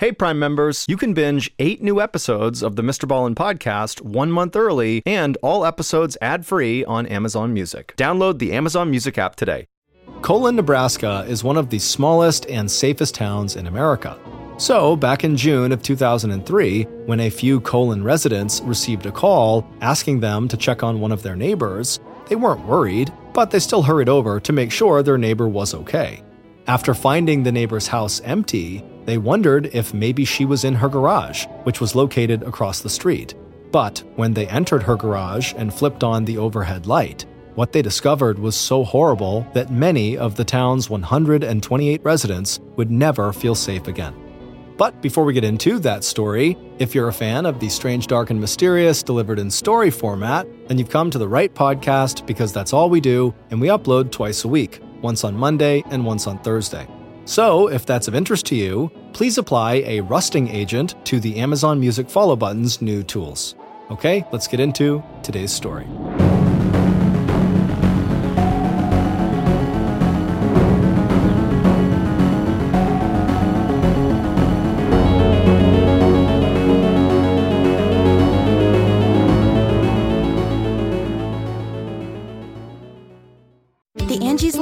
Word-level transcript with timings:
Hey, 0.00 0.12
Prime 0.12 0.38
members, 0.38 0.84
you 0.86 0.96
can 0.96 1.12
binge 1.12 1.50
eight 1.58 1.82
new 1.82 2.00
episodes 2.00 2.62
of 2.62 2.76
the 2.76 2.82
Mr. 2.82 3.08
Ballen 3.08 3.34
podcast 3.34 4.00
one 4.00 4.30
month 4.30 4.54
early 4.54 5.02
and 5.04 5.36
all 5.42 5.66
episodes 5.66 6.16
ad 6.22 6.46
free 6.46 6.84
on 6.84 7.04
Amazon 7.06 7.52
Music. 7.52 7.94
Download 7.96 8.38
the 8.38 8.52
Amazon 8.52 8.90
Music 8.90 9.18
app 9.18 9.34
today. 9.34 9.66
Colon, 10.22 10.54
Nebraska 10.54 11.26
is 11.28 11.42
one 11.42 11.56
of 11.56 11.70
the 11.70 11.80
smallest 11.80 12.46
and 12.46 12.70
safest 12.70 13.16
towns 13.16 13.56
in 13.56 13.66
America. 13.66 14.16
So, 14.56 14.94
back 14.94 15.24
in 15.24 15.36
June 15.36 15.72
of 15.72 15.82
2003, 15.82 16.84
when 17.06 17.18
a 17.18 17.28
few 17.28 17.60
Colon 17.62 18.04
residents 18.04 18.60
received 18.60 19.06
a 19.06 19.10
call 19.10 19.68
asking 19.80 20.20
them 20.20 20.46
to 20.46 20.56
check 20.56 20.84
on 20.84 21.00
one 21.00 21.10
of 21.10 21.24
their 21.24 21.34
neighbors, 21.34 21.98
they 22.28 22.36
weren't 22.36 22.64
worried, 22.64 23.12
but 23.34 23.50
they 23.50 23.58
still 23.58 23.82
hurried 23.82 24.08
over 24.08 24.38
to 24.38 24.52
make 24.52 24.70
sure 24.70 25.02
their 25.02 25.18
neighbor 25.18 25.48
was 25.48 25.74
okay. 25.74 26.22
After 26.68 26.92
finding 26.92 27.42
the 27.42 27.50
neighbor's 27.50 27.86
house 27.86 28.20
empty, 28.24 28.84
they 29.06 29.16
wondered 29.16 29.70
if 29.72 29.94
maybe 29.94 30.26
she 30.26 30.44
was 30.44 30.64
in 30.64 30.74
her 30.74 30.88
garage, 30.90 31.46
which 31.62 31.80
was 31.80 31.94
located 31.94 32.42
across 32.42 32.80
the 32.80 32.90
street. 32.90 33.34
But 33.72 34.02
when 34.16 34.34
they 34.34 34.46
entered 34.48 34.82
her 34.82 34.94
garage 34.94 35.54
and 35.56 35.72
flipped 35.72 36.04
on 36.04 36.26
the 36.26 36.36
overhead 36.36 36.86
light, 36.86 37.24
what 37.54 37.72
they 37.72 37.80
discovered 37.80 38.38
was 38.38 38.54
so 38.54 38.84
horrible 38.84 39.46
that 39.54 39.72
many 39.72 40.18
of 40.18 40.36
the 40.36 40.44
town's 40.44 40.90
128 40.90 42.04
residents 42.04 42.60
would 42.76 42.90
never 42.90 43.32
feel 43.32 43.54
safe 43.54 43.88
again. 43.88 44.14
But 44.76 45.00
before 45.00 45.24
we 45.24 45.32
get 45.32 45.44
into 45.44 45.78
that 45.80 46.04
story, 46.04 46.54
if 46.78 46.94
you're 46.94 47.08
a 47.08 47.14
fan 47.14 47.46
of 47.46 47.60
the 47.60 47.70
strange, 47.70 48.08
dark, 48.08 48.28
and 48.28 48.38
mysterious 48.38 49.02
delivered 49.02 49.38
in 49.38 49.50
story 49.50 49.90
format, 49.90 50.46
then 50.68 50.78
you've 50.78 50.90
come 50.90 51.10
to 51.10 51.18
the 51.18 51.28
right 51.28 51.52
podcast 51.54 52.26
because 52.26 52.52
that's 52.52 52.74
all 52.74 52.90
we 52.90 53.00
do, 53.00 53.34
and 53.50 53.58
we 53.58 53.68
upload 53.68 54.12
twice 54.12 54.44
a 54.44 54.48
week, 54.48 54.82
once 55.02 55.24
on 55.24 55.34
Monday 55.34 55.82
and 55.90 56.04
once 56.04 56.26
on 56.26 56.38
Thursday. 56.38 56.86
So, 57.24 57.68
if 57.68 57.84
that's 57.84 58.08
of 58.08 58.14
interest 58.14 58.46
to 58.46 58.56
you, 58.56 58.90
please 59.12 59.36
apply 59.36 59.74
a 59.86 60.00
rusting 60.00 60.48
agent 60.48 60.94
to 61.06 61.20
the 61.20 61.36
Amazon 61.36 61.78
Music 61.78 62.08
follow 62.08 62.36
button's 62.36 62.80
new 62.80 63.02
tools. 63.02 63.54
Okay, 63.90 64.24
let's 64.32 64.46
get 64.46 64.60
into 64.60 65.02
today's 65.22 65.52
story. 65.52 65.86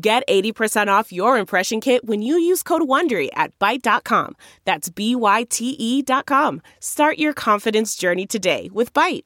Get 0.00 0.26
80% 0.26 0.88
off 0.88 1.12
your 1.12 1.36
impression 1.36 1.80
kit 1.80 2.04
when 2.04 2.22
you 2.22 2.36
use 2.36 2.62
code 2.62 2.82
WONDERY 2.82 3.28
at 3.34 3.58
Byte.com. 3.58 4.36
That's 4.64 4.88
B-Y-T-E 4.88 6.02
dot 6.02 6.26
com. 6.26 6.62
Start 6.80 7.18
your 7.18 7.34
confidence 7.34 7.94
journey 7.94 8.26
today 8.26 8.70
with 8.72 8.92
Byte. 8.94 9.24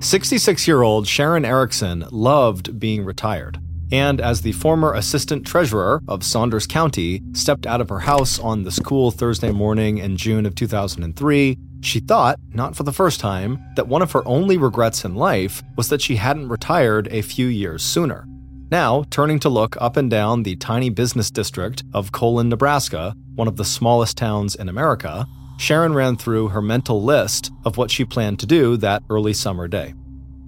66 0.00 0.68
year 0.68 0.82
old 0.82 1.08
Sharon 1.08 1.44
Erickson 1.44 2.04
loved 2.10 2.78
being 2.78 3.04
retired. 3.04 3.58
And 3.90 4.20
as 4.20 4.42
the 4.42 4.52
former 4.52 4.92
assistant 4.92 5.46
treasurer 5.46 6.02
of 6.08 6.22
Saunders 6.22 6.66
County 6.66 7.22
stepped 7.32 7.66
out 7.66 7.80
of 7.80 7.88
her 7.88 8.00
house 8.00 8.38
on 8.38 8.64
this 8.64 8.78
cool 8.78 9.10
Thursday 9.10 9.50
morning 9.50 9.98
in 9.98 10.16
June 10.16 10.46
of 10.46 10.54
2003, 10.54 11.58
she 11.80 12.00
thought, 12.00 12.38
not 12.52 12.76
for 12.76 12.82
the 12.82 12.92
first 12.92 13.20
time, 13.20 13.58
that 13.76 13.88
one 13.88 14.02
of 14.02 14.12
her 14.12 14.26
only 14.26 14.56
regrets 14.56 15.04
in 15.04 15.14
life 15.14 15.62
was 15.76 15.88
that 15.88 16.02
she 16.02 16.16
hadn't 16.16 16.48
retired 16.48 17.08
a 17.10 17.22
few 17.22 17.46
years 17.46 17.82
sooner. 17.82 18.26
Now, 18.70 19.04
turning 19.10 19.38
to 19.40 19.48
look 19.48 19.76
up 19.80 19.96
and 19.96 20.10
down 20.10 20.42
the 20.42 20.56
tiny 20.56 20.90
business 20.90 21.30
district 21.30 21.84
of 21.94 22.12
Colon, 22.12 22.48
Nebraska, 22.48 23.14
one 23.34 23.48
of 23.48 23.56
the 23.56 23.64
smallest 23.64 24.16
towns 24.18 24.54
in 24.54 24.68
America, 24.68 25.26
Sharon 25.58 25.94
ran 25.94 26.16
through 26.16 26.48
her 26.48 26.62
mental 26.62 27.02
list 27.02 27.50
of 27.64 27.76
what 27.76 27.90
she 27.90 28.04
planned 28.04 28.38
to 28.40 28.46
do 28.46 28.76
that 28.78 29.02
early 29.08 29.32
summer 29.32 29.68
day. 29.68 29.94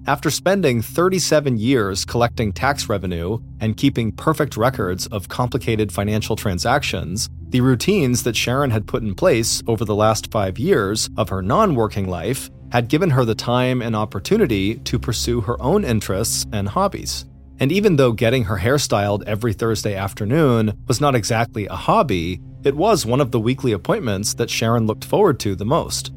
After 0.07 0.31
spending 0.31 0.81
37 0.81 1.57
years 1.57 2.05
collecting 2.05 2.53
tax 2.53 2.89
revenue 2.89 3.37
and 3.59 3.77
keeping 3.77 4.11
perfect 4.11 4.57
records 4.57 5.05
of 5.07 5.29
complicated 5.29 5.91
financial 5.91 6.35
transactions, 6.35 7.29
the 7.49 7.61
routines 7.61 8.23
that 8.23 8.35
Sharon 8.35 8.71
had 8.71 8.87
put 8.87 9.03
in 9.03 9.13
place 9.13 9.61
over 9.67 9.85
the 9.85 9.93
last 9.93 10.31
five 10.31 10.57
years 10.57 11.07
of 11.17 11.29
her 11.29 11.43
non 11.43 11.75
working 11.75 12.07
life 12.09 12.49
had 12.71 12.87
given 12.87 13.11
her 13.11 13.23
the 13.23 13.35
time 13.35 13.83
and 13.83 13.95
opportunity 13.95 14.75
to 14.75 14.97
pursue 14.97 15.41
her 15.41 15.61
own 15.61 15.85
interests 15.85 16.47
and 16.51 16.69
hobbies. 16.69 17.25
And 17.59 17.71
even 17.71 17.97
though 17.97 18.11
getting 18.11 18.45
her 18.45 18.57
hair 18.57 18.79
styled 18.79 19.23
every 19.27 19.53
Thursday 19.53 19.93
afternoon 19.93 20.73
was 20.87 20.99
not 20.99 21.13
exactly 21.13 21.67
a 21.67 21.75
hobby, 21.75 22.41
it 22.63 22.75
was 22.75 23.05
one 23.05 23.21
of 23.21 23.29
the 23.29 23.39
weekly 23.39 23.71
appointments 23.71 24.33
that 24.35 24.49
Sharon 24.49 24.87
looked 24.87 25.05
forward 25.05 25.39
to 25.41 25.55
the 25.55 25.65
most. 25.65 26.11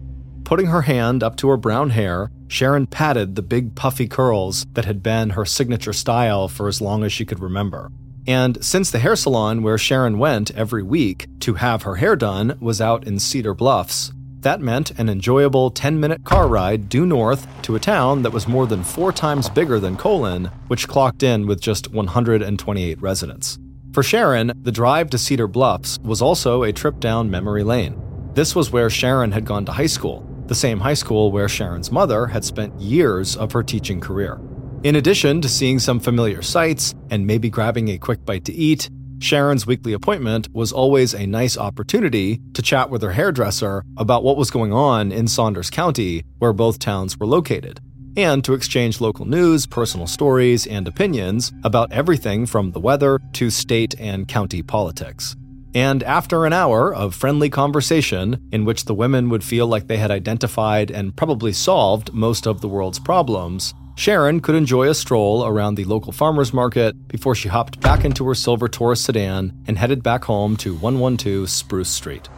Putting 0.45 0.67
her 0.67 0.83
hand 0.83 1.23
up 1.23 1.37
to 1.37 1.49
her 1.49 1.57
brown 1.57 1.91
hair, 1.91 2.31
Sharon 2.49 2.87
patted 2.87 3.35
the 3.35 3.43
big 3.43 3.75
puffy 3.75 4.07
curls 4.07 4.67
that 4.75 4.85
had 4.85 5.03
been 5.03 5.31
her 5.31 5.47
signature 5.47 5.95
style 5.95 6.49
for 6.49 6.69
as 6.69 6.83
long 6.83 7.03
as 7.03 7.13
she 7.13 7.25
could 7.25 7.41
remember. 7.41 7.91
And 8.27 8.63
since 8.63 8.91
the 8.91 8.99
hair 8.99 9.17
salon 9.17 9.63
where 9.63 9.79
Sharon 9.79 10.19
went 10.19 10.51
every 10.53 10.83
week 10.83 11.27
to 11.41 11.55
have 11.55 11.83
her 11.83 11.97
hair 11.97 12.15
done 12.15 12.57
was 12.61 12.81
out 12.81 13.07
in 13.07 13.19
Cedar 13.19 13.55
Bluffs, 13.55 14.13
that 14.41 14.61
meant 14.61 14.91
an 14.99 15.09
enjoyable 15.09 15.71
10 15.71 15.99
minute 15.99 16.25
car 16.25 16.47
ride 16.47 16.91
due 16.91 17.07
north 17.07 17.47
to 17.63 17.75
a 17.77 17.81
town 17.81 18.23
that 18.23 18.33
was 18.33 18.47
more 18.47 18.67
than 18.67 18.85
four 18.85 19.13
times 19.13 19.49
bigger 19.49 19.81
than 19.81 19.97
Colon, 19.97 20.51
which 20.69 20.89
clocked 20.89 21.23
in 21.23 21.47
with 21.47 21.61
just 21.61 21.91
128 21.93 23.01
residents. 23.01 23.59
For 23.93 24.03
Sharon, 24.03 24.53
the 24.63 24.73
drive 24.73 25.09
to 25.11 25.19
Cedar 25.19 25.49
Bluffs 25.49 25.99
was 26.03 26.21
also 26.21 26.63
a 26.63 26.73
trip 26.73 27.01
down 27.01 27.31
memory 27.31 27.65
lane. 27.65 28.01
This 28.35 28.55
was 28.55 28.71
where 28.71 28.91
Sharon 28.91 29.33
had 29.33 29.45
gone 29.45 29.65
to 29.67 29.73
high 29.73 29.87
school, 29.87 30.29
the 30.47 30.55
same 30.55 30.81
high 30.81 30.95
school 30.95 31.33
where 31.33 31.49
Sharon's 31.49 31.91
mother 31.91 32.27
had 32.27 32.45
spent 32.45 32.81
years 32.81 33.37
of 33.37 33.53
her 33.53 33.63
teaching 33.63 34.01
career. 34.01 34.41
In 34.83 34.97
addition 34.97 35.41
to 35.41 35.49
seeing 35.49 35.79
some 35.79 35.99
familiar 35.99 36.43
sights 36.43 36.95
and 37.11 37.27
maybe 37.27 37.49
grabbing 37.49 37.89
a 37.89 37.99
quick 37.99 38.25
bite 38.25 38.45
to 38.45 38.53
eat, 38.53 38.91
Sharon's 39.19 39.67
weekly 39.67 39.95
appointment 39.95 40.49
was 40.53 40.73
always 40.73 41.15
a 41.15 41.27
nice 41.27 41.57
opportunity 41.57 42.43
to 42.53 42.61
chat 42.61 42.91
with 42.91 43.01
her 43.01 43.13
hairdresser 43.13 43.83
about 43.97 44.23
what 44.23 44.37
was 44.37 44.51
going 44.51 44.73
on 44.73 45.13
in 45.13 45.27
Saunders 45.27 45.71
County, 45.71 46.25
where 46.39 46.53
both 46.53 46.79
towns 46.79 47.19
were 47.19 47.27
located, 47.27 47.81
and 48.17 48.45
to 48.45 48.53
exchange 48.53 49.01
local 49.01 49.25
news, 49.25 49.67
personal 49.67 50.07
stories, 50.07 50.67
and 50.67 50.87
opinions 50.87 51.53
about 51.65 51.91
everything 51.91 52.45
from 52.45 52.73
the 52.73 52.81
weather 52.81 53.19
to 53.33 53.49
state 53.49 53.95
and 53.99 54.29
county 54.29 54.63
politics. 54.63 55.35
And 55.75 56.05
after 56.05 56.47
an 56.47 56.53
hour 56.53 56.95
of 56.95 57.17
friendly 57.17 57.51
conversation, 57.51 58.49
in 58.53 58.65
which 58.65 58.85
the 58.85 58.95
women 58.95 59.29
would 59.31 59.43
feel 59.43 59.67
like 59.67 59.89
they 59.89 59.97
had 59.97 60.13
identified 60.13 60.91
and 60.91 61.17
probably 61.17 61.53
solved 61.53 62.15
most 62.15 62.47
of 62.47 62.61
the 62.61 62.69
world's 62.69 63.01
problems, 63.01 63.75
Sharon 63.97 64.41
could 64.41 64.55
enjoy 64.55 64.89
a 64.89 64.95
stroll 64.95 65.45
around 65.45 65.75
the 65.75 65.85
local 65.85 66.13
farmer's 66.13 66.53
market 66.53 67.09
before 67.09 67.35
she 67.35 67.49
hopped 67.49 67.81
back 67.81 68.05
into 68.05 68.25
her 68.27 68.35
silver 68.35 68.69
Taurus 68.69 69.01
sedan 69.01 69.53
and 69.67 69.77
headed 69.77 70.03
back 70.03 70.25
home 70.25 70.57
to 70.59 70.75
112 70.75 71.51
Spruce 71.51 71.91
Street. 71.91 72.29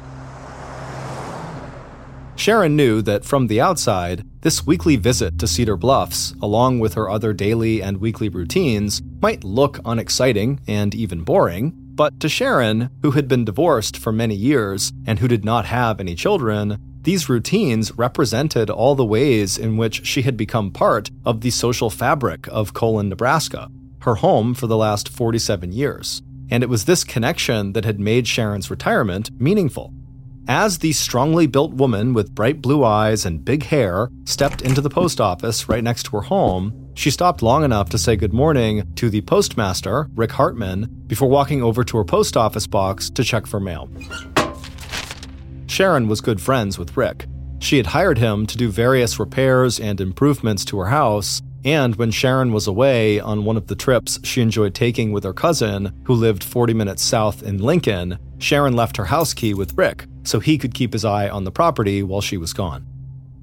Sharon 2.37 2.77
knew 2.77 3.01
that 3.03 3.25
from 3.25 3.47
the 3.47 3.61
outside, 3.61 4.25
this 4.43 4.67
weekly 4.67 4.97
visit 4.97 5.39
to 5.39 5.47
Cedar 5.47 5.77
Bluffs, 5.77 6.35
along 6.43 6.81
with 6.81 6.95
her 6.95 7.09
other 7.09 7.33
daily 7.33 7.83
and 7.83 7.99
weekly 7.99 8.29
routines, 8.29 9.03
might 9.23 9.43
look 9.43 9.81
unexciting 9.87 10.61
and 10.69 10.95
even 10.95 11.23
boring, 11.23 11.86
But 11.97 12.21
to 12.21 12.29
Sharon, 12.29 12.91
who 13.01 13.13
had 13.13 13.27
been 13.27 13.47
divorced 13.47 13.97
for 13.97 14.13
many 14.13 14.35
years 14.35 14.93
and 15.07 15.19
who 15.19 15.29
did 15.29 15.47
not 15.47 15.65
have 15.65 15.99
any 15.99 16.15
children, 16.15 16.79
these 17.01 17.31
routines 17.31 17.97
represented 17.97 18.69
all 18.69 18.95
the 18.95 19.05
ways 19.05 19.57
in 19.57 19.79
which 19.79 20.05
she 20.07 20.21
had 20.21 20.37
become 20.37 20.71
part 20.71 21.11
of 21.25 21.41
the 21.41 21.49
social 21.49 21.89
fabric 21.89 22.47
of 22.49 22.75
Colon, 22.75 23.09
Nebraska, 23.09 23.71
her 24.03 24.17
home 24.17 24.53
for 24.53 24.67
the 24.67 24.77
last 24.77 25.09
47 25.09 25.73
years. 25.73 26.21
And 26.51 26.63
it 26.63 26.69
was 26.69 26.85
this 26.85 27.03
connection 27.03 27.73
that 27.73 27.87
had 27.87 27.99
made 27.99 28.29
Sharon's 28.29 28.71
retirement 28.71 29.31
meaningful. 29.41 29.95
As 30.47 30.79
the 30.79 30.93
strongly 30.93 31.47
built 31.47 31.73
woman 31.73 32.13
with 32.13 32.35
bright 32.35 32.61
blue 32.61 32.85
eyes 32.85 33.25
and 33.25 33.43
big 33.43 33.65
hair 33.65 34.11
stepped 34.27 34.61
into 34.61 34.83
the 34.83 34.91
post 34.91 35.19
office 35.19 35.67
right 35.67 35.83
next 35.83 36.03
to 36.05 36.17
her 36.17 36.23
home, 36.23 36.86
she 36.97 37.11
stopped 37.11 37.43
long 37.43 37.63
enough 37.63 37.91
to 37.91 37.99
say 37.99 38.17
good 38.17 38.33
morning 38.33 38.91
to 38.95 39.11
the 39.11 39.21
postmaster, 39.21 40.09
Rick 40.15 40.33
Hartman, 40.33 41.05
before 41.07 41.29
walking 41.29 41.63
over 41.63 41.85
to 41.85 41.97
her 41.99 42.05
post 42.05 42.37
office 42.37 42.67
box 42.67 43.11
to 43.11 43.23
check 43.23 43.47
for 43.47 43.61
mail. 43.61 43.89
Sharon 45.67 46.09
was 46.09 46.23
good 46.23 46.41
friends 46.41 46.79
with 46.79 46.97
Rick. 46.97 47.27
She 47.59 47.77
had 47.77 47.87
hired 47.87 48.17
him 48.17 48.47
to 48.47 48.57
do 48.57 48.71
various 48.71 49.21
repairs 49.21 49.79
and 49.79 50.01
improvements 50.01 50.65
to 50.67 50.79
her 50.79 50.87
house, 50.87 51.43
and 51.67 51.97
when 51.97 52.11
Sharon 52.11 52.53
was 52.53 52.67
away 52.67 53.21
on 53.21 53.45
one 53.45 53.59
of 53.59 53.67
the 53.67 53.77
trips 53.77 54.19
she 54.25 54.41
enjoyed 54.41 54.75
taking 54.75 55.13
with 55.13 55.25
her 55.25 55.35
cousin, 55.35 55.93
who 56.05 56.15
lived 56.15 56.43
40 56.43 56.73
minutes 56.73 57.03
south 57.03 57.43
in 57.43 57.59
Lincoln, 57.59 58.19
Sharon 58.39 58.75
left 58.75 58.97
her 58.97 59.05
house 59.05 59.35
key 59.35 59.53
with 59.53 59.77
Rick 59.77 60.07
so 60.23 60.41
he 60.41 60.57
could 60.57 60.75
keep 60.75 60.95
his 60.95 61.05
eye 61.05 61.29
on 61.29 61.45
the 61.45 61.53
property 61.53 62.03
while 62.03 62.23
she 62.23 62.39
was 62.39 62.55
gone. 62.55 62.87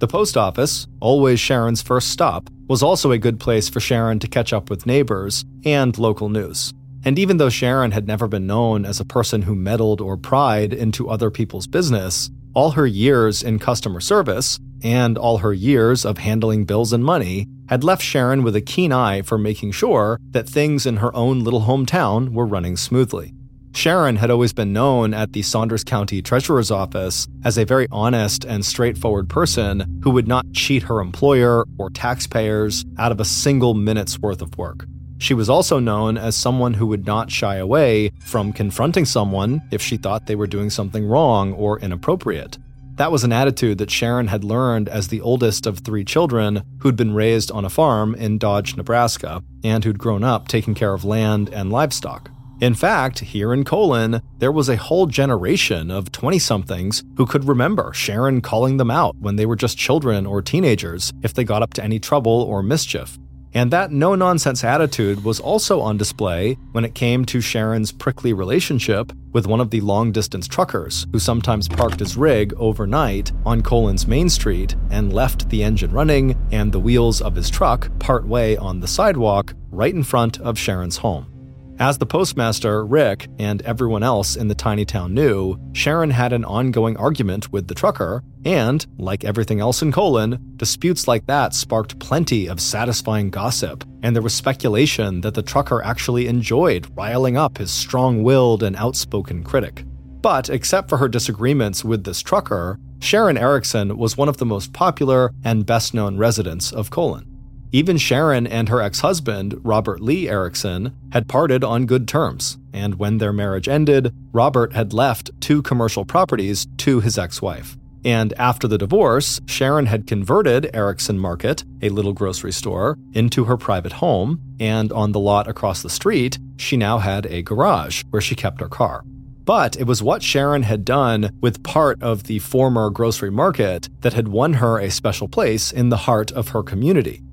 The 0.04 0.08
post 0.08 0.36
office, 0.36 0.86
always 1.00 1.40
Sharon's 1.40 1.82
first 1.82 2.10
stop, 2.10 2.50
was 2.68 2.84
also 2.84 3.14
a 3.14 3.18
good 3.18 3.40
place 3.40 3.70
for 3.70 3.80
Sharon 3.80 4.20
to 4.20 4.28
catch 4.28 4.52
up 4.52 4.70
with 4.70 4.86
neighbors 4.86 5.46
and 5.64 5.98
local 5.98 6.28
news. 6.28 6.74
And 7.06 7.18
even 7.18 7.38
though 7.38 7.48
Sharon 7.48 7.92
had 7.92 8.06
never 8.06 8.28
been 8.28 8.46
known 8.46 8.84
as 8.84 9.00
a 9.00 9.06
person 9.06 9.44
who 9.44 9.56
meddled 9.56 10.02
or 10.02 10.18
pried 10.18 10.74
into 10.74 11.10
other 11.10 11.32
people's 11.32 11.68
business, 11.68 12.30
all 12.54 12.72
her 12.72 12.86
years 12.86 13.44
in 13.44 13.60
customer 13.60 14.02
service 14.02 14.60
and 14.84 15.18
all 15.18 15.38
her 15.38 15.54
years 15.54 16.04
of 16.04 16.18
handling 16.18 16.66
bills 16.66 16.92
and 16.92 17.06
money 17.06 17.48
had 17.70 17.86
left 17.86 18.04
Sharon 18.04 18.44
with 18.44 18.58
a 18.58 18.62
keen 18.62 18.92
eye 18.92 19.22
for 19.22 19.38
making 19.38 19.72
sure 19.72 20.20
that 20.32 20.50
things 20.50 20.86
in 20.86 20.98
her 20.98 21.16
own 21.16 21.46
little 21.46 21.62
hometown 21.62 22.34
were 22.34 22.46
running 22.46 22.76
smoothly. 22.76 23.34
Sharon 23.76 24.18
had 24.18 24.30
always 24.30 24.54
been 24.54 24.72
known 24.72 25.16
at 25.16 25.34
the 25.34 25.42
Saunders 25.42 25.84
County 25.84 26.22
Treasurer's 26.22 26.70
Office 26.70 27.28
as 27.44 27.58
a 27.58 27.66
very 27.66 27.88
honest 27.92 28.46
and 28.46 28.64
straightforward 28.64 29.28
person 29.30 30.00
who 30.04 30.12
would 30.12 30.28
not 30.28 30.46
cheat 30.54 30.84
her 30.84 31.02
employer 31.02 31.66
or 31.80 31.90
taxpayers 31.90 32.86
out 33.00 33.12
of 33.12 33.20
a 33.20 33.26
single 33.26 33.74
minute's 33.74 34.20
worth 34.20 34.44
of 34.44 34.58
work. 34.58 34.86
She 35.18 35.34
was 35.34 35.50
also 35.50 35.80
known 35.80 36.18
as 36.18 36.36
someone 36.36 36.76
who 36.76 36.86
would 36.88 37.08
not 37.08 37.32
shy 37.32 37.56
away 37.56 38.12
from 38.20 38.54
confronting 38.54 39.06
someone 39.06 39.62
if 39.72 39.82
she 39.82 39.98
thought 39.98 40.28
they 40.28 40.36
were 40.36 40.48
doing 40.48 40.70
something 40.70 41.06
wrong 41.06 41.54
or 41.54 41.80
inappropriate. 41.80 42.60
That 42.98 43.12
was 43.12 43.24
an 43.24 43.34
attitude 43.34 43.80
that 43.80 43.90
Sharon 43.90 44.28
had 44.28 44.44
learned 44.44 44.88
as 44.88 45.08
the 45.08 45.22
oldest 45.22 45.66
of 45.66 45.80
three 45.80 46.06
children 46.06 46.62
who'd 46.82 46.96
been 46.96 47.16
raised 47.16 47.50
on 47.50 47.66
a 47.66 47.70
farm 47.70 48.14
in 48.14 48.38
Dodge, 48.38 48.78
Nebraska, 48.78 49.42
and 49.64 49.84
who'd 49.84 49.98
grown 49.98 50.24
up 50.24 50.48
taking 50.48 50.76
care 50.76 50.94
of 50.94 51.04
land 51.04 51.50
and 51.50 51.72
livestock. 51.72 52.30
In 52.64 52.76
fact, 52.76 53.20
here 53.20 53.52
in 53.54 53.66
Colon, 53.66 54.22
there 54.38 54.50
was 54.50 54.70
a 54.70 54.78
whole 54.78 55.06
generation 55.06 55.92
of 55.92 56.14
20 56.14 56.40
somethings 56.40 57.04
who 57.18 57.26
could 57.26 57.44
remember 57.44 57.92
Sharon 57.92 58.40
calling 58.40 58.78
them 58.78 58.90
out 58.90 59.18
when 59.18 59.36
they 59.36 59.46
were 59.46 59.58
just 59.58 59.78
children 59.78 60.26
or 60.26 60.42
teenagers 60.42 61.12
if 61.24 61.34
they 61.34 61.44
got 61.44 61.62
up 61.62 61.74
to 61.74 61.84
any 61.84 62.00
trouble 62.00 62.32
or 62.32 62.64
mischief. 62.64 63.20
And 63.54 63.70
that 63.72 63.92
no 63.92 64.16
nonsense 64.16 64.64
attitude 64.64 65.26
was 65.26 65.42
also 65.42 65.82
on 65.82 65.98
display 65.98 66.54
when 66.72 66.86
it 66.86 66.96
came 66.96 67.26
to 67.26 67.42
Sharon's 67.42 67.92
prickly 67.92 68.32
relationship 68.32 69.12
with 69.34 69.46
one 69.46 69.60
of 69.60 69.70
the 69.70 69.82
long 69.82 70.14
distance 70.14 70.48
truckers 70.48 71.06
who 71.12 71.20
sometimes 71.20 71.68
parked 71.68 72.00
his 72.00 72.16
rig 72.16 72.54
overnight 72.54 73.34
on 73.46 73.62
Colon's 73.62 74.08
Main 74.08 74.30
Street 74.30 74.78
and 74.90 75.12
left 75.12 75.50
the 75.50 75.66
engine 75.66 75.92
running 75.92 76.42
and 76.54 76.72
the 76.72 76.80
wheels 76.80 77.22
of 77.22 77.36
his 77.36 77.50
truck 77.50 77.90
part 78.00 78.26
way 78.26 78.56
on 78.56 78.80
the 78.80 78.88
sidewalk 78.88 79.54
right 79.70 79.94
in 79.94 80.04
front 80.04 80.40
of 80.40 80.58
Sharon's 80.58 80.96
home. 80.96 81.33
As 81.80 81.98
the 81.98 82.06
postmaster, 82.06 82.86
Rick, 82.86 83.28
and 83.40 83.62
everyone 83.64 84.04
else 84.04 84.36
in 84.36 84.48
the 84.48 84.56
tiny 84.56 84.86
town 84.86 85.16
knew, 85.16 85.58
Sharon 85.74 86.12
had 86.12 86.32
an 86.32 86.46
ongoing 86.46 86.96
argument 86.98 87.52
with 87.52 87.68
the 87.68 87.74
trucker, 87.74 88.24
and, 88.46 88.86
like 89.00 89.24
everything 89.24 89.60
else 89.60 89.82
in 89.82 89.92
Colon, 89.92 90.54
disputes 90.56 91.08
like 91.08 91.26
that 91.26 91.56
sparked 91.56 91.98
plenty 91.98 92.48
of 92.48 92.62
satisfying 92.62 93.32
gossip, 93.32 93.84
and 94.04 94.16
there 94.16 94.22
was 94.22 94.36
speculation 94.36 95.22
that 95.22 95.34
the 95.34 95.42
trucker 95.42 95.82
actually 95.82 96.28
enjoyed 96.28 96.88
riling 96.96 97.38
up 97.38 97.58
his 97.58 97.72
strong 97.72 98.22
willed 98.22 98.62
and 98.62 98.76
outspoken 98.76 99.44
critic. 99.44 99.84
But 100.22 100.50
except 100.50 100.90
for 100.90 100.98
her 101.00 101.10
disagreements 101.10 101.84
with 101.84 102.04
this 102.04 102.22
trucker, 102.22 102.80
Sharon 103.00 103.38
Erickson 103.38 103.98
was 103.98 104.16
one 104.16 104.30
of 104.30 104.38
the 104.38 104.46
most 104.46 104.74
popular 104.74 105.32
and 105.44 105.66
best 105.66 105.94
known 105.94 106.18
residents 106.18 106.72
of 106.72 106.92
Colon. 106.92 107.33
Even 107.76 107.98
Sharon 107.98 108.46
and 108.46 108.70
her 108.70 108.82
ex 108.82 109.00
husband, 109.00 109.60
Robert 109.64 110.00
Lee 110.00 110.30
Erickson, 110.30 110.96
had 111.12 111.28
parted 111.28 111.64
on 111.64 111.88
good 111.88 112.08
terms, 112.08 112.60
and 112.72 113.00
when 113.00 113.18
their 113.18 113.34
marriage 113.34 113.68
ended, 113.68 114.14
Robert 114.32 114.74
had 114.74 114.94
left 114.94 115.32
two 115.42 115.64
commercial 115.64 116.06
properties 116.06 116.68
to 116.78 117.00
his 117.00 117.18
ex 117.18 117.42
wife. 117.42 117.76
And 118.06 118.32
after 118.34 118.68
the 118.68 118.78
divorce, 118.78 119.42
Sharon 119.48 119.88
had 119.88 120.06
converted 120.06 120.70
Erickson 120.72 121.18
Market, 121.18 121.64
a 121.82 121.90
little 121.90 122.14
grocery 122.14 122.52
store, 122.52 122.96
into 123.14 123.46
her 123.46 123.58
private 123.58 123.94
home, 123.94 124.40
and 124.60 124.92
on 124.92 125.12
the 125.12 125.20
lot 125.20 125.48
across 125.48 125.82
the 125.82 125.90
street, 125.90 126.38
she 126.58 126.78
now 126.78 127.00
had 127.00 127.26
a 127.26 127.42
garage 127.42 128.04
where 128.12 128.22
she 128.22 128.36
kept 128.36 128.62
her 128.62 128.70
car. 128.70 129.04
But 129.46 129.80
it 129.80 129.88
was 129.88 130.04
what 130.04 130.22
Sharon 130.22 130.62
had 130.62 130.86
done 130.86 131.32
with 131.42 131.64
part 131.64 132.04
of 132.04 132.26
the 132.26 132.38
former 132.38 132.92
grocery 132.92 133.32
market 133.32 133.90
that 134.02 134.14
had 134.14 134.28
won 134.28 134.54
her 134.54 134.78
a 134.78 134.92
special 134.92 135.28
place 135.28 135.72
in 135.72 135.90
the 135.90 135.98
heart 135.98 136.32
of 136.34 136.50
her 136.50 136.62
community. 136.62 137.24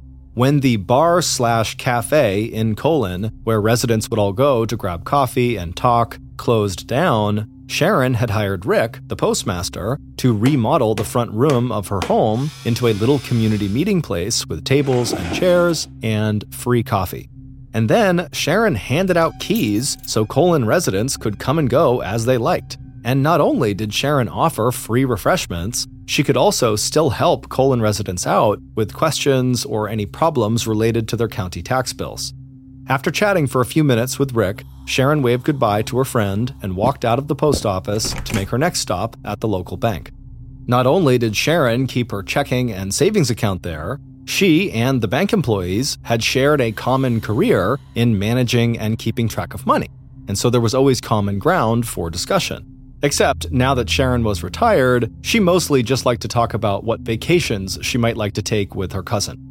When 0.40 0.60
the 0.60 0.76
bar 0.76 1.20
slash 1.20 1.74
cafe 1.74 2.44
in 2.44 2.74
Colon, 2.74 3.24
where 3.44 3.60
residents 3.60 4.08
would 4.08 4.18
all 4.18 4.32
go 4.32 4.64
to 4.64 4.74
grab 4.74 5.04
coffee 5.04 5.58
and 5.58 5.76
talk, 5.76 6.16
closed 6.38 6.86
down, 6.86 7.46
Sharon 7.66 8.14
had 8.14 8.30
hired 8.30 8.64
Rick, 8.64 9.00
the 9.06 9.16
postmaster, 9.16 9.98
to 10.16 10.34
remodel 10.34 10.94
the 10.94 11.04
front 11.04 11.30
room 11.32 11.70
of 11.70 11.88
her 11.88 12.00
home 12.04 12.50
into 12.64 12.86
a 12.86 12.94
little 12.94 13.18
community 13.18 13.68
meeting 13.68 14.00
place 14.00 14.46
with 14.46 14.64
tables 14.64 15.12
and 15.12 15.36
chairs 15.36 15.88
and 16.02 16.42
free 16.54 16.82
coffee. 16.82 17.28
And 17.74 17.90
then 17.90 18.30
Sharon 18.32 18.76
handed 18.76 19.18
out 19.18 19.40
keys 19.40 19.98
so 20.06 20.24
Colon 20.24 20.64
residents 20.64 21.18
could 21.18 21.38
come 21.38 21.58
and 21.58 21.68
go 21.68 22.00
as 22.00 22.24
they 22.24 22.38
liked. 22.38 22.78
And 23.04 23.22
not 23.22 23.40
only 23.40 23.72
did 23.72 23.94
Sharon 23.94 24.28
offer 24.28 24.70
free 24.70 25.04
refreshments, 25.04 25.86
she 26.06 26.22
could 26.22 26.36
also 26.36 26.76
still 26.76 27.10
help 27.10 27.48
Colon 27.48 27.80
residents 27.80 28.26
out 28.26 28.58
with 28.74 28.92
questions 28.92 29.64
or 29.64 29.88
any 29.88 30.06
problems 30.06 30.66
related 30.66 31.08
to 31.08 31.16
their 31.16 31.28
county 31.28 31.62
tax 31.62 31.92
bills. 31.92 32.34
After 32.88 33.10
chatting 33.10 33.46
for 33.46 33.60
a 33.60 33.66
few 33.66 33.84
minutes 33.84 34.18
with 34.18 34.34
Rick, 34.34 34.64
Sharon 34.84 35.22
waved 35.22 35.44
goodbye 35.44 35.82
to 35.82 35.98
her 35.98 36.04
friend 36.04 36.52
and 36.62 36.76
walked 36.76 37.04
out 37.04 37.18
of 37.18 37.28
the 37.28 37.36
post 37.36 37.64
office 37.64 38.12
to 38.12 38.34
make 38.34 38.48
her 38.48 38.58
next 38.58 38.80
stop 38.80 39.16
at 39.24 39.40
the 39.40 39.48
local 39.48 39.76
bank. 39.76 40.10
Not 40.66 40.86
only 40.86 41.16
did 41.16 41.36
Sharon 41.36 41.86
keep 41.86 42.10
her 42.10 42.22
checking 42.22 42.72
and 42.72 42.92
savings 42.92 43.30
account 43.30 43.62
there, 43.62 44.00
she 44.24 44.70
and 44.72 45.00
the 45.00 45.08
bank 45.08 45.32
employees 45.32 45.98
had 46.02 46.22
shared 46.22 46.60
a 46.60 46.72
common 46.72 47.20
career 47.20 47.78
in 47.94 48.18
managing 48.18 48.78
and 48.78 48.98
keeping 48.98 49.28
track 49.28 49.54
of 49.54 49.66
money, 49.66 49.88
and 50.28 50.38
so 50.38 50.50
there 50.50 50.60
was 50.60 50.74
always 50.74 51.00
common 51.00 51.38
ground 51.38 51.88
for 51.88 52.10
discussion. 52.10 52.79
Except 53.02 53.50
now 53.50 53.74
that 53.74 53.88
Sharon 53.88 54.24
was 54.24 54.42
retired, 54.42 55.10
she 55.22 55.40
mostly 55.40 55.82
just 55.82 56.04
liked 56.04 56.20
to 56.22 56.28
talk 56.28 56.52
about 56.52 56.84
what 56.84 57.00
vacations 57.00 57.78
she 57.80 57.96
might 57.96 58.16
like 58.16 58.34
to 58.34 58.42
take 58.42 58.74
with 58.74 58.92
her 58.92 59.02
cousin. 59.02 59.46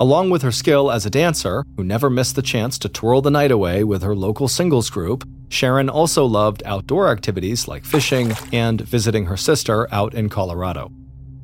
Along 0.00 0.30
with 0.30 0.42
her 0.42 0.52
skill 0.52 0.90
as 0.90 1.06
a 1.06 1.10
dancer, 1.10 1.64
who 1.76 1.84
never 1.84 2.10
missed 2.10 2.34
the 2.34 2.42
chance 2.42 2.78
to 2.78 2.88
twirl 2.88 3.20
the 3.20 3.30
night 3.30 3.50
away 3.50 3.84
with 3.84 4.02
her 4.02 4.14
local 4.16 4.48
singles 4.48 4.90
group, 4.90 5.28
Sharon 5.48 5.88
also 5.88 6.24
loved 6.24 6.62
outdoor 6.66 7.08
activities 7.10 7.68
like 7.68 7.84
fishing 7.84 8.32
and 8.52 8.80
visiting 8.80 9.26
her 9.26 9.36
sister 9.36 9.92
out 9.92 10.14
in 10.14 10.28
Colorado. 10.28 10.90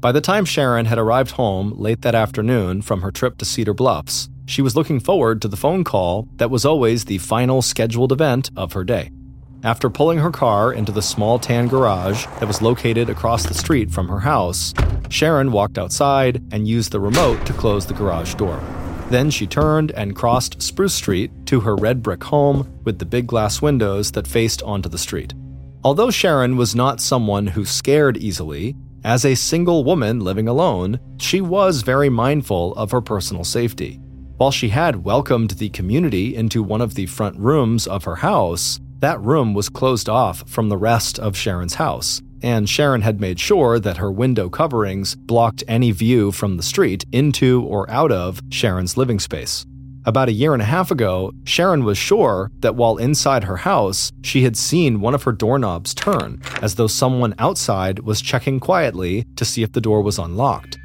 By 0.01 0.13
the 0.13 0.21
time 0.21 0.45
Sharon 0.45 0.87
had 0.87 0.99
arrived 0.99 1.33
home 1.33 1.73
late 1.77 2.03
that 2.03 2.15
afternoon 2.15 2.83
from 2.83 3.01
her 3.03 3.11
trip 3.11 3.39
to 3.39 3.45
Cedar 3.45 3.75
Bluffs, 3.75 4.29
she 4.47 4.61
was 4.61 4.77
looking 4.77 5.01
forward 5.01 5.41
to 5.43 5.49
the 5.49 5.57
phone 5.57 5.83
call 5.83 6.29
that 6.37 6.51
was 6.51 6.65
always 6.65 7.05
the 7.05 7.19
final 7.19 7.63
scheduled 7.63 8.13
event 8.13 8.51
of 8.57 8.73
her 8.75 8.85
day. 8.85 9.11
After 9.65 9.89
pulling 9.89 10.19
her 10.19 10.31
car 10.31 10.75
into 10.75 10.93
the 10.93 11.01
small 11.01 11.39
tan 11.39 11.69
garage 11.69 12.27
that 12.39 12.47
was 12.47 12.61
located 12.61 13.09
across 13.09 13.47
the 13.47 13.55
street 13.55 13.91
from 13.91 14.09
her 14.09 14.21
house, 14.21 14.75
Sharon 15.09 15.53
walked 15.53 15.79
outside 15.79 16.45
and 16.53 16.69
used 16.69 16.93
the 16.93 17.01
remote 17.01 17.47
to 17.47 17.55
close 17.55 17.87
the 17.87 17.95
garage 17.95 18.35
door. 18.35 18.61
Then 19.09 19.31
she 19.31 19.47
turned 19.47 19.91
and 19.93 20.15
crossed 20.15 20.61
Spruce 20.61 20.93
Street 20.93 21.31
to 21.47 21.61
her 21.61 21.77
red 21.77 22.03
brick 22.03 22.25
home 22.25 22.79
with 22.85 22.99
the 22.99 23.07
big 23.07 23.27
glass 23.27 23.63
windows 23.63 24.13
that 24.13 24.29
faced 24.29 24.63
onto 24.63 24.91
the 24.91 24.99
street. 24.99 25.33
Although 25.83 26.11
Sharon 26.11 26.59
was 26.59 26.75
not 26.75 27.01
someone 27.01 27.47
who 27.47 27.65
scared 27.65 28.19
easily, 28.19 28.77
as 29.03 29.25
a 29.25 29.35
single 29.35 29.83
woman 29.83 30.21
living 30.21 30.47
alone, 30.47 31.01
she 31.19 31.41
was 31.41 31.81
very 31.81 32.11
mindful 32.11 32.75
of 32.75 32.91
her 32.91 33.01
personal 33.01 33.45
safety. 33.45 33.99
While 34.37 34.51
she 34.51 34.69
had 34.69 35.05
welcomed 35.05 35.53
the 35.53 35.71
community 35.71 36.37
into 36.37 36.63
one 36.63 36.83
of 36.83 36.97
the 36.97 37.07
front 37.07 37.39
rooms 37.39 37.87
of 37.87 38.05
her 38.05 38.17
house, 38.17 38.79
that 39.05 39.21
room 39.21 39.53
was 39.53 39.69
closed 39.69 40.09
off 40.09 40.49
from 40.49 40.71
the 40.71 40.79
rest 40.79 41.19
of 41.19 41.37
Sharon's 41.37 41.75
house, 41.75 42.23
and 42.43 42.67
Sharon 42.67 43.03
had 43.03 43.21
made 43.21 43.39
sure 43.39 43.79
that 43.79 43.99
her 43.99 44.11
window 44.11 44.49
coverings 44.49 45.15
blocked 45.15 45.63
any 45.69 45.91
view 45.91 46.33
from 46.33 46.57
the 46.57 46.63
street 46.63 47.05
into 47.13 47.63
or 47.65 47.89
out 47.91 48.11
of 48.11 48.41
Sharon's 48.49 48.97
living 48.97 49.21
space. 49.21 49.67
About 50.07 50.31
a 50.31 50.33
year 50.33 50.55
and 50.55 50.63
a 50.63 50.65
half 50.65 50.91
ago, 50.91 51.33
Sharon 51.45 51.85
was 51.85 51.99
sure 51.99 52.51
that 52.61 52.77
while 52.77 52.97
inside 52.97 53.45
her 53.45 53.59
house, 53.59 54.11
she 54.23 54.43
had 54.43 54.57
seen 54.57 55.03
one 55.03 55.15
of 55.15 55.25
her 55.25 55.33
doorknobs 55.33 55.93
turn, 55.93 56.41
as 56.63 56.77
though 56.77 56.87
someone 56.87 57.35
outside 57.39 57.99
was 57.99 58.23
checking 58.23 58.59
quietly 58.59 59.27
to 59.37 59.45
see 59.45 59.63
if 59.63 59.73
the 59.73 59.83
door 59.83 60.01
was 60.01 60.19
unlocked. 60.19 60.79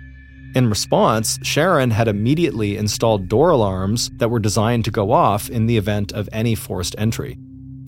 In 0.55 0.69
response, 0.69 1.39
Sharon 1.41 1.91
had 1.91 2.09
immediately 2.09 2.75
installed 2.75 3.29
door 3.29 3.51
alarms 3.51 4.09
that 4.17 4.29
were 4.29 4.39
designed 4.39 4.83
to 4.83 4.91
go 4.91 5.13
off 5.13 5.49
in 5.49 5.67
the 5.67 5.77
event 5.77 6.11
of 6.11 6.27
any 6.33 6.53
forced 6.53 6.95
entry. 6.97 7.37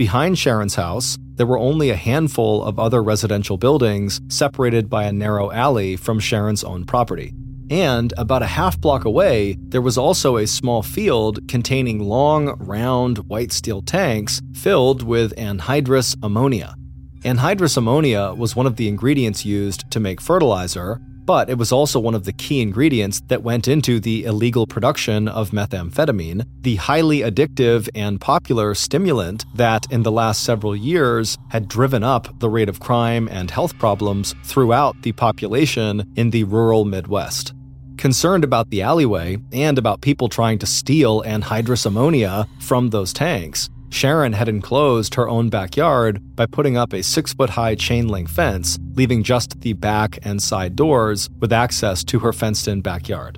Behind 0.02 0.36
Sharon's 0.36 0.74
house, 0.74 1.16
there 1.36 1.46
were 1.46 1.60
only 1.60 1.92
a 1.92 1.96
handful 1.96 2.64
of 2.64 2.80
other 2.80 3.04
residential 3.04 3.56
buildings 3.56 4.20
separated 4.30 4.90
by 4.90 5.04
a 5.04 5.12
narrow 5.12 5.52
alley 5.52 5.96
from 5.96 6.20
Sharon's 6.20 6.64
own 6.64 6.86
property. 6.86 7.36
And 7.70 8.12
about 8.18 8.42
a 8.42 8.48
half 8.48 8.82
block 8.82 9.06
away, 9.06 9.58
there 9.60 9.80
was 9.80 10.00
also 10.00 10.38
a 10.38 10.48
small 10.48 10.82
field 10.82 11.48
containing 11.48 12.00
long, 12.00 12.58
round, 12.58 13.20
white 13.30 13.52
steel 13.52 13.84
tanks 13.84 14.42
filled 14.56 15.04
with 15.04 15.36
anhydrous 15.36 16.18
ammonia. 16.24 16.74
Anhydrous 17.20 17.78
ammonia 17.78 18.34
was 18.36 18.56
one 18.56 18.66
of 18.66 18.78
the 18.78 18.88
ingredients 18.88 19.46
used 19.46 19.92
to 19.92 20.00
make 20.00 20.20
fertilizer, 20.20 21.00
but 21.26 21.50
it 21.50 21.58
was 21.58 21.72
also 21.72 22.00
one 22.00 22.16
of 22.16 22.26
the 22.26 22.34
key 22.34 22.62
ingredients 22.62 23.22
that 23.28 23.44
went 23.44 23.68
into 23.68 24.00
the 24.00 24.26
illegal 24.26 24.66
production 24.68 25.28
of 25.28 25.52
methamphetamine, 25.52 26.46
the 26.62 26.76
highly 26.76 27.20
addictive 27.20 27.90
and 27.96 28.20
popular 28.20 28.74
stimulant 28.74 29.46
that, 29.56 29.86
in 29.92 30.04
the 30.04 30.12
last 30.12 30.44
several 30.44 30.76
years, 30.76 31.38
had 31.50 31.68
driven 31.68 32.04
up 32.04 32.40
the 32.40 32.50
rate 32.50 32.70
of 32.70 32.80
crime 32.80 33.28
and 33.30 33.52
health 33.52 33.78
problems 33.78 34.36
throughout 34.44 35.02
the 35.04 35.12
population 35.12 36.12
in 36.16 36.30
the 36.32 36.44
rural 36.46 36.86
Midwest. 36.86 37.54
Concerned 37.98 38.44
about 38.44 38.70
the 38.72 38.82
alleyway 38.82 39.38
and 39.52 39.78
about 39.78 40.02
people 40.02 40.28
trying 40.28 40.58
to 40.58 40.66
steal 40.66 41.22
anhydrous 41.22 41.86
ammonia 41.86 42.48
from 42.60 42.90
those 42.90 43.14
tanks, 43.14 43.70
Sharon 43.92 44.34
had 44.34 44.50
enclosed 44.50 45.16
her 45.16 45.30
own 45.30 45.50
backyard 45.50 46.22
by 46.36 46.46
putting 46.46 46.78
up 46.78 46.94
a 46.94 47.04
six 47.04 47.34
foot 47.34 47.52
high 47.52 47.76
chain 47.76 48.08
link 48.08 48.30
fence, 48.30 48.80
leaving 48.96 49.22
just 49.22 49.60
the 49.62 49.74
back 49.74 50.18
and 50.24 50.42
side 50.42 50.76
doors 50.76 51.30
with 51.40 51.54
access 51.54 52.04
to 52.06 52.20
her 52.20 52.34
fenced 52.34 52.68
in 52.68 52.82
backyard. 52.82 53.38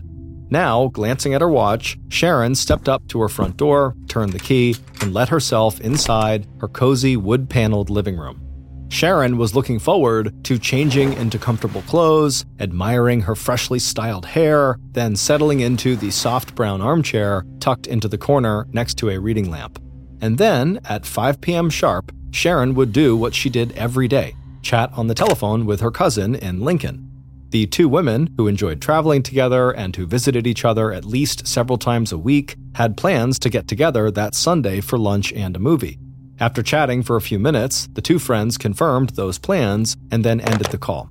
Now, 0.50 0.90
glancing 0.90 1.34
at 1.34 1.42
her 1.42 1.50
watch, 1.50 1.98
Sharon 2.10 2.54
stepped 2.54 2.88
up 2.88 3.08
to 3.08 3.20
her 3.22 3.30
front 3.30 3.58
door, 3.58 3.96
turned 4.08 4.34
the 4.34 4.40
key, 4.40 4.76
and 5.02 5.12
let 5.12 5.30
herself 5.30 5.82
inside 5.82 6.46
her 6.60 6.68
cozy 6.68 7.18
wood 7.18 7.50
paneled 7.50 7.90
living 7.90 8.18
room. 8.18 8.40
Sharon 8.90 9.38
was 9.38 9.56
looking 9.56 9.80
forward 9.80 10.32
to 10.44 10.60
changing 10.60 11.14
into 11.14 11.40
comfortable 11.40 11.82
clothes, 11.84 12.46
admiring 12.60 13.22
her 13.22 13.34
freshly 13.34 13.80
styled 13.80 14.28
hair, 14.28 14.78
then 14.92 15.16
settling 15.16 15.62
into 15.62 15.96
the 15.96 16.12
soft 16.12 16.54
brown 16.54 16.80
armchair 16.80 17.44
tucked 17.60 17.88
into 17.88 18.08
the 18.08 18.20
corner 18.20 18.68
next 18.72 19.00
to 19.00 19.10
a 19.10 19.20
reading 19.20 19.50
lamp. 19.50 19.83
And 20.24 20.38
then, 20.38 20.80
at 20.86 21.06
5 21.06 21.42
p.m. 21.42 21.70
sharp, 21.70 22.14
Sharon 22.32 22.76
would 22.76 22.94
do 22.94 23.18
what 23.18 23.36
she 23.36 23.50
did 23.50 23.74
every 23.74 24.08
day 24.08 24.36
chat 24.62 24.90
on 24.94 25.08
the 25.08 25.14
telephone 25.14 25.66
with 25.66 25.82
her 25.82 25.92
cousin 25.92 26.34
in 26.36 26.62
Lincoln. 26.62 27.12
The 27.50 27.68
two 27.68 27.90
women, 27.90 28.34
who 28.38 28.48
enjoyed 28.48 28.82
traveling 28.82 29.22
together 29.22 29.72
and 29.72 29.94
who 29.94 30.08
visited 30.08 30.48
each 30.48 30.64
other 30.64 30.94
at 30.94 31.04
least 31.04 31.46
several 31.46 31.78
times 31.78 32.14
a 32.14 32.18
week, 32.18 32.56
had 32.76 32.96
plans 32.96 33.38
to 33.40 33.50
get 33.50 33.68
together 33.68 34.10
that 34.12 34.34
Sunday 34.34 34.80
for 34.80 34.98
lunch 34.98 35.34
and 35.34 35.58
a 35.58 35.60
movie. 35.60 36.00
After 36.40 36.64
chatting 36.64 37.04
for 37.04 37.18
a 37.18 37.22
few 37.22 37.38
minutes, 37.38 37.90
the 37.92 38.02
two 38.02 38.18
friends 38.18 38.58
confirmed 38.58 39.10
those 39.10 39.38
plans 39.38 39.98
and 40.10 40.24
then 40.24 40.40
ended 40.40 40.68
the 40.68 40.78
call. 40.78 41.10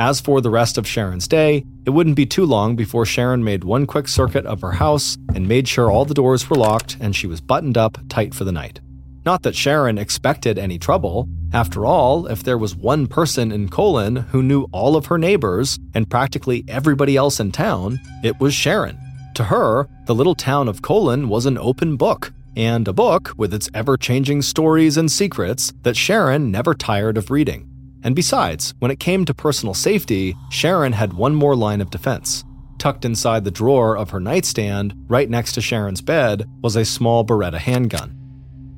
As 0.00 0.18
for 0.18 0.40
the 0.40 0.48
rest 0.48 0.78
of 0.78 0.86
Sharon's 0.86 1.28
day, 1.28 1.62
it 1.84 1.90
wouldn't 1.90 2.16
be 2.16 2.24
too 2.24 2.46
long 2.46 2.74
before 2.74 3.04
Sharon 3.04 3.44
made 3.44 3.64
one 3.64 3.84
quick 3.84 4.08
circuit 4.08 4.46
of 4.46 4.62
her 4.62 4.72
house 4.72 5.18
and 5.34 5.46
made 5.46 5.68
sure 5.68 5.90
all 5.90 6.06
the 6.06 6.14
doors 6.14 6.48
were 6.48 6.56
locked 6.56 6.96
and 7.00 7.14
she 7.14 7.26
was 7.26 7.42
buttoned 7.42 7.76
up 7.76 7.98
tight 8.08 8.32
for 8.32 8.44
the 8.44 8.50
night. 8.50 8.80
Not 9.26 9.42
that 9.42 9.54
Sharon 9.54 9.98
expected 9.98 10.58
any 10.58 10.78
trouble. 10.78 11.28
After 11.52 11.84
all, 11.84 12.26
if 12.28 12.42
there 12.42 12.56
was 12.56 12.74
one 12.74 13.08
person 13.08 13.52
in 13.52 13.68
Colon 13.68 14.16
who 14.16 14.42
knew 14.42 14.68
all 14.72 14.96
of 14.96 15.04
her 15.04 15.18
neighbors 15.18 15.78
and 15.94 16.08
practically 16.08 16.64
everybody 16.66 17.14
else 17.14 17.38
in 17.38 17.52
town, 17.52 18.00
it 18.24 18.40
was 18.40 18.54
Sharon. 18.54 18.98
To 19.34 19.44
her, 19.44 19.86
the 20.06 20.14
little 20.14 20.34
town 20.34 20.66
of 20.66 20.80
Colon 20.80 21.28
was 21.28 21.44
an 21.44 21.58
open 21.58 21.98
book, 21.98 22.32
and 22.56 22.88
a 22.88 22.94
book 22.94 23.34
with 23.36 23.52
its 23.52 23.68
ever 23.74 23.98
changing 23.98 24.40
stories 24.40 24.96
and 24.96 25.12
secrets 25.12 25.74
that 25.82 25.94
Sharon 25.94 26.50
never 26.50 26.72
tired 26.72 27.18
of 27.18 27.30
reading. 27.30 27.66
And 28.02 28.16
besides, 28.16 28.74
when 28.78 28.90
it 28.90 29.00
came 29.00 29.24
to 29.24 29.34
personal 29.34 29.74
safety, 29.74 30.34
Sharon 30.50 30.92
had 30.92 31.12
one 31.12 31.34
more 31.34 31.54
line 31.54 31.80
of 31.80 31.90
defense. 31.90 32.44
Tucked 32.78 33.04
inside 33.04 33.44
the 33.44 33.50
drawer 33.50 33.96
of 33.96 34.10
her 34.10 34.20
nightstand, 34.20 34.94
right 35.06 35.28
next 35.28 35.52
to 35.52 35.60
Sharon's 35.60 36.00
bed, 36.00 36.46
was 36.62 36.76
a 36.76 36.84
small 36.84 37.24
Beretta 37.24 37.58
handgun. 37.58 38.16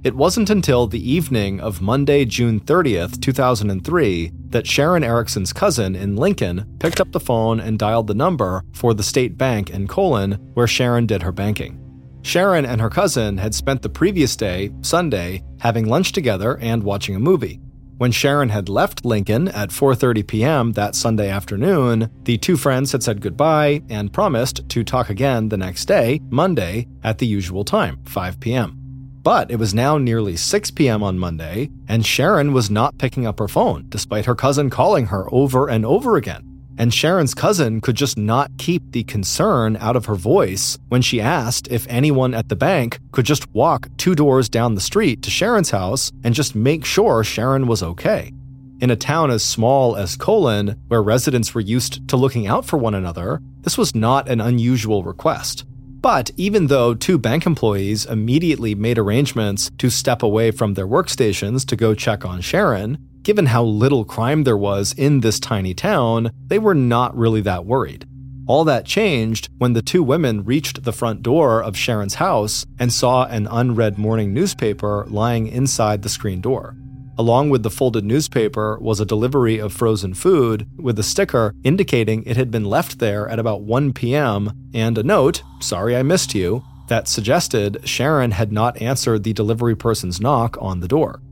It 0.02 0.16
wasn't 0.16 0.50
until 0.50 0.88
the 0.88 1.08
evening 1.08 1.60
of 1.60 1.80
Monday, 1.80 2.24
June 2.24 2.58
30th, 2.58 3.20
2003, 3.20 4.32
that 4.48 4.66
Sharon 4.66 5.04
Erickson's 5.04 5.52
cousin 5.52 5.94
in 5.94 6.16
Lincoln 6.16 6.76
picked 6.80 7.00
up 7.00 7.12
the 7.12 7.20
phone 7.20 7.60
and 7.60 7.78
dialed 7.78 8.08
the 8.08 8.14
number 8.14 8.64
for 8.74 8.94
the 8.94 9.04
state 9.04 9.38
bank 9.38 9.70
in 9.70 9.86
Colon, 9.86 10.32
where 10.54 10.66
Sharon 10.66 11.06
did 11.06 11.22
her 11.22 11.30
banking. 11.30 11.78
Sharon 12.22 12.66
and 12.66 12.80
her 12.80 12.90
cousin 12.90 13.38
had 13.38 13.54
spent 13.54 13.82
the 13.82 13.88
previous 13.88 14.34
day, 14.34 14.72
Sunday, 14.80 15.44
having 15.60 15.86
lunch 15.86 16.10
together 16.10 16.58
and 16.58 16.82
watching 16.82 17.14
a 17.14 17.20
movie. 17.20 17.60
When 18.02 18.11
Sharon 18.11 18.49
had 18.49 18.68
left 18.68 19.04
Lincoln 19.04 19.47
at 19.47 19.71
4:30 19.71 20.26
p.m. 20.26 20.73
that 20.73 20.97
Sunday 20.97 21.30
afternoon, 21.30 22.11
the 22.25 22.37
two 22.37 22.56
friends 22.56 22.90
had 22.90 23.00
said 23.00 23.21
goodbye 23.21 23.80
and 23.88 24.12
promised 24.12 24.68
to 24.71 24.82
talk 24.82 25.09
again 25.09 25.50
the 25.50 25.56
next 25.56 25.85
day, 25.85 26.21
Monday, 26.28 26.88
at 27.04 27.18
the 27.18 27.28
usual 27.28 27.62
time, 27.62 28.00
5 28.06 28.40
p.m. 28.40 28.76
But 29.23 29.52
it 29.52 29.56
was 29.61 29.73
now 29.73 29.99
nearly 29.99 30.37
6 30.37 30.73
p.m. 30.73 31.04
on 31.04 31.16
Monday, 31.16 31.71
and 31.87 32.04
Sharon 32.04 32.52
was 32.52 32.73
not 32.73 32.99
picking 32.99 33.25
up 33.25 33.38
her 33.38 33.47
phone 33.47 33.87
despite 33.88 34.26
her 34.26 34.35
cousin 34.35 34.68
calling 34.68 35.06
her 35.06 35.32
over 35.32 35.68
and 35.68 35.87
over 35.87 36.16
again. 36.16 36.51
And 36.78 36.92
Sharon's 36.92 37.34
cousin 37.34 37.80
could 37.80 37.96
just 37.96 38.16
not 38.16 38.50
keep 38.58 38.82
the 38.92 39.04
concern 39.04 39.76
out 39.76 39.96
of 39.96 40.06
her 40.06 40.14
voice 40.14 40.78
when 40.88 41.02
she 41.02 41.20
asked 41.20 41.68
if 41.70 41.86
anyone 41.88 42.34
at 42.34 42.48
the 42.48 42.56
bank 42.56 42.98
could 43.12 43.26
just 43.26 43.52
walk 43.54 43.88
two 43.98 44.14
doors 44.14 44.48
down 44.48 44.74
the 44.74 44.80
street 44.80 45.22
to 45.22 45.30
Sharon's 45.30 45.70
house 45.70 46.10
and 46.24 46.34
just 46.34 46.54
make 46.54 46.84
sure 46.84 47.22
Sharon 47.22 47.66
was 47.66 47.82
okay. 47.82 48.32
In 48.80 48.90
a 48.90 48.96
town 48.96 49.30
as 49.30 49.44
small 49.44 49.94
as 49.94 50.16
Colon, 50.16 50.80
where 50.88 51.02
residents 51.02 51.54
were 51.54 51.60
used 51.60 52.08
to 52.08 52.16
looking 52.16 52.48
out 52.48 52.64
for 52.64 52.78
one 52.78 52.94
another, 52.94 53.40
this 53.60 53.78
was 53.78 53.94
not 53.94 54.28
an 54.28 54.40
unusual 54.40 55.04
request. 55.04 55.64
But 56.02 56.32
even 56.36 56.66
though 56.66 56.94
two 56.94 57.16
bank 57.16 57.46
employees 57.46 58.06
immediately 58.06 58.74
made 58.74 58.98
arrangements 58.98 59.70
to 59.78 59.88
step 59.88 60.24
away 60.24 60.50
from 60.50 60.74
their 60.74 60.88
workstations 60.88 61.64
to 61.66 61.76
go 61.76 61.94
check 61.94 62.24
on 62.24 62.40
Sharon, 62.40 62.98
Given 63.22 63.46
how 63.46 63.62
little 63.62 64.04
crime 64.04 64.42
there 64.42 64.56
was 64.56 64.92
in 64.94 65.20
this 65.20 65.38
tiny 65.38 65.74
town, 65.74 66.32
they 66.48 66.58
were 66.58 66.74
not 66.74 67.16
really 67.16 67.40
that 67.42 67.64
worried. 67.64 68.04
All 68.48 68.64
that 68.64 68.84
changed 68.84 69.48
when 69.58 69.74
the 69.74 69.82
two 69.82 70.02
women 70.02 70.42
reached 70.44 70.82
the 70.82 70.92
front 70.92 71.22
door 71.22 71.62
of 71.62 71.76
Sharon's 71.76 72.16
house 72.16 72.66
and 72.80 72.92
saw 72.92 73.24
an 73.26 73.46
unread 73.48 73.96
morning 73.96 74.34
newspaper 74.34 75.06
lying 75.08 75.46
inside 75.46 76.02
the 76.02 76.08
screen 76.08 76.40
door. 76.40 76.76
Along 77.16 77.48
with 77.48 77.62
the 77.62 77.70
folded 77.70 78.04
newspaper 78.04 78.76
was 78.80 78.98
a 78.98 79.06
delivery 79.06 79.58
of 79.58 79.72
frozen 79.72 80.14
food 80.14 80.66
with 80.76 80.98
a 80.98 81.04
sticker 81.04 81.54
indicating 81.62 82.24
it 82.24 82.36
had 82.36 82.50
been 82.50 82.64
left 82.64 82.98
there 82.98 83.28
at 83.28 83.38
about 83.38 83.62
1 83.62 83.92
p.m. 83.92 84.50
and 84.74 84.98
a 84.98 85.04
note, 85.04 85.44
Sorry 85.60 85.96
I 85.96 86.02
missed 86.02 86.34
you, 86.34 86.64
that 86.88 87.06
suggested 87.06 87.82
Sharon 87.84 88.32
had 88.32 88.50
not 88.50 88.82
answered 88.82 89.22
the 89.22 89.32
delivery 89.32 89.76
person's 89.76 90.20
knock 90.20 90.56
on 90.60 90.80
the 90.80 90.88
door. 90.88 91.22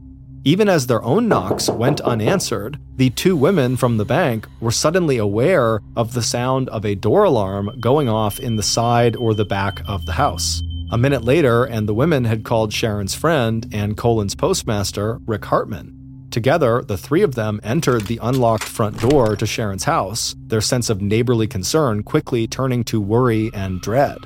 Even 0.42 0.70
as 0.70 0.87
their 0.87 1.02
own 1.02 1.28
knocks 1.28 1.68
went 1.68 2.00
unanswered, 2.00 2.78
the 2.97 3.11
two 3.11 3.37
women 3.37 3.76
from 3.76 3.99
the 3.99 4.06
bank 4.06 4.49
were 4.59 4.70
suddenly 4.70 5.18
aware 5.18 5.80
of 5.97 6.14
the 6.14 6.23
sound 6.23 6.70
of 6.70 6.87
a 6.87 6.94
door 6.94 7.25
alarm 7.25 7.70
going 7.78 8.09
off 8.09 8.40
in 8.40 8.56
the 8.56 8.62
side 8.62 9.14
or 9.16 9.35
the 9.35 9.44
back 9.44 9.82
of 9.87 10.06
the 10.06 10.12
house. 10.12 10.62
A 10.92 10.97
minute 10.97 11.25
later, 11.25 11.64
and 11.64 11.87
the 11.87 11.94
women 11.94 12.25
had 12.25 12.42
called 12.44 12.73
Sharon's 12.73 13.14
friend 13.14 13.68
and 13.70 13.99
Colon's 13.99 14.35
postmaster, 14.35 15.20
Rick 15.26 15.44
Hartman. 15.44 15.94
Together, 16.30 16.80
the 16.80 16.97
three 16.97 17.23
of 17.23 17.35
them 17.35 17.61
entered 17.62 18.06
the 18.06 18.18
unlocked 18.23 18.64
front 18.64 18.99
door 18.99 19.37
to 19.37 19.47
Sharon's 19.47 19.85
house, 19.85 20.35
their 20.47 20.62
sense 20.62 20.88
of 20.88 21.02
neighborly 21.02 21.49
concern 21.49 22.02
quickly 22.02 22.47
turning 22.47 22.82
to 22.85 23.00
worry 23.00 23.50
and 23.52 23.82
dread. 23.82 24.18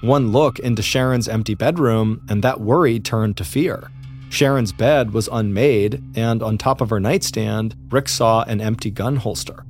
One 0.00 0.32
look 0.32 0.58
into 0.58 0.82
Sharon's 0.82 1.28
empty 1.28 1.54
bedroom, 1.54 2.22
and 2.28 2.42
that 2.42 2.60
worry 2.60 2.98
turned 2.98 3.36
to 3.36 3.44
fear. 3.44 3.90
Sharon's 4.30 4.72
bed 4.72 5.12
was 5.12 5.28
unmade, 5.30 6.02
and 6.14 6.42
on 6.42 6.56
top 6.56 6.80
of 6.80 6.88
her 6.90 7.00
nightstand, 7.00 7.74
Rick 7.90 8.08
saw 8.08 8.42
an 8.44 8.60
empty 8.60 8.90
gun 8.90 9.16
holster. 9.16 9.64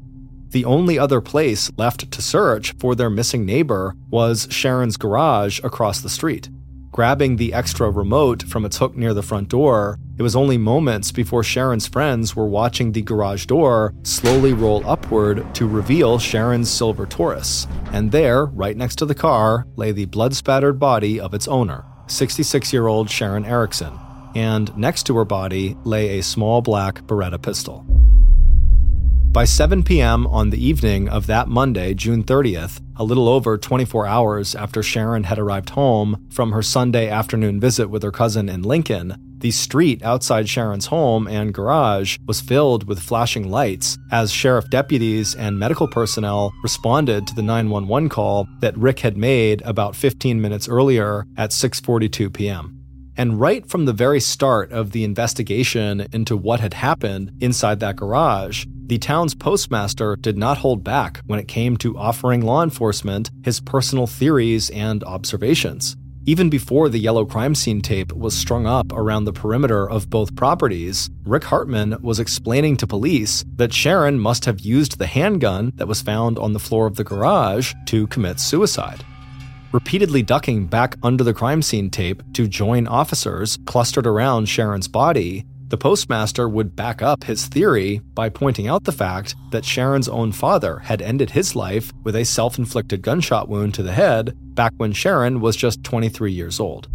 The 0.51 0.65
only 0.65 0.99
other 0.99 1.21
place 1.21 1.71
left 1.77 2.11
to 2.11 2.23
search 2.23 2.75
for 2.79 2.95
their 2.95 3.09
missing 3.11 3.47
neighbor 3.47 3.95
was 4.11 4.47
Sharon's 4.51 4.97
garage 4.97 5.61
across 5.65 6.01
the 6.01 6.09
street. 6.09 6.49
grabbing 6.93 7.37
the 7.37 7.55
extra 7.55 7.89
remote 7.89 8.43
from 8.43 8.65
its 8.65 8.79
hook 8.79 8.97
near 8.97 9.15
the 9.15 9.23
front 9.23 9.49
door, 9.49 9.97
it 10.19 10.23
was 10.23 10.35
only 10.37 10.59
moments 10.59 11.13
before 11.13 11.43
Sharon's 11.43 11.87
friends 11.87 12.35
were 12.35 12.49
watching 12.49 12.93
the 12.93 13.01
garage 13.01 13.47
door 13.47 13.95
slowly 14.03 14.53
roll 14.53 14.83
upward 14.85 15.55
to 15.55 15.69
reveal 15.69 16.19
Sharon's 16.19 16.69
silver 16.69 17.07
Taurus. 17.07 17.67
And 17.93 18.11
there, 18.11 18.47
right 18.47 18.77
next 18.77 18.97
to 18.97 19.07
the 19.07 19.15
car, 19.15 19.67
lay 19.77 19.93
the 19.93 20.07
blood 20.07 20.35
spattered 20.35 20.79
body 20.81 21.19
of 21.21 21.33
its 21.33 21.47
owner, 21.49 21.85
66 22.09 22.73
year 22.73 22.89
old 22.89 23.09
Sharon 23.09 23.45
Erickson. 23.47 23.93
And 24.35 24.77
next 24.77 25.05
to 25.05 25.17
her 25.17 25.25
body 25.25 25.77
lay 25.85 26.19
a 26.19 26.23
small 26.23 26.63
black 26.63 27.03
Beretta 27.03 27.41
pistol. 27.41 27.85
By 29.33 29.45
7 29.45 29.85
p.m. 29.85 30.27
on 30.27 30.51
the 30.51 30.63
evening 30.65 31.09
of 31.09 31.29
that 31.29 31.47
Monday, 31.47 31.95
June 31.95 32.25
30th, 32.25 32.81
a 32.97 33.05
little 33.05 33.29
over 33.29 33.57
24 33.57 34.05
hours 34.05 34.57
after 34.57 34.83
Sharon 34.83 35.23
had 35.23 35.39
arrived 35.39 35.71
home 35.71 36.27
from 36.31 36.51
her 36.51 36.63
Sunday 36.63 37.09
afternoon 37.09 37.61
visit 37.61 37.89
with 37.89 38.03
her 38.03 38.11
cousin 38.11 38.49
in 38.49 38.63
Lincoln, 38.63 39.15
the 39.39 39.53
street 39.53 40.03
outside 40.03 40.49
Sharon's 40.49 40.87
home 40.87 41.29
and 41.29 41.55
garage 41.55 42.19
was 42.27 42.41
filled 42.41 42.89
with 42.89 42.99
flashing 42.99 43.49
lights 43.49 43.97
as 44.11 44.33
sheriff 44.33 44.69
deputies 44.69 45.37
and 45.37 45.59
medical 45.59 45.87
personnel 45.87 46.53
responded 46.65 47.27
to 47.29 47.35
the 47.35 47.43
911 47.43 48.09
call 48.09 48.49
that 48.61 48.77
Rick 48.77 48.99
had 48.99 49.17
made 49.17 49.63
about 49.63 49.95
15 49.95 50.41
minutes 50.41 50.69
earlier 50.69 51.25
at 51.37 51.51
6:42 51.51 52.33
p.m. 52.35 52.80
And 53.21 53.39
right 53.39 53.69
from 53.69 53.85
the 53.85 53.93
very 53.93 54.19
start 54.19 54.73
of 54.73 54.93
the 54.93 55.05
investigation 55.05 56.07
into 56.11 56.39
what 56.39 56.61
had 56.61 56.73
happened 56.73 57.33
inside 57.43 57.79
that 57.81 57.97
garage, 57.97 58.65
the 58.87 58.97
town's 58.97 59.35
postmaster 59.35 60.17
did 60.17 60.39
not 60.39 60.57
hold 60.57 60.83
back 60.83 61.21
when 61.27 61.39
it 61.39 61.47
came 61.47 61.77
to 61.77 61.99
offering 61.99 62.41
law 62.41 62.63
enforcement 62.63 63.31
his 63.45 63.61
personal 63.61 64.07
theories 64.07 64.71
and 64.71 65.05
observations. 65.05 65.99
Even 66.25 66.49
before 66.49 66.89
the 66.89 66.99
yellow 66.99 67.27
crime 67.27 67.55
scene 67.55 67.83
tape 67.83 68.11
was 68.15 68.35
strung 68.35 68.67
up 68.67 68.91
around 68.91 69.27
the 69.27 69.35
perimeter 69.35 69.87
of 69.87 70.09
both 70.09 70.35
properties, 70.35 71.11
Rick 71.27 71.45
Hartman 71.45 71.99
was 72.01 72.21
explaining 72.21 72.79
to 72.79 72.87
police 72.87 73.45
that 73.57 73.75
Sharon 73.75 74.19
must 74.19 74.47
have 74.47 74.61
used 74.61 74.97
the 74.97 75.07
handgun 75.07 75.73
that 75.75 75.89
was 75.89 76.01
found 76.01 76.39
on 76.39 76.55
the 76.55 76.59
floor 76.59 76.87
of 76.87 76.97
the 76.97 77.05
garage 77.05 77.75
to 77.85 78.07
commit 78.07 78.41
suicide. 78.41 79.05
Repeatedly 79.73 80.23
ducking 80.23 80.67
back 80.67 80.97
under 81.01 81.23
the 81.23 81.33
crime 81.33 81.63
scene 81.63 81.91
tape 81.91 82.25
to 82.33 82.49
join 82.49 82.89
officers 82.89 83.57
clustered 83.67 84.05
around 84.05 84.47
Sharon's 84.47 84.89
body, 84.89 85.45
the 85.69 85.77
postmaster 85.77 86.49
would 86.49 86.75
back 86.75 87.03
up 87.03 87.23
his 87.23 87.47
theory 87.47 88.01
by 88.15 88.31
pointing 88.31 88.67
out 88.67 88.83
the 88.83 88.91
fact 88.91 89.37
that 89.53 89.65
Sharon's 89.65 90.09
own 90.09 90.33
father 90.33 90.81
had 90.81 91.01
ended 91.01 91.31
his 91.31 91.55
life 91.55 91.93
with 92.03 92.17
a 92.17 92.25
self 92.25 92.59
inflicted 92.59 93.01
gunshot 93.01 93.49
wound 93.49 93.73
to 93.75 93.85
the 93.85 93.93
head 93.93 94.37
back 94.57 94.73
when 94.79 94.93
Sharon 94.93 95.41
was 95.41 95.55
just 95.55 95.85
23 95.85 96.33
years 96.33 96.59
old. 96.59 96.89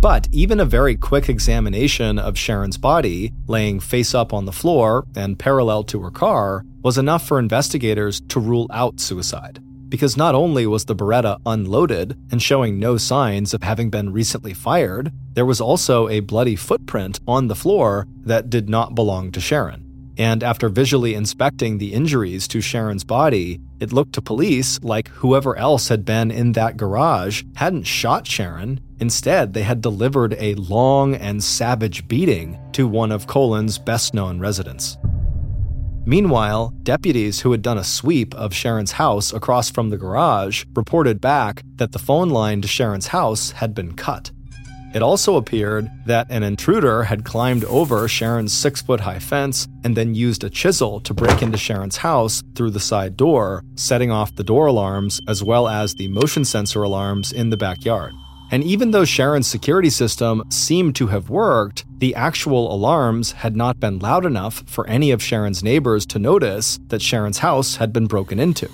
But 0.00 0.26
even 0.32 0.58
a 0.58 0.64
very 0.64 0.96
quick 0.96 1.28
examination 1.28 2.18
of 2.18 2.36
Sharon's 2.36 2.76
body, 2.76 3.32
laying 3.46 3.78
face 3.78 4.16
up 4.16 4.32
on 4.32 4.46
the 4.46 4.52
floor 4.52 5.06
and 5.14 5.38
parallel 5.38 5.84
to 5.84 6.02
her 6.02 6.10
car, 6.10 6.64
was 6.82 6.98
enough 6.98 7.24
for 7.24 7.38
investigators 7.38 8.20
to 8.30 8.40
rule 8.40 8.66
out 8.72 8.98
suicide 8.98 9.62
because 9.92 10.16
not 10.16 10.34
only 10.34 10.66
was 10.66 10.86
the 10.86 10.96
Beretta 10.96 11.38
unloaded 11.44 12.16
and 12.30 12.40
showing 12.40 12.78
no 12.78 12.96
signs 12.96 13.52
of 13.52 13.62
having 13.62 13.90
been 13.90 14.10
recently 14.10 14.54
fired, 14.54 15.12
there 15.34 15.44
was 15.44 15.60
also 15.60 16.08
a 16.08 16.20
bloody 16.20 16.56
footprint 16.56 17.20
on 17.28 17.46
the 17.46 17.54
floor 17.54 18.06
that 18.22 18.48
did 18.48 18.70
not 18.70 18.94
belong 18.94 19.30
to 19.30 19.38
Sharon. 19.38 20.14
And 20.16 20.42
after 20.42 20.70
visually 20.70 21.12
inspecting 21.12 21.76
the 21.76 21.92
injuries 21.92 22.48
to 22.48 22.62
Sharon's 22.62 23.04
body, 23.04 23.60
it 23.80 23.92
looked 23.92 24.14
to 24.14 24.22
police 24.22 24.82
like 24.82 25.08
whoever 25.08 25.58
else 25.58 25.88
had 25.88 26.06
been 26.06 26.30
in 26.30 26.52
that 26.52 26.78
garage 26.78 27.42
hadn't 27.56 27.82
shot 27.82 28.26
Sharon. 28.26 28.80
Instead, 28.98 29.52
they 29.52 29.62
had 29.62 29.82
delivered 29.82 30.36
a 30.38 30.54
long 30.54 31.16
and 31.16 31.44
savage 31.44 32.08
beating 32.08 32.58
to 32.72 32.88
one 32.88 33.12
of 33.12 33.26
Colon's 33.26 33.76
best 33.76 34.14
known 34.14 34.40
residents. 34.40 34.96
Meanwhile, 36.04 36.74
deputies 36.82 37.40
who 37.40 37.52
had 37.52 37.62
done 37.62 37.78
a 37.78 37.84
sweep 37.84 38.34
of 38.34 38.52
Sharon's 38.52 38.92
house 38.92 39.32
across 39.32 39.70
from 39.70 39.90
the 39.90 39.96
garage 39.96 40.64
reported 40.74 41.20
back 41.20 41.62
that 41.76 41.92
the 41.92 41.98
phone 42.00 42.30
line 42.30 42.60
to 42.62 42.68
Sharon's 42.68 43.08
house 43.08 43.52
had 43.52 43.72
been 43.72 43.94
cut. 43.94 44.32
It 44.94 45.02
also 45.02 45.36
appeared 45.36 45.88
that 46.04 46.26
an 46.28 46.42
intruder 46.42 47.04
had 47.04 47.24
climbed 47.24 47.64
over 47.64 48.06
Sharon's 48.08 48.52
six 48.52 48.82
foot 48.82 49.00
high 49.00 49.20
fence 49.20 49.66
and 49.84 49.96
then 49.96 50.14
used 50.14 50.44
a 50.44 50.50
chisel 50.50 51.00
to 51.00 51.14
break 51.14 51.40
into 51.40 51.56
Sharon's 51.56 51.98
house 51.98 52.42
through 52.54 52.72
the 52.72 52.80
side 52.80 53.16
door, 53.16 53.64
setting 53.76 54.10
off 54.10 54.34
the 54.34 54.44
door 54.44 54.66
alarms 54.66 55.20
as 55.28 55.42
well 55.42 55.66
as 55.68 55.94
the 55.94 56.08
motion 56.08 56.44
sensor 56.44 56.82
alarms 56.82 57.32
in 57.32 57.48
the 57.48 57.56
backyard. 57.56 58.12
And 58.52 58.62
even 58.62 58.90
though 58.90 59.06
Sharon's 59.06 59.46
security 59.46 59.88
system 59.88 60.44
seemed 60.50 60.94
to 60.96 61.06
have 61.06 61.30
worked, 61.30 61.86
the 61.98 62.14
actual 62.14 62.72
alarms 62.72 63.32
had 63.32 63.56
not 63.56 63.80
been 63.80 63.98
loud 63.98 64.26
enough 64.26 64.62
for 64.66 64.86
any 64.86 65.10
of 65.10 65.22
Sharon's 65.22 65.62
neighbors 65.62 66.04
to 66.06 66.18
notice 66.18 66.78
that 66.88 67.00
Sharon's 67.00 67.38
house 67.38 67.76
had 67.76 67.94
been 67.94 68.06
broken 68.06 68.38
into. 68.38 68.68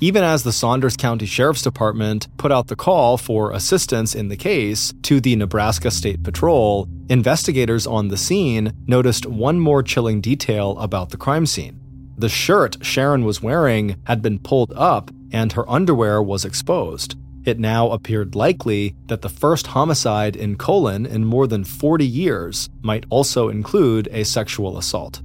Even 0.00 0.22
as 0.22 0.44
the 0.44 0.52
Saunders 0.52 0.96
County 0.96 1.26
Sheriff's 1.26 1.60
Department 1.60 2.28
put 2.38 2.52
out 2.52 2.68
the 2.68 2.76
call 2.76 3.18
for 3.18 3.50
assistance 3.50 4.14
in 4.14 4.28
the 4.28 4.36
case 4.36 4.94
to 5.02 5.20
the 5.20 5.34
Nebraska 5.34 5.90
State 5.90 6.22
Patrol, 6.22 6.88
investigators 7.08 7.88
on 7.88 8.08
the 8.08 8.16
scene 8.16 8.72
noticed 8.86 9.26
one 9.26 9.58
more 9.58 9.82
chilling 9.82 10.20
detail 10.20 10.78
about 10.78 11.10
the 11.10 11.16
crime 11.16 11.46
scene. 11.46 11.80
The 12.16 12.28
shirt 12.28 12.76
Sharon 12.80 13.24
was 13.24 13.42
wearing 13.42 14.00
had 14.06 14.22
been 14.22 14.38
pulled 14.38 14.72
up 14.76 15.10
and 15.32 15.52
her 15.52 15.68
underwear 15.68 16.22
was 16.22 16.44
exposed. 16.44 17.16
It 17.44 17.58
now 17.58 17.90
appeared 17.90 18.34
likely 18.34 18.94
that 19.06 19.22
the 19.22 19.30
first 19.30 19.68
homicide 19.68 20.36
in 20.36 20.56
Colon 20.56 21.06
in 21.06 21.24
more 21.24 21.46
than 21.46 21.64
40 21.64 22.06
years 22.06 22.68
might 22.82 23.06
also 23.08 23.48
include 23.48 24.08
a 24.12 24.24
sexual 24.24 24.76
assault. 24.76 25.22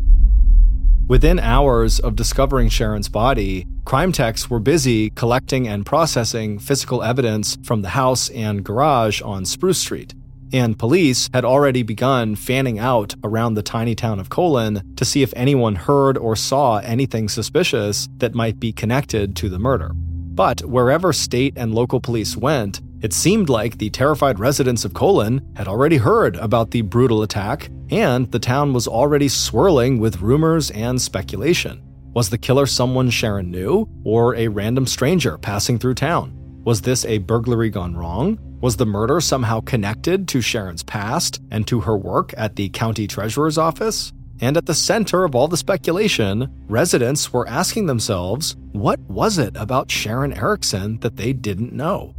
Within 1.08 1.39
hours 1.39 1.99
of 1.99 2.15
discovering 2.15 2.69
Sharon's 2.69 3.10
body, 3.10 3.67
crime 3.84 4.12
techs 4.12 4.49
were 4.49 4.60
busy 4.60 5.12
collecting 5.12 5.67
and 5.67 5.86
processing 5.86 6.58
physical 6.58 7.04
evidence 7.04 7.58
from 7.63 7.82
the 7.82 7.89
house 7.89 8.30
and 8.30 8.63
garage 8.63 9.21
on 9.21 9.45
Spruce 9.45 9.78
Street, 9.78 10.15
and 10.54 10.80
police 10.80 11.30
had 11.34 11.43
already 11.43 11.84
begun 11.84 12.36
fanning 12.36 12.80
out 12.80 13.13
around 13.23 13.54
the 13.54 13.62
tiny 13.62 13.93
town 13.93 14.19
of 14.19 14.30
Colon 14.30 14.95
to 14.95 15.06
see 15.06 15.21
if 15.21 15.34
anyone 15.36 15.75
heard 15.75 16.17
or 16.17 16.36
saw 16.36 16.78
anything 16.78 17.28
suspicious 17.28 18.08
that 18.17 18.34
might 18.34 18.60
be 18.60 18.71
connected 18.71 19.36
to 19.36 19.49
the 19.49 19.60
murder. 19.60 19.91
But 20.36 20.65
wherever 20.65 21.13
state 21.13 21.54
and 21.56 21.74
local 21.74 22.02
police 22.02 22.36
went, 22.36 22.82
it 23.02 23.13
seemed 23.13 23.48
like 23.48 23.78
the 23.78 23.89
terrified 23.89 24.38
residents 24.38 24.84
of 24.84 24.93
Colon 24.93 25.41
had 25.56 25.69
already 25.69 25.95
heard 25.95 26.36
about 26.36 26.71
the 26.71 26.82
brutal 26.82 27.24
attack, 27.24 27.69
and 27.89 28.30
the 28.32 28.39
town 28.39 28.74
was 28.74 28.86
already 28.86 29.30
swirling 29.30 29.98
with 29.98 30.21
rumors 30.21 30.71
and 30.71 31.02
speculation. 31.02 31.82
Was 32.13 32.30
the 32.30 32.38
killer 32.38 32.65
someone 32.65 33.10
Sharon 33.10 33.50
knew, 33.50 33.88
or 34.04 34.36
a 34.36 34.50
random 34.50 34.88
stranger 34.88 35.38
passing 35.38 35.80
through 35.80 35.93
town? 35.93 36.34
Was 36.65 36.82
this 36.82 37.06
a 37.06 37.19
burglary 37.19 37.69
gone 37.69 37.95
wrong? 37.95 38.38
Was 38.60 38.76
the 38.76 38.86
murder 38.86 39.21
somehow 39.21 39.62
connected 39.62 40.28
to 40.30 40.41
Sharon's 40.41 40.84
past 40.84 41.41
and 41.50 41.65
to 41.67 41.80
her 41.82 41.95
work 41.95 42.34
at 42.36 42.58
the 42.58 42.67
county 42.69 43.08
treasurer's 43.08 43.58
office? 43.58 44.12
And 44.41 44.58
at 44.58 44.65
the 44.65 44.74
center 44.74 45.24
of 45.24 45.34
all 45.34 45.48
the 45.48 45.58
speculation, 45.58 46.52
residents 46.67 47.32
were 47.32 47.48
asking 47.48 47.86
themselves 47.86 48.56
what 48.74 49.00
was 49.02 49.38
it 49.38 49.56
about 49.56 49.89
Sharon 49.89 50.34
Erickson 50.34 51.00
that 51.00 51.15
they 51.15 51.32
didn't 51.32 51.74
know? 51.74 52.13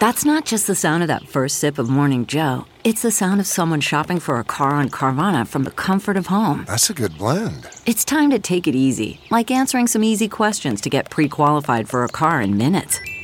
That's 0.00 0.24
not 0.24 0.46
just 0.46 0.66
the 0.66 0.74
sound 0.74 1.02
of 1.02 1.08
that 1.08 1.28
first 1.28 1.58
sip 1.58 1.76
of 1.76 1.90
Morning 1.90 2.24
Joe. 2.24 2.64
It's 2.84 3.02
the 3.02 3.10
sound 3.10 3.38
of 3.38 3.46
someone 3.46 3.82
shopping 3.82 4.18
for 4.18 4.38
a 4.38 4.44
car 4.44 4.70
on 4.70 4.88
Carvana 4.88 5.46
from 5.46 5.64
the 5.64 5.70
comfort 5.70 6.16
of 6.16 6.28
home. 6.28 6.64
That's 6.66 6.88
a 6.88 6.94
good 6.94 7.18
blend. 7.18 7.68
It's 7.84 8.02
time 8.02 8.30
to 8.30 8.38
take 8.38 8.66
it 8.66 8.74
easy, 8.74 9.20
like 9.30 9.50
answering 9.50 9.86
some 9.86 10.02
easy 10.02 10.26
questions 10.26 10.80
to 10.80 10.88
get 10.88 11.10
pre 11.10 11.28
qualified 11.28 11.86
for 11.86 12.02
a 12.02 12.08
car 12.08 12.40
in 12.40 12.56
minutes. 12.56 12.98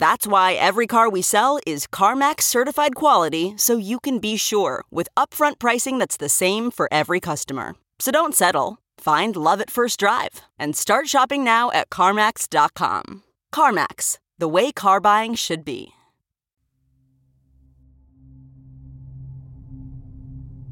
That's 0.00 0.26
why 0.26 0.54
every 0.54 0.86
car 0.86 1.10
we 1.10 1.20
sell 1.20 1.58
is 1.66 1.86
CarMax 1.86 2.40
certified 2.44 2.94
quality 2.94 3.52
so 3.58 3.76
you 3.76 4.00
can 4.00 4.18
be 4.18 4.38
sure 4.38 4.82
with 4.90 5.10
upfront 5.14 5.58
pricing 5.58 5.98
that's 5.98 6.16
the 6.16 6.30
same 6.30 6.70
for 6.70 6.88
every 6.90 7.20
customer. 7.20 7.74
So 7.98 8.10
don't 8.10 8.34
settle. 8.34 8.78
Find 8.96 9.36
love 9.36 9.60
at 9.60 9.70
first 9.70 10.00
drive 10.00 10.40
and 10.58 10.74
start 10.74 11.06
shopping 11.06 11.44
now 11.44 11.70
at 11.72 11.90
CarMax.com. 11.90 13.24
CarMax, 13.54 14.16
the 14.38 14.48
way 14.48 14.72
car 14.72 15.00
buying 15.02 15.34
should 15.34 15.66
be. 15.66 15.92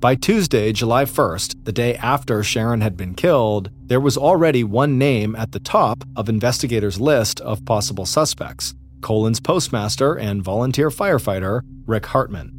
By 0.00 0.14
Tuesday, 0.14 0.72
July 0.72 1.04
1st, 1.04 1.64
the 1.64 1.72
day 1.72 1.96
after 1.96 2.42
Sharon 2.42 2.80
had 2.80 2.96
been 2.96 3.14
killed, 3.14 3.68
there 3.88 4.00
was 4.00 4.16
already 4.16 4.64
one 4.64 4.96
name 4.96 5.36
at 5.36 5.52
the 5.52 5.60
top 5.60 6.04
of 6.16 6.30
investigators' 6.30 6.98
list 6.98 7.42
of 7.42 7.66
possible 7.66 8.06
suspects 8.06 8.72
Colon's 9.00 9.40
postmaster 9.40 10.14
and 10.14 10.42
volunteer 10.42 10.90
firefighter, 10.90 11.62
Rick 11.86 12.06
Hartman. 12.06 12.52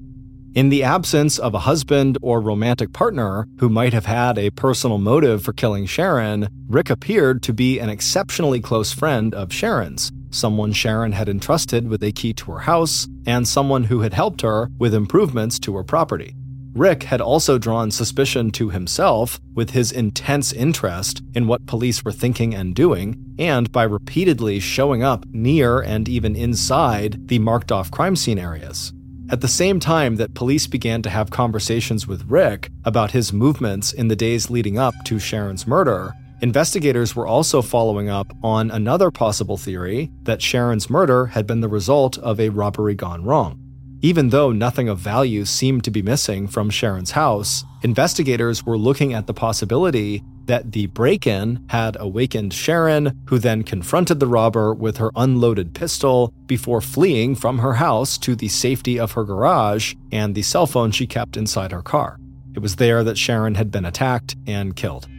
In 0.56 0.70
the 0.70 0.84
absence 0.84 1.38
of 1.38 1.54
a 1.54 1.60
husband 1.60 2.18
or 2.24 2.42
romantic 2.42 2.92
partner 2.92 3.48
who 3.60 3.70
might 3.70 3.94
have 3.94 4.08
had 4.08 4.40
a 4.40 4.50
personal 4.50 4.98
motive 4.98 5.44
for 5.44 5.54
killing 5.54 5.86
Sharon, 5.86 6.50
Rick 6.68 6.90
appeared 6.90 7.44
to 7.44 7.54
be 7.54 7.80
an 7.80 7.90
exceptionally 7.90 8.60
close 8.60 8.92
friend 8.92 9.36
of 9.36 9.54
Sharon's, 9.54 10.12
someone 10.32 10.74
Sharon 10.74 11.12
had 11.12 11.30
entrusted 11.30 11.88
with 11.88 12.04
a 12.04 12.12
key 12.12 12.34
to 12.34 12.52
her 12.54 12.60
house, 12.60 13.08
and 13.28 13.48
someone 13.48 13.84
who 13.86 14.02
had 14.02 14.14
helped 14.14 14.42
her 14.42 14.70
with 14.80 14.96
improvements 14.96 15.60
to 15.60 15.76
her 15.76 15.84
property. 15.84 16.36
Rick 16.80 17.04
had 17.04 17.20
also 17.20 17.58
drawn 17.58 17.92
suspicion 17.92 18.52
to 18.52 18.70
himself 18.70 19.38
with 19.54 19.72
his 19.72 19.92
intense 19.92 20.54
interest 20.54 21.22
in 21.34 21.46
what 21.46 21.66
police 21.66 22.06
were 22.06 22.14
thinking 22.14 22.56
and 22.56 22.74
doing, 22.74 23.36
and 23.38 23.70
by 23.74 23.84
repeatedly 23.84 24.62
showing 24.62 25.04
up 25.04 25.26
near 25.34 25.82
and 25.82 26.08
even 26.08 26.38
inside 26.38 27.28
the 27.28 27.38
marked 27.38 27.74
off 27.74 27.92
crime 27.92 28.16
scene 28.16 28.40
areas. 28.40 28.94
At 29.30 29.42
the 29.42 29.48
same 29.50 29.82
time 29.82 30.16
that 30.16 30.36
police 30.36 30.68
began 30.68 31.02
to 31.02 31.10
have 31.10 31.32
conversations 31.32 32.08
with 32.08 32.32
Rick 32.32 32.72
about 32.86 33.12
his 33.12 33.34
movements 33.34 33.92
in 33.92 34.08
the 34.08 34.16
days 34.16 34.50
leading 34.50 34.80
up 34.80 34.94
to 35.04 35.20
Sharon's 35.20 35.68
murder, 35.68 36.14
investigators 36.42 37.14
were 37.14 37.28
also 37.28 37.62
following 37.62 38.08
up 38.08 38.32
on 38.42 38.72
another 38.72 39.12
possible 39.12 39.58
theory 39.58 40.12
that 40.24 40.42
Sharon's 40.42 40.90
murder 40.90 41.26
had 41.26 41.46
been 41.46 41.60
the 41.60 41.68
result 41.68 42.18
of 42.20 42.40
a 42.40 42.48
robbery 42.48 42.96
gone 42.96 43.26
wrong. 43.26 43.69
Even 44.02 44.30
though 44.30 44.54
nothing 44.54 44.88
of 44.88 44.98
value 44.98 45.44
seemed 45.44 45.84
to 45.84 45.92
be 45.92 46.02
missing 46.02 46.48
from 46.48 46.70
Sharon's 46.70 47.12
house, 47.12 47.66
investigators 47.82 48.66
were 48.66 48.78
looking 48.78 49.14
at 49.14 49.28
the 49.28 49.34
possibility 49.34 50.24
that 50.46 50.72
the 50.72 50.88
break 50.88 51.28
in 51.28 51.66
had 51.70 51.98
awakened 52.00 52.54
Sharon, 52.54 53.20
who 53.26 53.40
then 53.40 53.62
confronted 53.62 54.22
the 54.22 54.28
robber 54.28 54.74
with 54.74 54.98
her 54.98 55.12
unloaded 55.18 55.76
pistol 55.76 56.34
before 56.46 56.80
fleeing 56.80 57.36
from 57.36 57.60
her 57.60 57.74
house 57.74 58.18
to 58.20 58.38
the 58.38 58.48
safety 58.48 58.98
of 58.98 59.12
her 59.12 59.26
garage 59.26 59.96
and 60.14 60.34
the 60.34 60.44
cell 60.44 60.66
phone 60.66 60.92
she 60.92 61.06
kept 61.06 61.36
inside 61.36 61.74
her 61.74 61.82
car. 61.82 62.18
It 62.56 62.60
was 62.60 62.78
there 62.78 63.04
that 63.04 63.18
Sharon 63.18 63.56
had 63.56 63.70
been 63.70 63.86
attacked 63.86 64.38
and 64.48 64.78
killed. 64.78 65.10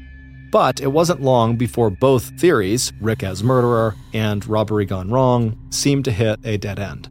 But 0.50 0.80
it 0.80 0.88
wasn't 0.88 1.20
long 1.20 1.56
before 1.56 1.90
both 1.90 2.40
theories, 2.40 2.94
Rick 3.00 3.22
as 3.22 3.44
murderer 3.44 3.94
and 4.14 4.44
robbery 4.46 4.86
gone 4.86 5.10
wrong, 5.10 5.58
seemed 5.68 6.06
to 6.06 6.12
hit 6.12 6.40
a 6.44 6.56
dead 6.56 6.80
end. 6.80 7.10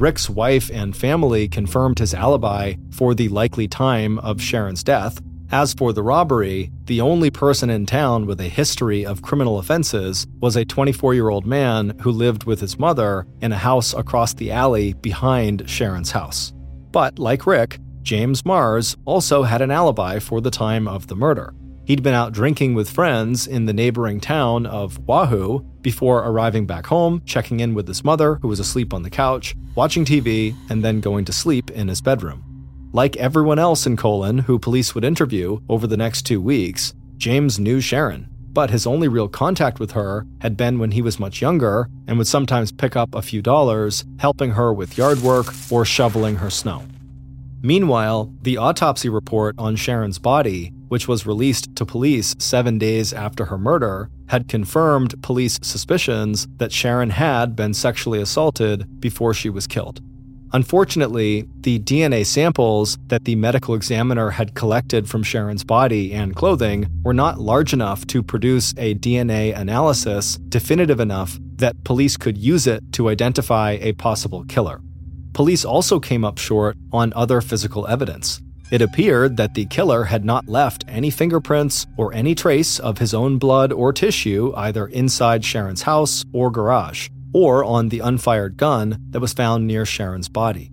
Rick's 0.00 0.30
wife 0.30 0.70
and 0.72 0.96
family 0.96 1.46
confirmed 1.46 1.98
his 1.98 2.14
alibi 2.14 2.74
for 2.90 3.14
the 3.14 3.28
likely 3.28 3.68
time 3.68 4.18
of 4.20 4.40
Sharon's 4.40 4.82
death. 4.82 5.20
As 5.52 5.74
for 5.74 5.92
the 5.92 6.02
robbery, 6.02 6.70
the 6.84 7.02
only 7.02 7.28
person 7.28 7.68
in 7.68 7.84
town 7.84 8.24
with 8.24 8.40
a 8.40 8.48
history 8.48 9.04
of 9.04 9.20
criminal 9.20 9.58
offenses 9.58 10.26
was 10.40 10.56
a 10.56 10.64
24 10.64 11.12
year 11.12 11.28
old 11.28 11.44
man 11.44 11.98
who 12.00 12.10
lived 12.10 12.44
with 12.44 12.60
his 12.60 12.78
mother 12.78 13.26
in 13.42 13.52
a 13.52 13.58
house 13.58 13.92
across 13.92 14.32
the 14.32 14.50
alley 14.50 14.94
behind 14.94 15.68
Sharon's 15.68 16.12
house. 16.12 16.54
But 16.92 17.18
like 17.18 17.46
Rick, 17.46 17.78
James 18.00 18.42
Mars 18.46 18.96
also 19.04 19.42
had 19.42 19.60
an 19.60 19.70
alibi 19.70 20.18
for 20.18 20.40
the 20.40 20.50
time 20.50 20.88
of 20.88 21.08
the 21.08 21.16
murder. 21.16 21.52
He'd 21.90 22.04
been 22.04 22.14
out 22.14 22.32
drinking 22.32 22.74
with 22.74 22.88
friends 22.88 23.48
in 23.48 23.66
the 23.66 23.72
neighboring 23.72 24.20
town 24.20 24.64
of 24.64 25.00
Wahoo 25.08 25.64
before 25.82 26.20
arriving 26.20 26.64
back 26.64 26.86
home, 26.86 27.20
checking 27.26 27.58
in 27.58 27.74
with 27.74 27.88
his 27.88 28.04
mother, 28.04 28.36
who 28.42 28.46
was 28.46 28.60
asleep 28.60 28.94
on 28.94 29.02
the 29.02 29.10
couch, 29.10 29.56
watching 29.74 30.04
TV, 30.04 30.54
and 30.70 30.84
then 30.84 31.00
going 31.00 31.24
to 31.24 31.32
sleep 31.32 31.68
in 31.72 31.88
his 31.88 32.00
bedroom. 32.00 32.44
Like 32.92 33.16
everyone 33.16 33.58
else 33.58 33.86
in 33.86 33.96
Colon 33.96 34.38
who 34.38 34.56
police 34.56 34.94
would 34.94 35.02
interview 35.02 35.58
over 35.68 35.88
the 35.88 35.96
next 35.96 36.22
two 36.22 36.40
weeks, 36.40 36.94
James 37.16 37.58
knew 37.58 37.80
Sharon, 37.80 38.28
but 38.52 38.70
his 38.70 38.86
only 38.86 39.08
real 39.08 39.26
contact 39.26 39.80
with 39.80 39.90
her 39.90 40.28
had 40.42 40.56
been 40.56 40.78
when 40.78 40.92
he 40.92 41.02
was 41.02 41.18
much 41.18 41.42
younger 41.42 41.90
and 42.06 42.18
would 42.18 42.28
sometimes 42.28 42.70
pick 42.70 42.94
up 42.94 43.16
a 43.16 43.20
few 43.20 43.42
dollars, 43.42 44.04
helping 44.20 44.52
her 44.52 44.72
with 44.72 44.96
yard 44.96 45.18
work 45.22 45.52
or 45.72 45.84
shoveling 45.84 46.36
her 46.36 46.50
snow. 46.50 46.84
Meanwhile, 47.62 48.32
the 48.42 48.56
autopsy 48.56 49.10
report 49.10 49.54
on 49.58 49.76
Sharon's 49.76 50.18
body, 50.18 50.72
which 50.88 51.06
was 51.06 51.26
released 51.26 51.76
to 51.76 51.84
police 51.84 52.34
seven 52.38 52.78
days 52.78 53.12
after 53.12 53.44
her 53.44 53.58
murder, 53.58 54.10
had 54.28 54.48
confirmed 54.48 55.22
police 55.22 55.58
suspicions 55.62 56.48
that 56.56 56.72
Sharon 56.72 57.10
had 57.10 57.54
been 57.54 57.74
sexually 57.74 58.20
assaulted 58.20 59.00
before 59.00 59.34
she 59.34 59.50
was 59.50 59.66
killed. 59.66 60.00
Unfortunately, 60.52 61.46
the 61.60 61.78
DNA 61.80 62.26
samples 62.26 62.98
that 63.06 63.24
the 63.24 63.36
medical 63.36 63.74
examiner 63.74 64.30
had 64.30 64.54
collected 64.54 65.08
from 65.08 65.22
Sharon's 65.22 65.62
body 65.62 66.12
and 66.12 66.34
clothing 66.34 66.86
were 67.04 67.14
not 67.14 67.38
large 67.38 67.72
enough 67.72 68.06
to 68.08 68.22
produce 68.22 68.72
a 68.76 68.96
DNA 68.96 69.56
analysis 69.56 70.38
definitive 70.48 70.98
enough 70.98 71.38
that 71.56 71.84
police 71.84 72.16
could 72.16 72.36
use 72.36 72.66
it 72.66 72.82
to 72.92 73.10
identify 73.10 73.78
a 73.80 73.92
possible 73.92 74.44
killer. 74.44 74.80
Police 75.40 75.64
also 75.64 75.98
came 75.98 76.22
up 76.22 76.36
short 76.36 76.76
on 76.92 77.14
other 77.16 77.40
physical 77.40 77.86
evidence. 77.86 78.42
It 78.70 78.82
appeared 78.82 79.38
that 79.38 79.54
the 79.54 79.64
killer 79.64 80.04
had 80.04 80.22
not 80.22 80.50
left 80.50 80.84
any 80.86 81.08
fingerprints 81.08 81.86
or 81.96 82.12
any 82.12 82.34
trace 82.34 82.78
of 82.78 82.98
his 82.98 83.14
own 83.14 83.38
blood 83.38 83.72
or 83.72 83.90
tissue 83.90 84.52
either 84.54 84.86
inside 84.88 85.42
Sharon's 85.42 85.80
house 85.80 86.26
or 86.34 86.50
garage, 86.50 87.08
or 87.32 87.64
on 87.64 87.88
the 87.88 88.00
unfired 88.00 88.58
gun 88.58 88.98
that 89.12 89.20
was 89.20 89.32
found 89.32 89.66
near 89.66 89.86
Sharon's 89.86 90.28
body. 90.28 90.70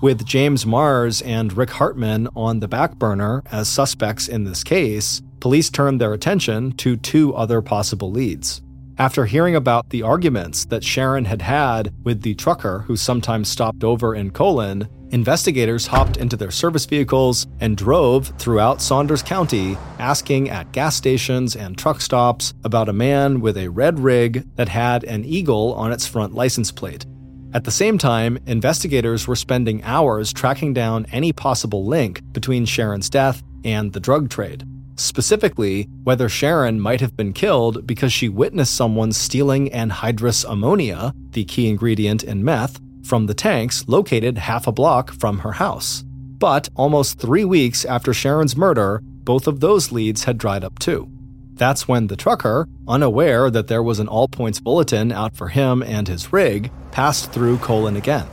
With 0.00 0.24
James 0.24 0.64
Mars 0.64 1.20
and 1.20 1.54
Rick 1.54 1.72
Hartman 1.72 2.26
on 2.34 2.60
the 2.60 2.68
back 2.68 2.94
burner 2.94 3.42
as 3.52 3.68
suspects 3.68 4.28
in 4.28 4.44
this 4.44 4.64
case, 4.64 5.20
police 5.40 5.68
turned 5.68 6.00
their 6.00 6.14
attention 6.14 6.72
to 6.78 6.96
two 6.96 7.34
other 7.34 7.60
possible 7.60 8.10
leads. 8.10 8.62
After 8.98 9.26
hearing 9.26 9.54
about 9.56 9.90
the 9.90 10.02
arguments 10.02 10.64
that 10.66 10.82
Sharon 10.82 11.26
had 11.26 11.42
had 11.42 11.92
with 12.02 12.22
the 12.22 12.34
trucker 12.34 12.78
who 12.86 12.96
sometimes 12.96 13.50
stopped 13.50 13.84
over 13.84 14.14
in 14.14 14.30
Colon, 14.30 14.88
investigators 15.10 15.86
hopped 15.86 16.16
into 16.16 16.34
their 16.34 16.50
service 16.50 16.86
vehicles 16.86 17.46
and 17.60 17.76
drove 17.76 18.32
throughout 18.38 18.80
Saunders 18.80 19.22
County, 19.22 19.76
asking 19.98 20.48
at 20.48 20.72
gas 20.72 20.96
stations 20.96 21.56
and 21.56 21.76
truck 21.76 22.00
stops 22.00 22.54
about 22.64 22.88
a 22.88 22.94
man 22.94 23.42
with 23.42 23.58
a 23.58 23.68
red 23.68 24.00
rig 24.00 24.46
that 24.56 24.70
had 24.70 25.04
an 25.04 25.26
eagle 25.26 25.74
on 25.74 25.92
its 25.92 26.06
front 26.06 26.32
license 26.32 26.72
plate. 26.72 27.04
At 27.52 27.64
the 27.64 27.70
same 27.70 27.98
time, 27.98 28.38
investigators 28.46 29.28
were 29.28 29.36
spending 29.36 29.82
hours 29.84 30.32
tracking 30.32 30.72
down 30.72 31.04
any 31.12 31.34
possible 31.34 31.84
link 31.84 32.22
between 32.32 32.64
Sharon's 32.64 33.10
death 33.10 33.42
and 33.62 33.92
the 33.92 34.00
drug 34.00 34.30
trade 34.30 34.64
specifically 34.96 35.88
whether 36.04 36.28
Sharon 36.28 36.80
might 36.80 37.00
have 37.00 37.16
been 37.16 37.32
killed 37.32 37.86
because 37.86 38.12
she 38.12 38.28
witnessed 38.28 38.74
someone 38.74 39.12
stealing 39.12 39.70
anhydrous 39.70 40.44
ammonia, 40.48 41.14
the 41.30 41.44
key 41.44 41.68
ingredient 41.68 42.24
in 42.24 42.44
meth, 42.44 42.80
from 43.04 43.26
the 43.26 43.34
tanks 43.34 43.84
located 43.86 44.38
half 44.38 44.66
a 44.66 44.72
block 44.72 45.12
from 45.12 45.38
her 45.38 45.52
house. 45.52 46.04
But 46.38 46.68
almost 46.74 47.18
three 47.18 47.44
weeks 47.44 47.84
after 47.84 48.12
Sharon's 48.12 48.56
murder, 48.56 49.00
both 49.04 49.46
of 49.46 49.60
those 49.60 49.92
leads 49.92 50.24
had 50.24 50.38
dried 50.38 50.64
up 50.64 50.78
too. 50.78 51.10
That's 51.54 51.88
when 51.88 52.08
the 52.08 52.16
trucker, 52.16 52.68
unaware 52.86 53.50
that 53.50 53.68
there 53.68 53.82
was 53.82 53.98
an 53.98 54.08
all 54.08 54.28
points 54.28 54.60
bulletin 54.60 55.10
out 55.12 55.34
for 55.34 55.48
him 55.48 55.82
and 55.82 56.06
his 56.06 56.32
rig, 56.32 56.70
passed 56.90 57.32
through 57.32 57.58
Colon 57.58 57.96
again. 57.96 58.26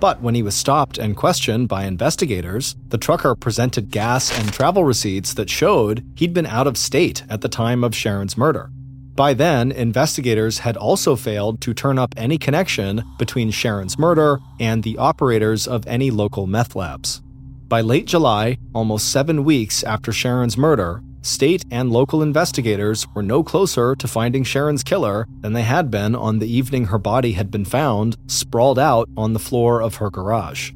But 0.00 0.22
when 0.22 0.34
he 0.34 0.42
was 0.42 0.54
stopped 0.54 0.96
and 0.96 1.14
questioned 1.14 1.68
by 1.68 1.84
investigators, 1.84 2.74
the 2.88 2.96
trucker 2.96 3.34
presented 3.34 3.90
gas 3.90 4.36
and 4.38 4.50
travel 4.50 4.82
receipts 4.82 5.34
that 5.34 5.50
showed 5.50 6.02
he'd 6.16 6.32
been 6.32 6.46
out 6.46 6.66
of 6.66 6.78
state 6.78 7.22
at 7.28 7.42
the 7.42 7.48
time 7.48 7.84
of 7.84 7.94
Sharon's 7.94 8.38
murder. 8.38 8.70
By 9.14 9.34
then, 9.34 9.70
investigators 9.70 10.60
had 10.60 10.78
also 10.78 11.16
failed 11.16 11.60
to 11.60 11.74
turn 11.74 11.98
up 11.98 12.14
any 12.16 12.38
connection 12.38 13.02
between 13.18 13.50
Sharon's 13.50 13.98
murder 13.98 14.38
and 14.58 14.82
the 14.82 14.96
operators 14.96 15.68
of 15.68 15.86
any 15.86 16.10
local 16.10 16.46
meth 16.46 16.74
labs. 16.74 17.20
By 17.68 17.82
late 17.82 18.06
July, 18.06 18.56
almost 18.74 19.12
seven 19.12 19.44
weeks 19.44 19.84
after 19.84 20.12
Sharon's 20.12 20.56
murder, 20.56 21.02
State 21.22 21.66
and 21.70 21.90
local 21.90 22.22
investigators 22.22 23.06
were 23.14 23.22
no 23.22 23.42
closer 23.42 23.94
to 23.94 24.08
finding 24.08 24.42
Sharon's 24.42 24.82
killer 24.82 25.26
than 25.42 25.52
they 25.52 25.62
had 25.62 25.90
been 25.90 26.14
on 26.14 26.38
the 26.38 26.50
evening 26.50 26.86
her 26.86 26.98
body 26.98 27.32
had 27.32 27.50
been 27.50 27.66
found, 27.66 28.16
sprawled 28.26 28.78
out 28.78 29.08
on 29.18 29.34
the 29.34 29.38
floor 29.38 29.82
of 29.82 29.96
her 29.96 30.08
garage. 30.08 30.72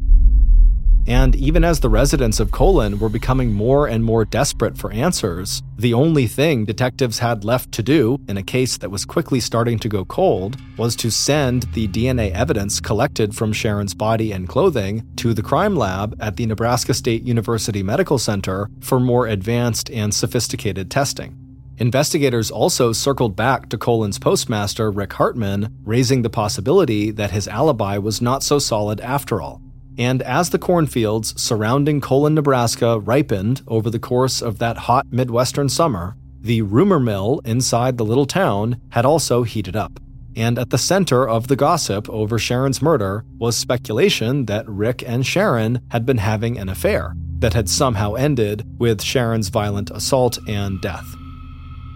And 1.07 1.37
even 1.37 1.65
as 1.65 1.81
the 1.81 1.91
residents 1.91 2.41
of 2.41 2.51
Colon 2.51 2.99
were 2.99 3.11
becoming 3.11 3.53
more 3.53 3.87
and 3.87 4.03
more 4.03 4.25
desperate 4.25 4.79
for 4.79 4.91
answers, 4.91 5.63
the 5.77 5.93
only 5.93 6.27
thing 6.27 6.65
detectives 6.65 7.19
had 7.19 7.45
left 7.45 7.73
to 7.73 7.83
do 7.83 8.19
in 8.27 8.39
a 8.39 8.43
case 8.43 8.79
that 8.79 8.91
was 8.91 9.05
quickly 9.05 9.39
starting 9.41 9.79
to 9.81 9.89
go 9.89 10.05
cold 10.07 10.57
was 10.79 10.97
to 10.97 11.11
send 11.11 11.65
the 11.75 11.89
DNA 11.89 12.33
evidence 12.33 12.81
collected 12.81 13.35
from 13.35 13.53
Sharon's 13.53 13.95
body 13.95 14.33
and 14.33 14.49
clothing 14.49 15.07
to 15.17 15.35
the 15.35 15.43
crime 15.43 15.77
lab 15.77 16.17
at 16.21 16.37
the 16.37 16.47
Nebraska 16.47 16.95
State 16.95 17.25
University 17.25 17.83
Medical 17.83 18.19
Center 18.19 18.71
for 18.81 18.99
more 18.99 19.27
advanced 19.27 19.91
and 19.91 20.15
sophisticated 20.15 20.91
testing. 20.91 21.39
Investigators 21.79 22.51
also 22.51 22.93
circled 22.93 23.35
back 23.35 23.69
to 23.69 23.77
Colon's 23.77 24.19
postmaster, 24.19 24.91
Rick 24.91 25.15
Hartman, 25.15 25.77
raising 25.85 26.23
the 26.23 26.31
possibility 26.31 27.11
that 27.11 27.33
his 27.33 27.49
alibi 27.49 27.99
was 27.99 28.23
not 28.23 28.45
so 28.45 28.61
solid 28.61 29.01
after 29.01 29.43
all. 29.43 29.61
And 29.97 30.23
as 30.23 30.51
the 30.51 30.59
cornfields 30.59 31.41
surrounding 31.41 32.01
Colon, 32.01 32.35
Nebraska 32.35 32.99
ripened 32.99 33.63
over 33.69 33.91
the 33.91 33.99
course 33.99 34.43
of 34.43 34.59
that 34.59 34.77
hot 34.77 35.07
Midwestern 35.11 35.69
summer, 35.69 36.17
the 36.41 36.63
rumor 36.63 37.01
mill 37.01 37.41
inside 37.45 37.97
the 37.97 38.05
little 38.05 38.27
town 38.27 38.81
had 38.91 39.05
also 39.05 39.45
heated 39.45 39.77
up. 39.77 40.01
And 40.37 40.59
at 40.59 40.71
the 40.71 40.79
center 40.79 41.29
of 41.29 41.47
the 41.47 41.57
gossip 41.57 42.11
over 42.11 42.39
Sharon's 42.39 42.83
murder 42.83 43.25
was 43.39 43.57
speculation 43.57 44.47
that 44.47 44.69
Rick 44.69 45.05
and 45.07 45.25
Sharon 45.25 45.81
had 45.91 46.05
been 46.05 46.19
having 46.19 46.59
an 46.59 46.69
affair 46.69 47.15
that 47.39 47.55
had 47.55 47.69
somehow 47.69 48.15
ended 48.15 48.67
with 48.79 49.01
Sharon's 49.01 49.49
violent 49.49 49.91
assault 49.91 50.39
and 50.49 50.81
death. 50.81 51.07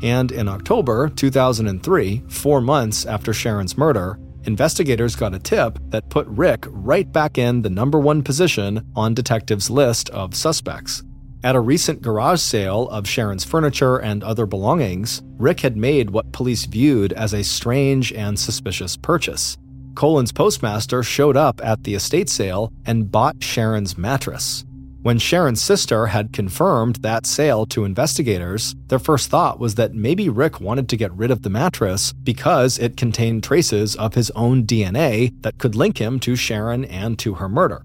And 0.02 0.30
in 0.30 0.46
October 0.46 1.08
2003, 1.08 2.22
four 2.28 2.60
months 2.60 3.04
after 3.04 3.32
Sharon's 3.32 3.76
murder, 3.76 4.20
investigators 4.44 5.16
got 5.16 5.34
a 5.34 5.38
tip 5.38 5.78
that 5.88 6.08
put 6.10 6.26
Rick 6.28 6.64
right 6.68 7.10
back 7.10 7.38
in 7.38 7.62
the 7.62 7.70
number 7.70 7.98
one 7.98 8.22
position 8.22 8.90
on 8.94 9.14
detectives' 9.14 9.70
list 9.70 10.10
of 10.10 10.34
suspects. 10.34 11.02
At 11.44 11.54
a 11.54 11.60
recent 11.60 12.02
garage 12.02 12.40
sale 12.40 12.88
of 12.88 13.06
Sharon's 13.06 13.44
furniture 13.44 13.96
and 13.96 14.24
other 14.24 14.44
belongings, 14.44 15.22
Rick 15.36 15.60
had 15.60 15.76
made 15.76 16.10
what 16.10 16.32
police 16.32 16.64
viewed 16.64 17.12
as 17.12 17.32
a 17.32 17.44
strange 17.44 18.12
and 18.12 18.38
suspicious 18.38 18.96
purchase. 18.96 19.56
Colon's 19.94 20.32
postmaster 20.32 21.02
showed 21.02 21.36
up 21.36 21.60
at 21.62 21.84
the 21.84 21.94
estate 21.94 22.28
sale 22.28 22.72
and 22.86 23.10
bought 23.10 23.42
Sharon's 23.42 23.96
mattress. 23.96 24.64
When 25.08 25.18
Sharon's 25.18 25.62
sister 25.62 26.08
had 26.08 26.34
confirmed 26.34 26.96
that 26.96 27.24
sale 27.24 27.64
to 27.68 27.86
investigators, 27.86 28.76
their 28.88 28.98
first 28.98 29.30
thought 29.30 29.58
was 29.58 29.76
that 29.76 29.94
maybe 29.94 30.28
Rick 30.28 30.60
wanted 30.60 30.86
to 30.90 30.98
get 30.98 31.14
rid 31.14 31.30
of 31.30 31.40
the 31.40 31.48
mattress 31.48 32.12
because 32.12 32.78
it 32.78 32.98
contained 32.98 33.42
traces 33.42 33.96
of 33.96 34.12
his 34.12 34.30
own 34.32 34.64
DNA 34.64 35.32
that 35.40 35.56
could 35.56 35.74
link 35.74 35.96
him 35.96 36.20
to 36.20 36.36
Sharon 36.36 36.84
and 36.84 37.18
to 37.20 37.32
her 37.36 37.48
murder. 37.48 37.80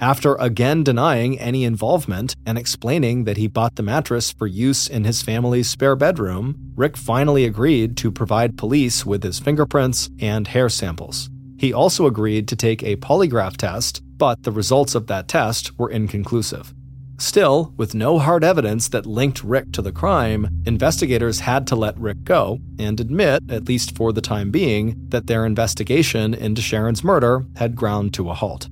After 0.00 0.34
again 0.34 0.84
denying 0.84 1.38
any 1.38 1.64
involvement 1.64 2.36
and 2.44 2.58
explaining 2.58 3.24
that 3.24 3.38
he 3.38 3.46
bought 3.48 3.76
the 3.76 3.82
mattress 3.82 4.30
for 4.30 4.46
use 4.46 4.86
in 4.86 5.04
his 5.04 5.22
family's 5.22 5.70
spare 5.70 5.96
bedroom, 5.96 6.72
Rick 6.76 6.98
finally 6.98 7.46
agreed 7.46 7.96
to 7.96 8.12
provide 8.12 8.58
police 8.58 9.06
with 9.06 9.22
his 9.22 9.38
fingerprints 9.38 10.10
and 10.20 10.46
hair 10.46 10.68
samples. 10.68 11.30
He 11.56 11.72
also 11.72 12.04
agreed 12.04 12.46
to 12.48 12.54
take 12.56 12.82
a 12.82 12.96
polygraph 12.96 13.56
test 13.56 14.02
but 14.16 14.42
the 14.42 14.52
results 14.52 14.94
of 14.94 15.06
that 15.06 15.28
test 15.28 15.78
were 15.78 15.90
inconclusive. 15.90 16.72
Still, 17.18 17.72
with 17.78 17.94
no 17.94 18.18
hard 18.18 18.44
evidence 18.44 18.88
that 18.88 19.06
linked 19.06 19.42
Rick 19.42 19.72
to 19.72 19.80
the 19.80 19.92
crime, 19.92 20.62
investigators 20.66 21.40
had 21.40 21.66
to 21.68 21.76
let 21.76 21.98
Rick 21.98 22.24
go 22.24 22.58
and 22.78 23.00
admit, 23.00 23.42
at 23.50 23.68
least 23.68 23.96
for 23.96 24.12
the 24.12 24.20
time 24.20 24.50
being, 24.50 24.96
that 25.08 25.26
their 25.26 25.46
investigation 25.46 26.34
into 26.34 26.60
Sharon's 26.60 27.02
murder 27.02 27.46
had 27.56 27.74
ground 27.74 28.12
to 28.14 28.28
a 28.28 28.34
halt. 28.34 28.68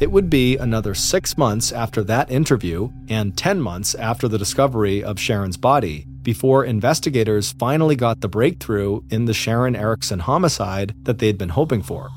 It 0.00 0.12
would 0.12 0.30
be 0.30 0.56
another 0.56 0.94
six 0.94 1.36
months 1.36 1.72
after 1.72 2.04
that 2.04 2.30
interview 2.30 2.90
and 3.08 3.36
10 3.36 3.60
months 3.60 3.94
after 3.96 4.28
the 4.28 4.38
discovery 4.38 5.02
of 5.02 5.18
Sharon's 5.18 5.56
body 5.56 6.06
before 6.22 6.64
investigators 6.64 7.52
finally 7.52 7.96
got 7.96 8.20
the 8.20 8.28
breakthrough 8.28 9.00
in 9.10 9.24
the 9.24 9.34
Sharon 9.34 9.74
Erickson 9.74 10.20
homicide 10.20 10.94
that 11.02 11.18
they'd 11.18 11.38
been 11.38 11.50
hoping 11.50 11.82
for. 11.82 12.08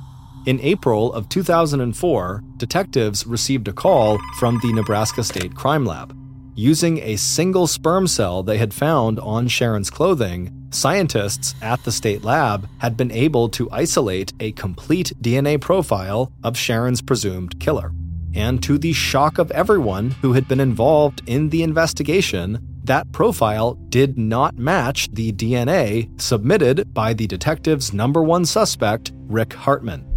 In 0.45 0.59
April 0.61 1.11
of 1.11 1.27
2004, 1.29 2.43
detectives 2.57 3.25
received 3.25 3.67
a 3.67 3.73
call 3.73 4.19
from 4.37 4.59
the 4.61 4.71
Nebraska 4.73 5.23
State 5.23 5.55
Crime 5.55 5.87
Lab. 5.87 6.15
Using 6.53 6.99
a 6.99 7.15
single 7.15 7.65
sperm 7.65 8.05
cell 8.05 8.43
they 8.43 8.59
had 8.59 8.71
found 8.71 9.19
on 9.19 9.47
Sharon's 9.47 9.89
clothing, 9.89 10.69
scientists 10.69 11.55
at 11.63 11.83
the 11.83 11.91
state 11.91 12.23
lab 12.23 12.69
had 12.77 12.95
been 12.95 13.11
able 13.11 13.49
to 13.49 13.71
isolate 13.71 14.33
a 14.39 14.51
complete 14.51 15.13
DNA 15.19 15.59
profile 15.59 16.31
of 16.43 16.55
Sharon's 16.55 17.01
presumed 17.01 17.59
killer. 17.59 17.91
And 18.35 18.61
to 18.61 18.77
the 18.77 18.93
shock 18.93 19.39
of 19.39 19.49
everyone 19.49 20.11
who 20.21 20.33
had 20.33 20.47
been 20.47 20.59
involved 20.59 21.23
in 21.25 21.49
the 21.49 21.63
investigation, 21.63 22.59
that 22.83 23.11
profile 23.11 23.73
did 23.89 24.15
not 24.15 24.59
match 24.59 25.09
the 25.11 25.31
DNA 25.31 26.21
submitted 26.21 26.93
by 26.93 27.15
the 27.15 27.25
detective's 27.25 27.93
number 27.93 28.21
one 28.21 28.45
suspect, 28.45 29.11
Rick 29.27 29.53
Hartman. 29.53 30.14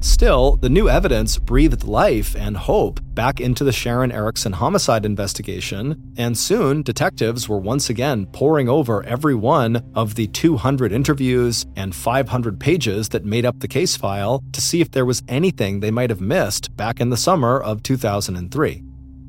Still, 0.00 0.56
the 0.56 0.68
new 0.68 0.88
evidence 0.88 1.38
breathed 1.38 1.82
life 1.82 2.36
and 2.36 2.56
hope 2.56 3.00
back 3.14 3.40
into 3.40 3.64
the 3.64 3.72
Sharon 3.72 4.12
Erickson 4.12 4.52
homicide 4.52 5.04
investigation, 5.04 6.14
and 6.16 6.38
soon 6.38 6.82
detectives 6.82 7.48
were 7.48 7.58
once 7.58 7.90
again 7.90 8.26
poring 8.26 8.68
over 8.68 9.02
every 9.04 9.34
one 9.34 9.82
of 9.96 10.14
the 10.14 10.28
200 10.28 10.92
interviews 10.92 11.66
and 11.74 11.94
500 11.94 12.60
pages 12.60 13.08
that 13.08 13.24
made 13.24 13.44
up 13.44 13.58
the 13.58 13.66
case 13.66 13.96
file 13.96 14.44
to 14.52 14.60
see 14.60 14.80
if 14.80 14.92
there 14.92 15.06
was 15.06 15.22
anything 15.26 15.80
they 15.80 15.90
might 15.90 16.10
have 16.10 16.20
missed 16.20 16.76
back 16.76 17.00
in 17.00 17.10
the 17.10 17.16
summer 17.16 17.60
of 17.60 17.82
2003. 17.82 18.87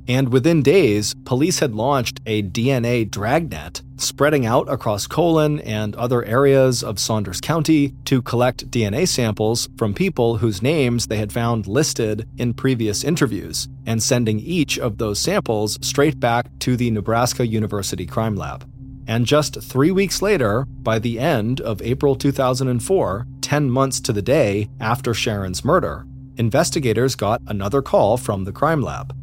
And 0.09 0.33
within 0.33 0.63
days, 0.63 1.13
police 1.23 1.59
had 1.59 1.75
launched 1.75 2.19
a 2.25 2.41
DNA 2.41 3.09
dragnet 3.09 3.83
spreading 3.97 4.43
out 4.43 4.67
across 4.67 5.05
Colon 5.05 5.59
and 5.59 5.95
other 5.95 6.23
areas 6.23 6.83
of 6.83 6.97
Saunders 6.97 7.39
County 7.39 7.93
to 8.05 8.21
collect 8.23 8.71
DNA 8.71 9.07
samples 9.07 9.69
from 9.77 9.93
people 9.93 10.37
whose 10.37 10.63
names 10.63 11.05
they 11.05 11.17
had 11.17 11.31
found 11.31 11.67
listed 11.67 12.27
in 12.39 12.55
previous 12.55 13.03
interviews, 13.03 13.67
and 13.85 14.01
sending 14.01 14.39
each 14.39 14.79
of 14.79 14.97
those 14.97 15.19
samples 15.19 15.77
straight 15.81 16.19
back 16.19 16.47
to 16.59 16.75
the 16.75 16.89
Nebraska 16.89 17.45
University 17.45 18.07
Crime 18.07 18.35
Lab. 18.35 18.67
And 19.05 19.27
just 19.27 19.61
three 19.61 19.91
weeks 19.91 20.23
later, 20.23 20.65
by 20.81 20.97
the 20.97 21.19
end 21.19 21.61
of 21.61 21.83
April 21.83 22.15
2004, 22.15 23.27
10 23.41 23.69
months 23.69 23.99
to 24.01 24.13
the 24.13 24.23
day 24.23 24.69
after 24.79 25.13
Sharon's 25.13 25.63
murder, 25.63 26.07
investigators 26.37 27.13
got 27.15 27.41
another 27.45 27.83
call 27.83 28.17
from 28.17 28.45
the 28.45 28.51
crime 28.51 28.81
lab. 28.81 29.13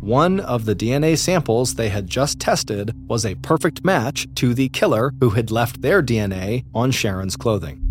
One 0.00 0.40
of 0.40 0.64
the 0.64 0.74
DNA 0.74 1.18
samples 1.18 1.74
they 1.74 1.90
had 1.90 2.06
just 2.06 2.40
tested 2.40 2.94
was 3.06 3.26
a 3.26 3.34
perfect 3.34 3.84
match 3.84 4.26
to 4.36 4.54
the 4.54 4.70
killer 4.70 5.12
who 5.20 5.30
had 5.30 5.50
left 5.50 5.82
their 5.82 6.02
DNA 6.02 6.64
on 6.74 6.90
Sharon's 6.90 7.36
clothing. 7.36 7.82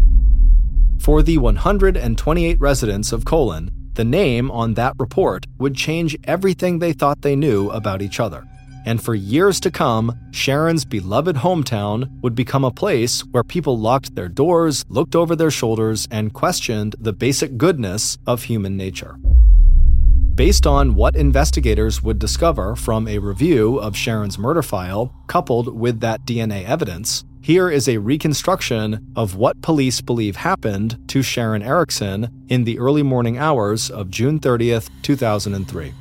For 0.97 1.21
the 1.21 1.37
128 1.37 2.59
residents 2.59 3.11
of 3.11 3.25
Colon, 3.25 3.69
the 3.93 4.03
name 4.03 4.49
on 4.49 4.73
that 4.73 4.95
report 4.97 5.45
would 5.59 5.75
change 5.75 6.17
everything 6.23 6.79
they 6.79 6.93
thought 6.93 7.21
they 7.21 7.35
knew 7.35 7.69
about 7.69 8.01
each 8.01 8.19
other. 8.19 8.43
And 8.87 9.03
for 9.03 9.13
years 9.13 9.59
to 9.59 9.69
come, 9.69 10.17
Sharon's 10.31 10.85
beloved 10.85 11.35
hometown 11.35 12.09
would 12.23 12.33
become 12.33 12.63
a 12.63 12.71
place 12.71 13.21
where 13.25 13.43
people 13.43 13.77
locked 13.77 14.15
their 14.15 14.29
doors, 14.29 14.83
looked 14.89 15.15
over 15.15 15.35
their 15.35 15.51
shoulders, 15.51 16.07
and 16.09 16.33
questioned 16.33 16.95
the 16.99 17.13
basic 17.13 17.55
goodness 17.55 18.17
of 18.25 18.43
human 18.43 18.75
nature. 18.75 19.19
Based 20.39 20.65
on 20.65 20.95
what 20.95 21.17
investigators 21.17 22.01
would 22.01 22.17
discover 22.17 22.73
from 22.73 23.09
a 23.09 23.17
review 23.17 23.77
of 23.77 23.93
Sharon's 23.93 24.39
murder 24.39 24.61
file, 24.61 25.13
coupled 25.27 25.77
with 25.77 25.99
that 25.99 26.25
DNA 26.25 26.63
evidence, 26.63 27.25
here 27.41 27.69
is 27.69 27.89
a 27.89 27.97
reconstruction 27.97 29.11
of 29.17 29.35
what 29.35 29.61
police 29.61 29.99
believe 29.99 30.37
happened 30.37 30.97
to 31.09 31.21
Sharon 31.21 31.61
Erickson 31.61 32.45
in 32.47 32.63
the 32.63 32.79
early 32.79 33.03
morning 33.03 33.37
hours 33.37 33.91
of 33.91 34.09
June 34.09 34.39
30th, 34.39 34.89
2003. 35.01 35.93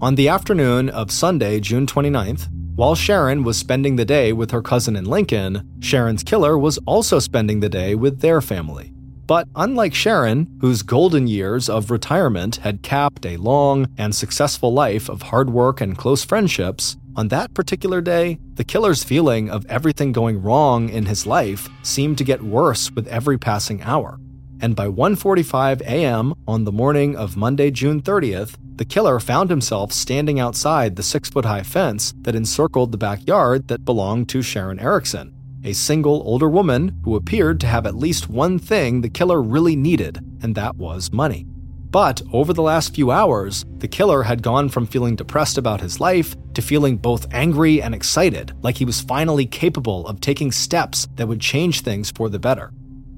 On 0.00 0.14
the 0.14 0.30
afternoon 0.30 0.88
of 0.88 1.10
Sunday, 1.10 1.60
June 1.60 1.86
29th, 1.86 2.48
while 2.74 2.94
Sharon 2.94 3.44
was 3.44 3.58
spending 3.58 3.96
the 3.96 4.06
day 4.06 4.32
with 4.32 4.50
her 4.50 4.62
cousin 4.62 4.96
in 4.96 5.04
Lincoln, 5.04 5.68
Sharon's 5.78 6.22
killer 6.22 6.56
was 6.56 6.78
also 6.86 7.18
spending 7.18 7.60
the 7.60 7.68
day 7.68 7.94
with 7.94 8.20
their 8.20 8.40
family. 8.40 8.95
But 9.26 9.48
unlike 9.56 9.92
Sharon, 9.92 10.46
whose 10.60 10.82
golden 10.82 11.26
years 11.26 11.68
of 11.68 11.90
retirement 11.90 12.56
had 12.56 12.82
capped 12.82 13.26
a 13.26 13.38
long 13.38 13.88
and 13.98 14.14
successful 14.14 14.72
life 14.72 15.08
of 15.08 15.22
hard 15.22 15.50
work 15.50 15.80
and 15.80 15.98
close 15.98 16.24
friendships, 16.24 16.96
on 17.16 17.28
that 17.28 17.52
particular 17.52 18.00
day, 18.00 18.38
the 18.54 18.62
killer's 18.64 19.02
feeling 19.02 19.50
of 19.50 19.66
everything 19.66 20.12
going 20.12 20.40
wrong 20.40 20.88
in 20.88 21.06
his 21.06 21.26
life 21.26 21.68
seemed 21.82 22.18
to 22.18 22.24
get 22.24 22.44
worse 22.44 22.92
with 22.92 23.08
every 23.08 23.36
passing 23.36 23.82
hour. 23.82 24.20
And 24.60 24.76
by 24.76 24.86
1:45 24.86 25.80
a.m. 25.82 26.34
on 26.46 26.64
the 26.64 26.72
morning 26.72 27.16
of 27.16 27.36
Monday, 27.36 27.70
June 27.70 28.00
30th, 28.00 28.56
the 28.76 28.84
killer 28.84 29.18
found 29.18 29.50
himself 29.50 29.92
standing 29.92 30.38
outside 30.38 30.94
the 30.94 31.02
6-foot-high 31.02 31.64
fence 31.64 32.14
that 32.22 32.36
encircled 32.36 32.92
the 32.92 32.98
backyard 32.98 33.68
that 33.68 33.84
belonged 33.84 34.28
to 34.28 34.40
Sharon 34.40 34.78
Erickson 34.78 35.35
a 35.66 35.74
single 35.74 36.22
older 36.24 36.48
woman 36.48 36.98
who 37.04 37.16
appeared 37.16 37.60
to 37.60 37.66
have 37.66 37.86
at 37.86 37.96
least 37.96 38.30
one 38.30 38.58
thing 38.58 39.00
the 39.00 39.08
killer 39.08 39.42
really 39.42 39.76
needed, 39.76 40.18
and 40.42 40.54
that 40.54 40.76
was 40.76 41.12
money. 41.12 41.46
But 41.90 42.22
over 42.32 42.52
the 42.52 42.62
last 42.62 42.94
few 42.94 43.10
hours, 43.10 43.64
the 43.78 43.88
killer 43.88 44.22
had 44.22 44.42
gone 44.42 44.68
from 44.68 44.86
feeling 44.86 45.16
depressed 45.16 45.56
about 45.56 45.80
his 45.80 46.00
life 46.00 46.36
to 46.54 46.62
feeling 46.62 46.96
both 46.96 47.32
angry 47.32 47.80
and 47.80 47.94
excited, 47.94 48.52
like 48.62 48.76
he 48.76 48.84
was 48.84 49.00
finally 49.00 49.46
capable 49.46 50.06
of 50.06 50.20
taking 50.20 50.52
steps 50.52 51.08
that 51.16 51.26
would 51.26 51.40
change 51.40 51.80
things 51.80 52.10
for 52.10 52.28
the 52.28 52.38
better. 52.38 52.72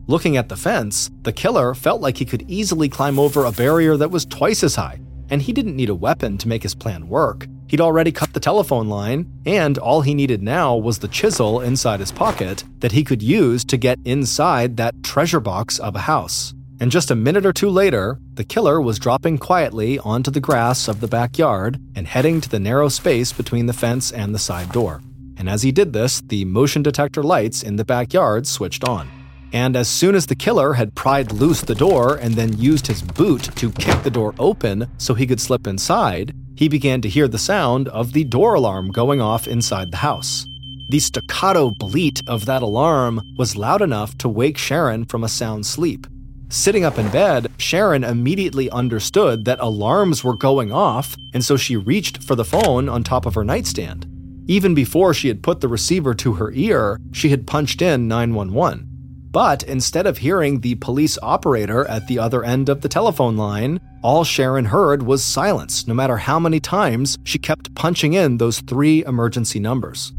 Looking 0.06 0.36
at 0.36 0.48
the 0.48 0.56
fence, 0.56 1.10
the 1.22 1.32
killer 1.32 1.74
felt 1.74 2.00
like 2.00 2.16
he 2.16 2.24
could 2.24 2.48
easily 2.48 2.88
climb 2.88 3.18
over 3.18 3.44
a 3.44 3.52
barrier 3.52 3.96
that 3.96 4.10
was 4.10 4.24
twice 4.24 4.62
as 4.62 4.76
high. 4.76 5.00
and 5.30 5.42
he 5.42 5.52
didn't 5.52 5.76
need 5.76 5.90
a 5.90 5.94
weapon 5.94 6.38
to 6.38 6.48
make 6.48 6.62
his 6.62 6.74
plan 6.74 7.06
work. 7.06 7.46
He'd 7.68 7.82
already 7.82 8.10
cut 8.10 8.32
the 8.32 8.40
telephone 8.40 8.88
line, 8.88 9.30
and 9.44 9.76
all 9.76 10.00
he 10.00 10.14
needed 10.14 10.42
now 10.42 10.74
was 10.74 10.98
the 10.98 11.08
chisel 11.08 11.60
inside 11.60 12.00
his 12.00 12.10
pocket 12.10 12.64
that 12.78 12.92
he 12.92 13.04
could 13.04 13.22
use 13.22 13.62
to 13.66 13.76
get 13.76 13.98
inside 14.06 14.78
that 14.78 15.02
treasure 15.02 15.38
box 15.38 15.78
of 15.78 15.94
a 15.94 16.00
house. 16.00 16.54
And 16.80 16.90
just 16.90 17.10
a 17.10 17.16
minute 17.16 17.44
or 17.44 17.52
two 17.52 17.68
later, 17.68 18.18
the 18.34 18.44
killer 18.44 18.80
was 18.80 18.98
dropping 18.98 19.36
quietly 19.36 19.98
onto 19.98 20.30
the 20.30 20.40
grass 20.40 20.88
of 20.88 21.00
the 21.00 21.08
backyard 21.08 21.78
and 21.94 22.06
heading 22.06 22.40
to 22.40 22.48
the 22.48 22.60
narrow 22.60 22.88
space 22.88 23.32
between 23.32 23.66
the 23.66 23.72
fence 23.72 24.12
and 24.12 24.34
the 24.34 24.38
side 24.38 24.72
door. 24.72 25.02
And 25.36 25.48
as 25.50 25.62
he 25.62 25.70
did 25.70 25.92
this, 25.92 26.22
the 26.22 26.46
motion 26.46 26.82
detector 26.82 27.22
lights 27.22 27.62
in 27.62 27.76
the 27.76 27.84
backyard 27.84 28.46
switched 28.46 28.88
on. 28.88 29.10
And 29.52 29.76
as 29.76 29.88
soon 29.88 30.14
as 30.14 30.26
the 30.26 30.34
killer 30.34 30.74
had 30.74 30.94
pried 30.94 31.32
loose 31.32 31.62
the 31.62 31.74
door 31.74 32.16
and 32.16 32.34
then 32.34 32.58
used 32.58 32.86
his 32.86 33.02
boot 33.02 33.44
to 33.56 33.72
kick 33.72 34.02
the 34.02 34.10
door 34.10 34.34
open 34.38 34.88
so 34.98 35.14
he 35.14 35.26
could 35.26 35.40
slip 35.40 35.66
inside, 35.66 36.34
he 36.56 36.68
began 36.68 37.00
to 37.02 37.08
hear 37.08 37.28
the 37.28 37.38
sound 37.38 37.88
of 37.88 38.12
the 38.12 38.24
door 38.24 38.54
alarm 38.54 38.90
going 38.90 39.20
off 39.20 39.46
inside 39.46 39.90
the 39.90 39.98
house. 39.98 40.44
The 40.90 40.98
staccato 40.98 41.70
bleat 41.78 42.22
of 42.26 42.46
that 42.46 42.62
alarm 42.62 43.20
was 43.36 43.56
loud 43.56 43.82
enough 43.82 44.16
to 44.18 44.28
wake 44.28 44.58
Sharon 44.58 45.04
from 45.04 45.22
a 45.22 45.28
sound 45.28 45.66
sleep. 45.66 46.06
Sitting 46.50 46.82
up 46.82 46.98
in 46.98 47.10
bed, 47.10 47.52
Sharon 47.58 48.04
immediately 48.04 48.70
understood 48.70 49.44
that 49.44 49.60
alarms 49.60 50.24
were 50.24 50.36
going 50.36 50.72
off, 50.72 51.14
and 51.34 51.44
so 51.44 51.58
she 51.58 51.76
reached 51.76 52.22
for 52.22 52.34
the 52.34 52.44
phone 52.44 52.88
on 52.88 53.04
top 53.04 53.26
of 53.26 53.34
her 53.34 53.44
nightstand. 53.44 54.06
Even 54.46 54.74
before 54.74 55.12
she 55.12 55.28
had 55.28 55.42
put 55.42 55.60
the 55.60 55.68
receiver 55.68 56.14
to 56.14 56.32
her 56.32 56.50
ear, 56.52 56.98
she 57.12 57.28
had 57.28 57.46
punched 57.46 57.82
in 57.82 58.08
911. 58.08 58.87
But 59.30 59.62
instead 59.64 60.06
of 60.06 60.18
hearing 60.18 60.60
the 60.60 60.76
police 60.76 61.18
operator 61.22 61.86
at 61.86 62.06
the 62.06 62.18
other 62.18 62.42
end 62.42 62.68
of 62.68 62.80
the 62.80 62.88
telephone 62.88 63.36
line, 63.36 63.80
all 64.02 64.24
Sharon 64.24 64.64
heard 64.66 65.02
was 65.02 65.22
silence, 65.22 65.86
no 65.86 65.92
matter 65.92 66.16
how 66.16 66.38
many 66.38 66.60
times 66.60 67.18
she 67.24 67.38
kept 67.38 67.74
punching 67.74 68.14
in 68.14 68.38
those 68.38 68.60
three 68.60 69.04
emergency 69.04 69.60
numbers. 69.60 70.12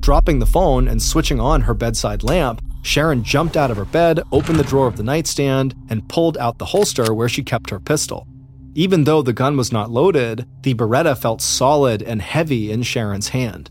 Dropping 0.00 0.40
the 0.40 0.46
phone 0.46 0.88
and 0.88 1.00
switching 1.00 1.38
on 1.38 1.60
her 1.60 1.74
bedside 1.74 2.24
lamp, 2.24 2.60
Sharon 2.82 3.22
jumped 3.22 3.56
out 3.56 3.70
of 3.70 3.76
her 3.76 3.84
bed, 3.84 4.20
opened 4.32 4.58
the 4.58 4.64
drawer 4.64 4.88
of 4.88 4.96
the 4.96 5.04
nightstand, 5.04 5.76
and 5.88 6.08
pulled 6.08 6.36
out 6.38 6.58
the 6.58 6.64
holster 6.64 7.14
where 7.14 7.28
she 7.28 7.44
kept 7.44 7.70
her 7.70 7.78
pistol. 7.78 8.26
Even 8.74 9.04
though 9.04 9.22
the 9.22 9.32
gun 9.32 9.56
was 9.56 9.70
not 9.70 9.90
loaded, 9.90 10.46
the 10.62 10.74
Beretta 10.74 11.16
felt 11.16 11.40
solid 11.40 12.02
and 12.02 12.20
heavy 12.20 12.72
in 12.72 12.82
Sharon's 12.82 13.28
hand. 13.28 13.70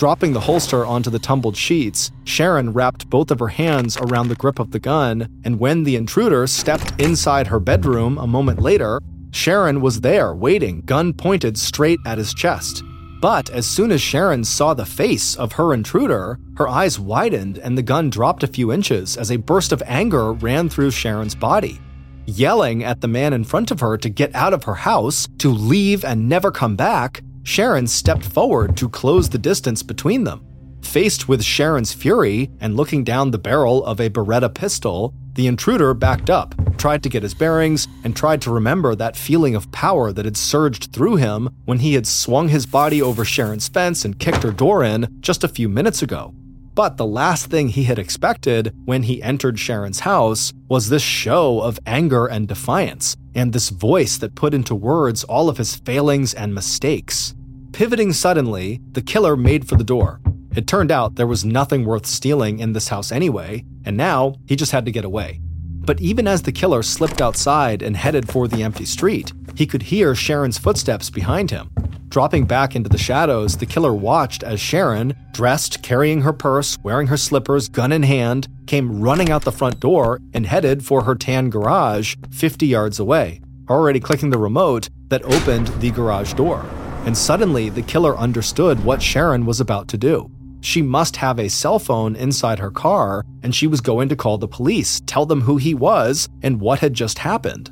Dropping 0.00 0.32
the 0.32 0.40
holster 0.40 0.86
onto 0.86 1.10
the 1.10 1.18
tumbled 1.18 1.54
sheets, 1.54 2.10
Sharon 2.24 2.72
wrapped 2.72 3.10
both 3.10 3.30
of 3.30 3.38
her 3.38 3.48
hands 3.48 3.98
around 3.98 4.28
the 4.28 4.34
grip 4.34 4.58
of 4.58 4.70
the 4.70 4.78
gun, 4.78 5.28
and 5.44 5.60
when 5.60 5.84
the 5.84 5.94
intruder 5.94 6.46
stepped 6.46 6.98
inside 6.98 7.46
her 7.48 7.60
bedroom 7.60 8.16
a 8.16 8.26
moment 8.26 8.62
later, 8.62 9.02
Sharon 9.30 9.82
was 9.82 10.00
there, 10.00 10.34
waiting, 10.34 10.80
gun 10.86 11.12
pointed 11.12 11.58
straight 11.58 11.98
at 12.06 12.16
his 12.16 12.32
chest. 12.32 12.82
But 13.20 13.50
as 13.50 13.66
soon 13.66 13.92
as 13.92 14.00
Sharon 14.00 14.42
saw 14.42 14.72
the 14.72 14.86
face 14.86 15.36
of 15.36 15.52
her 15.52 15.74
intruder, 15.74 16.38
her 16.56 16.66
eyes 16.66 16.98
widened 16.98 17.58
and 17.58 17.76
the 17.76 17.82
gun 17.82 18.08
dropped 18.08 18.42
a 18.42 18.46
few 18.46 18.72
inches 18.72 19.18
as 19.18 19.30
a 19.30 19.36
burst 19.36 19.70
of 19.70 19.82
anger 19.84 20.32
ran 20.32 20.70
through 20.70 20.92
Sharon's 20.92 21.34
body. 21.34 21.78
Yelling 22.24 22.84
at 22.84 23.02
the 23.02 23.08
man 23.08 23.34
in 23.34 23.44
front 23.44 23.70
of 23.70 23.80
her 23.80 23.98
to 23.98 24.08
get 24.08 24.34
out 24.34 24.54
of 24.54 24.64
her 24.64 24.76
house, 24.76 25.28
to 25.36 25.50
leave 25.50 26.06
and 26.06 26.26
never 26.26 26.50
come 26.50 26.74
back, 26.74 27.22
Sharon 27.42 27.86
stepped 27.86 28.24
forward 28.24 28.76
to 28.76 28.88
close 28.88 29.28
the 29.28 29.38
distance 29.38 29.82
between 29.82 30.24
them. 30.24 30.44
Faced 30.82 31.28
with 31.28 31.44
Sharon's 31.44 31.92
fury 31.92 32.50
and 32.60 32.76
looking 32.76 33.04
down 33.04 33.30
the 33.30 33.38
barrel 33.38 33.84
of 33.84 34.00
a 34.00 34.10
Beretta 34.10 34.52
pistol, 34.52 35.14
the 35.34 35.46
intruder 35.46 35.94
backed 35.94 36.28
up, 36.28 36.54
tried 36.76 37.02
to 37.02 37.08
get 37.08 37.22
his 37.22 37.34
bearings, 37.34 37.86
and 38.02 38.16
tried 38.16 38.42
to 38.42 38.50
remember 38.50 38.94
that 38.94 39.16
feeling 39.16 39.54
of 39.54 39.70
power 39.72 40.12
that 40.12 40.24
had 40.24 40.36
surged 40.36 40.92
through 40.92 41.16
him 41.16 41.48
when 41.64 41.78
he 41.78 41.94
had 41.94 42.06
swung 42.06 42.48
his 42.48 42.66
body 42.66 43.00
over 43.00 43.24
Sharon's 43.24 43.68
fence 43.68 44.04
and 44.04 44.18
kicked 44.18 44.42
her 44.42 44.50
door 44.50 44.82
in 44.82 45.18
just 45.20 45.44
a 45.44 45.48
few 45.48 45.68
minutes 45.68 46.02
ago. 46.02 46.34
But 46.74 46.96
the 46.96 47.06
last 47.06 47.46
thing 47.46 47.68
he 47.68 47.84
had 47.84 47.98
expected 47.98 48.74
when 48.84 49.02
he 49.04 49.22
entered 49.22 49.58
Sharon's 49.58 50.00
house 50.00 50.52
was 50.68 50.88
this 50.88 51.02
show 51.02 51.60
of 51.60 51.78
anger 51.84 52.26
and 52.26 52.48
defiance, 52.48 53.16
and 53.34 53.52
this 53.52 53.70
voice 53.70 54.16
that 54.18 54.34
put 54.34 54.54
into 54.54 54.74
words 54.74 55.24
all 55.24 55.48
of 55.48 55.58
his 55.58 55.76
failings 55.76 56.34
and 56.34 56.54
mistakes. 56.54 57.34
Pivoting 57.72 58.12
suddenly, 58.12 58.80
the 58.92 59.02
killer 59.02 59.36
made 59.36 59.68
for 59.68 59.76
the 59.76 59.84
door. 59.84 60.20
It 60.56 60.66
turned 60.66 60.90
out 60.90 61.14
there 61.14 61.26
was 61.26 61.44
nothing 61.44 61.84
worth 61.84 62.06
stealing 62.06 62.58
in 62.58 62.72
this 62.72 62.88
house 62.88 63.12
anyway, 63.12 63.64
and 63.84 63.96
now 63.96 64.34
he 64.46 64.56
just 64.56 64.72
had 64.72 64.84
to 64.86 64.92
get 64.92 65.04
away. 65.04 65.40
But 65.82 66.00
even 66.00 66.28
as 66.28 66.42
the 66.42 66.52
killer 66.52 66.82
slipped 66.82 67.22
outside 67.22 67.82
and 67.82 67.96
headed 67.96 68.28
for 68.28 68.48
the 68.48 68.62
empty 68.62 68.84
street, 68.84 69.32
he 69.54 69.66
could 69.66 69.82
hear 69.82 70.14
Sharon's 70.14 70.58
footsteps 70.58 71.10
behind 71.10 71.50
him. 71.50 71.70
Dropping 72.10 72.44
back 72.44 72.74
into 72.74 72.88
the 72.88 72.98
shadows, 72.98 73.56
the 73.56 73.66
killer 73.66 73.94
watched 73.94 74.42
as 74.42 74.58
Sharon, 74.58 75.14
dressed, 75.32 75.80
carrying 75.82 76.22
her 76.22 76.32
purse, 76.32 76.76
wearing 76.82 77.06
her 77.06 77.16
slippers, 77.16 77.68
gun 77.68 77.92
in 77.92 78.02
hand, 78.02 78.48
came 78.66 79.00
running 79.00 79.30
out 79.30 79.42
the 79.42 79.52
front 79.52 79.78
door 79.78 80.20
and 80.34 80.44
headed 80.44 80.84
for 80.84 81.04
her 81.04 81.14
tan 81.14 81.50
garage 81.50 82.16
50 82.32 82.66
yards 82.66 82.98
away, 82.98 83.40
already 83.68 84.00
clicking 84.00 84.30
the 84.30 84.38
remote 84.38 84.88
that 85.08 85.22
opened 85.22 85.68
the 85.80 85.90
garage 85.90 86.34
door. 86.34 86.66
And 87.06 87.16
suddenly, 87.16 87.68
the 87.68 87.82
killer 87.82 88.16
understood 88.16 88.84
what 88.84 89.00
Sharon 89.00 89.46
was 89.46 89.60
about 89.60 89.86
to 89.88 89.96
do. 89.96 90.30
She 90.62 90.82
must 90.82 91.16
have 91.16 91.38
a 91.38 91.48
cell 91.48 91.78
phone 91.78 92.16
inside 92.16 92.58
her 92.58 92.70
car, 92.70 93.24
and 93.42 93.54
she 93.54 93.66
was 93.66 93.80
going 93.80 94.08
to 94.08 94.16
call 94.16 94.36
the 94.36 94.48
police, 94.48 95.00
tell 95.06 95.26
them 95.26 95.42
who 95.42 95.56
he 95.56 95.74
was 95.74 96.28
and 96.42 96.60
what 96.60 96.80
had 96.80 96.92
just 96.92 97.18
happened. 97.18 97.70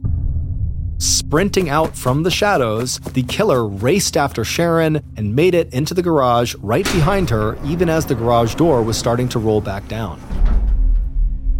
Sprinting 1.01 1.69
out 1.69 1.97
from 1.97 2.25
the 2.25 2.31
shadows, 2.31 2.99
the 3.13 3.23
killer 3.23 3.65
raced 3.65 4.17
after 4.17 4.45
Sharon 4.45 5.01
and 5.17 5.33
made 5.33 5.55
it 5.55 5.73
into 5.73 5.95
the 5.95 6.03
garage 6.03 6.57
right 6.57 6.85
behind 6.87 7.31
her, 7.31 7.57
even 7.65 7.89
as 7.89 8.05
the 8.05 8.17
garage 8.17 8.57
door 8.57 8.83
was 8.83 8.99
starting 8.99 9.29
to 9.29 9.39
roll 9.39 9.61
back 9.61 9.87
down. 9.87 10.21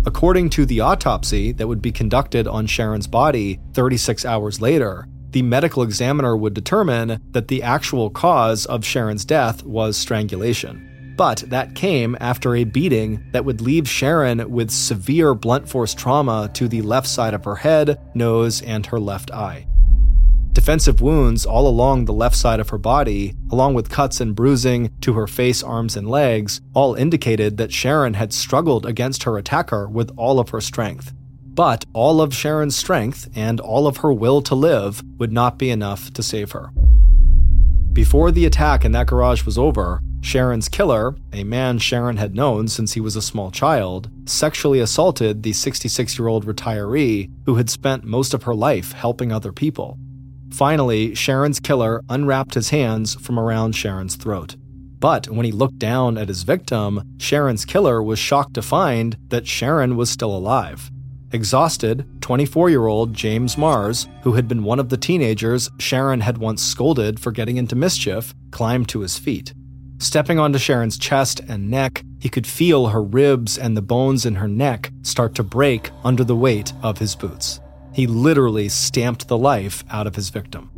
According 0.05 0.51
to 0.51 0.67
the 0.67 0.81
autopsy 0.81 1.53
that 1.53 1.69
would 1.69 1.81
be 1.81 1.93
conducted 1.93 2.49
on 2.49 2.67
Sharon's 2.67 3.07
body 3.07 3.61
36 3.75 4.25
hours 4.25 4.61
later, 4.61 5.07
the 5.31 5.43
medical 5.43 5.85
examiner 5.85 6.37
would 6.37 6.55
determine 6.55 7.21
that 7.31 7.47
the 7.47 7.63
actual 7.63 8.11
cause 8.11 8.67
of 8.67 8.85
Sharon's 8.85 9.25
death 9.25 9.63
was 9.63 9.97
strangulation. 9.97 10.88
But 11.19 11.39
that 11.49 11.75
came 11.75 12.17
after 12.21 12.55
a 12.55 12.63
beating 12.63 13.25
that 13.33 13.45
would 13.45 13.61
leave 13.61 13.89
Sharon 13.89 14.49
with 14.53 14.71
severe 14.71 15.35
blunt 15.35 15.69
force 15.69 15.93
trauma 15.93 16.49
to 16.55 16.69
the 16.69 16.81
left 16.81 17.09
side 17.09 17.35
of 17.35 17.45
her 17.45 17.57
head, 17.57 17.99
nose, 18.15 18.63
and 18.63 18.87
her 18.87 19.01
left 19.01 19.33
eye. 19.33 19.67
Defensive 20.53 21.01
wounds 21.01 21.45
all 21.45 21.67
along 21.67 22.05
the 22.05 22.13
left 22.13 22.37
side 22.37 22.61
of 22.61 22.69
her 22.69 22.79
body, 22.79 23.35
along 23.51 23.75
with 23.75 23.91
cuts 23.91 24.21
and 24.21 24.37
bruising 24.37 24.93
to 25.01 25.15
her 25.15 25.27
face, 25.27 25.61
arms, 25.61 25.97
and 25.97 26.09
legs, 26.09 26.61
all 26.73 26.95
indicated 26.95 27.57
that 27.57 27.73
Sharon 27.73 28.15
had 28.15 28.33
struggled 28.33 28.87
against 28.87 29.25
her 29.25 29.37
attacker 29.37 29.89
with 29.89 30.13
all 30.17 30.39
of 30.39 30.51
her 30.51 30.61
strength. 30.61 31.13
But 31.45 31.85
all 31.95 32.21
of 32.21 32.33
Sharon's 32.33 32.77
strength 32.77 33.29
and 33.35 33.59
all 33.59 33.89
of 33.89 33.99
her 33.99 34.13
will 34.13 34.41
to 34.43 34.55
live 34.55 35.03
would 35.19 35.33
not 35.33 35.59
be 35.59 35.71
enough 35.71 36.13
to 36.13 36.23
save 36.23 36.53
her. 36.53 36.71
Before 37.93 38.31
the 38.31 38.47
attack 38.47 38.85
in 38.85 38.93
that 38.93 39.09
garage 39.09 39.45
was 39.45 39.59
over, 39.59 40.01
Sharon's 40.21 40.69
killer, 40.69 41.17
a 41.33 41.45
man 41.45 41.79
Sharon 41.79 42.17
had 42.17 42.35
known 42.35 42.69
since 42.69 42.93
he 42.93 43.01
was 43.01 43.17
a 43.17 43.23
small 43.23 43.51
child, 43.51 44.11
sexually 44.27 44.81
assaulted 44.81 45.43
the 45.43 45.53
66 45.53 46.19
year 46.19 46.29
old 46.29 46.45
retiree 46.45 47.31
who 47.47 47.55
had 47.55 47.71
spent 47.71 48.05
most 48.05 48.35
of 48.35 48.43
her 48.43 48.55
life 48.55 48.93
helping 48.93 49.33
other 49.33 49.53
people. 49.53 49.99
Finally, 50.51 51.15
Sharon's 51.15 51.61
killer 51.61 52.03
unwrapped 52.09 52.55
his 52.55 52.71
hands 52.71 53.15
from 53.15 53.39
around 53.39 53.73
Sharon's 53.73 54.17
throat. 54.17 54.57
But 55.01 55.29
when 55.29 55.45
he 55.45 55.53
looked 55.53 55.79
down 55.79 56.19
at 56.19 56.29
his 56.29 56.43
victim, 56.43 57.03
Sharon's 57.19 57.65
killer 57.65 58.03
was 58.03 58.19
shocked 58.19 58.55
to 58.55 58.63
find 58.63 59.17
that 59.29 59.47
Sharon 59.47 59.97
was 59.97 60.11
still 60.11 60.35
alive. 60.35 60.91
Exhausted, 61.31 62.07
24 62.23 62.71
year 62.71 62.87
old 62.87 63.13
James 63.13 63.59
Mars, 63.59 64.09
who 64.23 64.33
had 64.33 64.49
been 64.49 64.65
one 64.65 64.81
of 64.81 64.89
the 64.89 64.97
teenagers 64.97 65.71
Sharon 65.79 66.21
had 66.21 66.39
once 66.39 66.63
scolded 66.63 67.21
for 67.21 67.31
getting 67.31 67.59
into 67.59 67.77
mischief, 67.77 68.35
climbed 68.51 68.89
to 68.89 69.01
his 69.01 69.19
feet. 69.19 69.53
Stepping 70.01 70.39
onto 70.39 70.59
Sharon's 70.59 70.97
chest 70.97 71.41
and 71.49 71.69
neck, 71.69 72.05
he 72.21 72.29
could 72.29 72.47
feel 72.47 72.89
her 72.89 73.03
ribs 73.03 73.59
and 73.59 73.77
the 73.77 73.83
bones 73.83 74.25
in 74.25 74.37
her 74.37 74.47
neck 74.47 74.93
start 75.03 75.35
to 75.35 75.43
break 75.43 75.91
under 76.05 76.23
the 76.23 76.37
weight 76.37 76.73
of 76.85 76.99
his 76.99 77.17
boots. 77.17 77.61
He 77.93 78.07
literally 78.07 78.69
stamped 78.69 79.27
the 79.27 79.37
life 79.37 79.83
out 79.91 80.07
of 80.07 80.15
his 80.15 80.29
victim. 80.29 80.71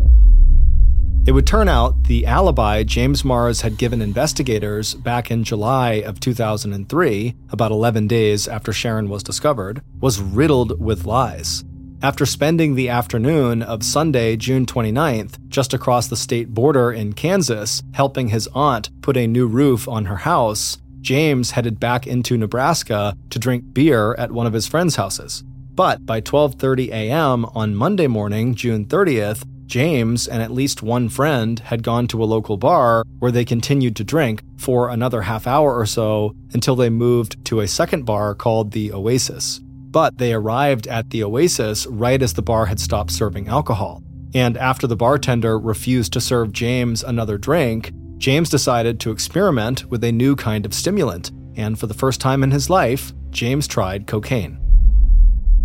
It 1.26 1.32
would 1.32 1.46
turn 1.46 1.68
out 1.68 2.04
the 2.04 2.24
alibi 2.24 2.82
James 2.82 3.22
Mars 3.22 3.60
had 3.60 3.76
given 3.76 4.00
investigators 4.00 4.94
back 4.94 5.30
in 5.30 5.44
July 5.44 5.96
of 5.96 6.18
2003, 6.18 7.34
about 7.50 7.70
11 7.70 8.06
days 8.06 8.48
after 8.48 8.72
Sharon 8.72 9.10
was 9.10 9.22
discovered, 9.22 9.82
was 10.00 10.18
riddled 10.18 10.80
with 10.80 11.04
lies. 11.04 11.62
After 12.02 12.24
spending 12.24 12.76
the 12.76 12.88
afternoon 12.88 13.62
of 13.62 13.82
Sunday, 13.82 14.34
June 14.34 14.64
29th, 14.64 15.34
just 15.48 15.74
across 15.74 16.08
the 16.08 16.16
state 16.16 16.54
border 16.54 16.90
in 16.90 17.12
Kansas, 17.12 17.82
helping 17.92 18.28
his 18.28 18.48
aunt 18.54 18.88
put 19.02 19.18
a 19.18 19.26
new 19.26 19.46
roof 19.46 19.86
on 19.86 20.06
her 20.06 20.16
house, 20.16 20.78
James 21.02 21.50
headed 21.50 21.78
back 21.78 22.06
into 22.06 22.38
Nebraska 22.38 23.14
to 23.28 23.38
drink 23.38 23.74
beer 23.74 24.14
at 24.14 24.32
one 24.32 24.46
of 24.46 24.54
his 24.54 24.66
friends' 24.66 24.96
houses. 24.96 25.44
But 25.74 26.06
by 26.06 26.22
12:30 26.22 26.88
a.m. 26.88 27.44
on 27.54 27.74
Monday 27.74 28.06
morning, 28.06 28.54
June 28.54 28.86
30th, 28.86 29.44
James 29.66 30.26
and 30.26 30.42
at 30.42 30.50
least 30.50 30.82
one 30.82 31.10
friend 31.10 31.58
had 31.58 31.82
gone 31.82 32.06
to 32.08 32.24
a 32.24 32.32
local 32.34 32.56
bar 32.56 33.04
where 33.18 33.30
they 33.30 33.44
continued 33.44 33.94
to 33.96 34.04
drink 34.04 34.42
for 34.56 34.88
another 34.88 35.20
half 35.20 35.46
hour 35.46 35.78
or 35.78 35.84
so 35.84 36.34
until 36.54 36.76
they 36.76 36.88
moved 36.88 37.44
to 37.44 37.60
a 37.60 37.68
second 37.68 38.06
bar 38.06 38.34
called 38.34 38.70
the 38.70 38.90
Oasis. 38.90 39.60
But 39.90 40.18
they 40.18 40.32
arrived 40.32 40.86
at 40.86 41.10
the 41.10 41.24
Oasis 41.24 41.86
right 41.86 42.22
as 42.22 42.34
the 42.34 42.42
bar 42.42 42.66
had 42.66 42.78
stopped 42.78 43.10
serving 43.10 43.48
alcohol. 43.48 44.02
And 44.34 44.56
after 44.56 44.86
the 44.86 44.96
bartender 44.96 45.58
refused 45.58 46.12
to 46.12 46.20
serve 46.20 46.52
James 46.52 47.02
another 47.02 47.36
drink, 47.36 47.92
James 48.18 48.48
decided 48.48 49.00
to 49.00 49.10
experiment 49.10 49.86
with 49.86 50.04
a 50.04 50.12
new 50.12 50.36
kind 50.36 50.64
of 50.64 50.74
stimulant. 50.74 51.32
And 51.56 51.78
for 51.78 51.88
the 51.88 51.94
first 51.94 52.20
time 52.20 52.44
in 52.44 52.52
his 52.52 52.70
life, 52.70 53.12
James 53.30 53.66
tried 53.66 54.06
cocaine. 54.06 54.58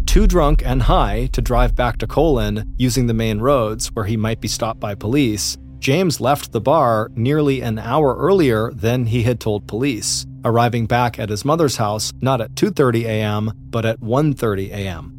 Too 0.08 0.26
drunk 0.26 0.66
and 0.66 0.84
high 0.84 1.28
to 1.34 1.42
drive 1.42 1.76
back 1.76 1.98
to 1.98 2.08
Colon 2.08 2.74
using 2.78 3.06
the 3.06 3.14
main 3.14 3.40
roads 3.40 3.88
where 3.88 4.06
he 4.06 4.18
might 4.18 4.42
be 4.42 4.48
stopped 4.48 4.80
by 4.80 4.96
police, 4.96 5.58
James 5.80 6.20
left 6.20 6.52
the 6.52 6.62
bar 6.62 7.12
nearly 7.16 7.62
an 7.62 7.78
hour 7.78 8.16
earlier 8.18 8.72
than 8.72 9.06
he 9.06 9.24
had 9.24 9.40
told 9.40 9.68
police, 9.68 10.26
arriving 10.44 10.86
back 10.86 11.20
at 11.20 11.30
his 11.30 11.46
mother's 11.46 11.78
house 11.78 12.12
not 12.22 12.42
at 12.42 12.56
2:30 12.56 13.04
a.m., 13.06 13.52
but 13.70 13.86
at 13.86 14.00
1:30 14.00 14.70
a.m. 14.70 15.12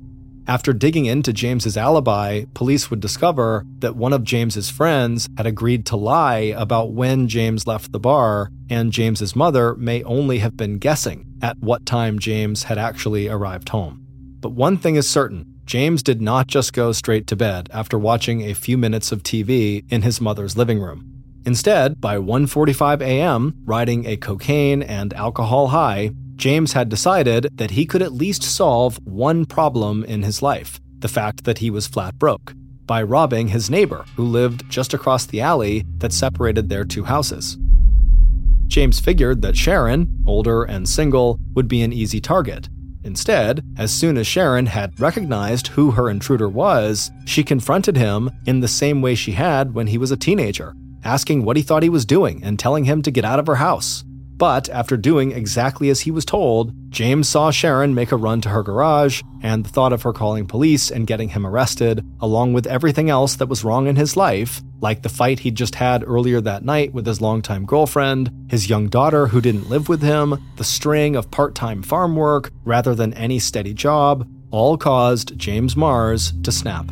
After 0.48 0.72
digging 0.72 1.06
into 1.06 1.32
James's 1.32 1.76
alibi, 1.76 2.44
police 2.54 2.88
would 2.88 3.00
discover 3.00 3.66
that 3.80 3.96
one 3.96 4.12
of 4.12 4.22
James's 4.22 4.70
friends 4.70 5.28
had 5.36 5.44
agreed 5.46 5.84
to 5.86 5.96
lie 5.96 6.54
about 6.56 6.92
when 6.92 7.26
James 7.26 7.66
left 7.66 7.90
the 7.90 7.98
bar, 7.98 8.52
and 8.70 8.92
James's 8.92 9.34
mother 9.34 9.74
may 9.74 10.04
only 10.04 10.38
have 10.38 10.56
been 10.56 10.78
guessing 10.78 11.26
at 11.42 11.58
what 11.58 11.84
time 11.84 12.20
James 12.20 12.62
had 12.64 12.78
actually 12.78 13.28
arrived 13.28 13.70
home. 13.70 14.06
But 14.40 14.52
one 14.52 14.76
thing 14.76 14.94
is 14.94 15.08
certain, 15.08 15.55
James 15.66 16.00
did 16.00 16.22
not 16.22 16.46
just 16.46 16.72
go 16.72 16.92
straight 16.92 17.26
to 17.26 17.34
bed 17.34 17.68
after 17.72 17.98
watching 17.98 18.42
a 18.42 18.54
few 18.54 18.78
minutes 18.78 19.10
of 19.10 19.24
TV 19.24 19.84
in 19.90 20.02
his 20.02 20.20
mother's 20.20 20.56
living 20.56 20.78
room. 20.78 21.12
Instead, 21.44 22.00
by 22.00 22.16
1:45 22.16 23.02
a.m., 23.02 23.54
riding 23.64 24.06
a 24.06 24.16
cocaine 24.16 24.80
and 24.82 25.12
alcohol 25.14 25.68
high, 25.68 26.10
James 26.36 26.74
had 26.74 26.88
decided 26.88 27.48
that 27.54 27.72
he 27.72 27.84
could 27.84 28.02
at 28.02 28.12
least 28.12 28.44
solve 28.44 29.00
one 29.04 29.44
problem 29.44 30.04
in 30.04 30.22
his 30.22 30.40
life 30.40 30.80
the 31.00 31.08
fact 31.08 31.44
that 31.44 31.58
he 31.58 31.70
was 31.70 31.86
flat 31.88 32.16
broke 32.16 32.54
by 32.86 33.02
robbing 33.02 33.48
his 33.48 33.68
neighbor 33.68 34.04
who 34.14 34.24
lived 34.24 34.68
just 34.70 34.94
across 34.94 35.26
the 35.26 35.40
alley 35.40 35.84
that 35.98 36.12
separated 36.12 36.68
their 36.68 36.84
two 36.84 37.04
houses. 37.04 37.58
James 38.68 39.00
figured 39.00 39.42
that 39.42 39.56
Sharon, 39.56 40.08
older 40.26 40.62
and 40.62 40.88
single, 40.88 41.38
would 41.54 41.66
be 41.66 41.82
an 41.82 41.92
easy 41.92 42.20
target. 42.20 42.68
Instead, 43.06 43.64
as 43.78 43.92
soon 43.92 44.18
as 44.18 44.26
Sharon 44.26 44.66
had 44.66 44.98
recognized 44.98 45.68
who 45.68 45.92
her 45.92 46.10
intruder 46.10 46.48
was, 46.48 47.12
she 47.24 47.44
confronted 47.44 47.96
him 47.96 48.28
in 48.46 48.58
the 48.58 48.66
same 48.66 49.00
way 49.00 49.14
she 49.14 49.30
had 49.30 49.74
when 49.74 49.86
he 49.86 49.96
was 49.96 50.10
a 50.10 50.16
teenager, 50.16 50.74
asking 51.04 51.44
what 51.44 51.56
he 51.56 51.62
thought 51.62 51.84
he 51.84 51.88
was 51.88 52.04
doing 52.04 52.42
and 52.42 52.58
telling 52.58 52.84
him 52.84 53.02
to 53.02 53.12
get 53.12 53.24
out 53.24 53.38
of 53.38 53.46
her 53.46 53.54
house. 53.54 54.02
But 54.38 54.68
after 54.68 54.98
doing 54.98 55.32
exactly 55.32 55.88
as 55.88 56.02
he 56.02 56.10
was 56.10 56.26
told, 56.26 56.74
James 56.90 57.26
saw 57.26 57.50
Sharon 57.50 57.94
make 57.94 58.12
a 58.12 58.16
run 58.16 58.42
to 58.42 58.50
her 58.50 58.62
garage, 58.62 59.22
and 59.42 59.64
the 59.64 59.70
thought 59.70 59.94
of 59.94 60.02
her 60.02 60.12
calling 60.12 60.46
police 60.46 60.90
and 60.90 61.06
getting 61.06 61.30
him 61.30 61.46
arrested, 61.46 62.04
along 62.20 62.52
with 62.52 62.66
everything 62.66 63.08
else 63.08 63.36
that 63.36 63.48
was 63.48 63.64
wrong 63.64 63.86
in 63.86 63.96
his 63.96 64.14
life, 64.14 64.60
like 64.82 65.00
the 65.00 65.08
fight 65.08 65.38
he'd 65.38 65.54
just 65.54 65.76
had 65.76 66.04
earlier 66.06 66.42
that 66.42 66.64
night 66.64 66.92
with 66.92 67.06
his 67.06 67.22
longtime 67.22 67.64
girlfriend, 67.64 68.30
his 68.50 68.68
young 68.68 68.88
daughter 68.88 69.28
who 69.28 69.40
didn't 69.40 69.70
live 69.70 69.88
with 69.88 70.02
him, 70.02 70.36
the 70.56 70.64
string 70.64 71.16
of 71.16 71.30
part 71.30 71.54
time 71.54 71.82
farm 71.82 72.14
work 72.14 72.50
rather 72.64 72.94
than 72.94 73.14
any 73.14 73.38
steady 73.38 73.72
job, 73.72 74.28
all 74.50 74.76
caused 74.76 75.38
James 75.38 75.76
Mars 75.76 76.34
to 76.42 76.52
snap. 76.52 76.90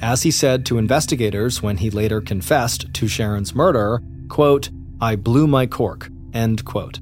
As 0.00 0.22
he 0.22 0.30
said 0.30 0.64
to 0.66 0.78
investigators 0.78 1.62
when 1.62 1.76
he 1.76 1.90
later 1.90 2.20
confessed 2.20 2.92
to 2.94 3.06
Sharon's 3.06 3.54
murder, 3.54 4.02
quote, 4.28 4.70
I 5.00 5.16
blew 5.16 5.46
my 5.46 5.66
cork. 5.66 6.08
End 6.34 6.64
quote. 6.64 7.00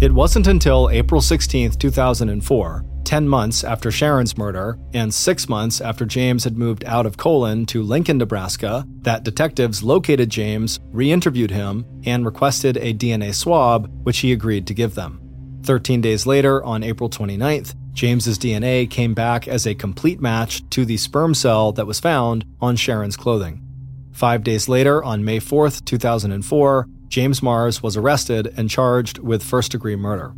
It 0.00 0.12
wasn't 0.12 0.46
until 0.46 0.90
April 0.90 1.20
16, 1.20 1.72
2004, 1.72 2.84
10 3.04 3.28
months 3.28 3.64
after 3.64 3.90
Sharon's 3.90 4.36
murder, 4.36 4.78
and 4.92 5.12
six 5.12 5.48
months 5.48 5.80
after 5.80 6.04
James 6.04 6.44
had 6.44 6.58
moved 6.58 6.84
out 6.84 7.06
of 7.06 7.16
Colon 7.16 7.64
to 7.66 7.82
Lincoln, 7.82 8.18
Nebraska, 8.18 8.86
that 9.02 9.24
detectives 9.24 9.82
located 9.82 10.30
James, 10.30 10.80
re 10.90 11.10
interviewed 11.10 11.50
him, 11.50 11.86
and 12.04 12.26
requested 12.26 12.76
a 12.78 12.92
DNA 12.92 13.34
swab, 13.34 13.90
which 14.04 14.18
he 14.18 14.32
agreed 14.32 14.66
to 14.66 14.74
give 14.74 14.94
them. 14.94 15.20
13 15.62 16.00
days 16.00 16.26
later, 16.26 16.62
on 16.64 16.82
April 16.82 17.08
29th, 17.08 17.74
James's 17.92 18.38
DNA 18.38 18.90
came 18.90 19.14
back 19.14 19.46
as 19.46 19.66
a 19.66 19.74
complete 19.74 20.20
match 20.20 20.68
to 20.70 20.84
the 20.84 20.96
sperm 20.96 21.32
cell 21.32 21.72
that 21.72 21.86
was 21.86 22.00
found 22.00 22.44
on 22.60 22.76
Sharon's 22.76 23.16
clothing. 23.16 23.62
Five 24.12 24.42
days 24.42 24.68
later, 24.68 25.02
on 25.02 25.24
May 25.24 25.38
4th, 25.40 25.84
2004, 25.84 26.88
James 27.08 27.42
Mars 27.42 27.82
was 27.82 27.96
arrested 27.96 28.52
and 28.56 28.70
charged 28.70 29.18
with 29.18 29.42
first 29.42 29.72
degree 29.72 29.96
murder. 29.96 30.34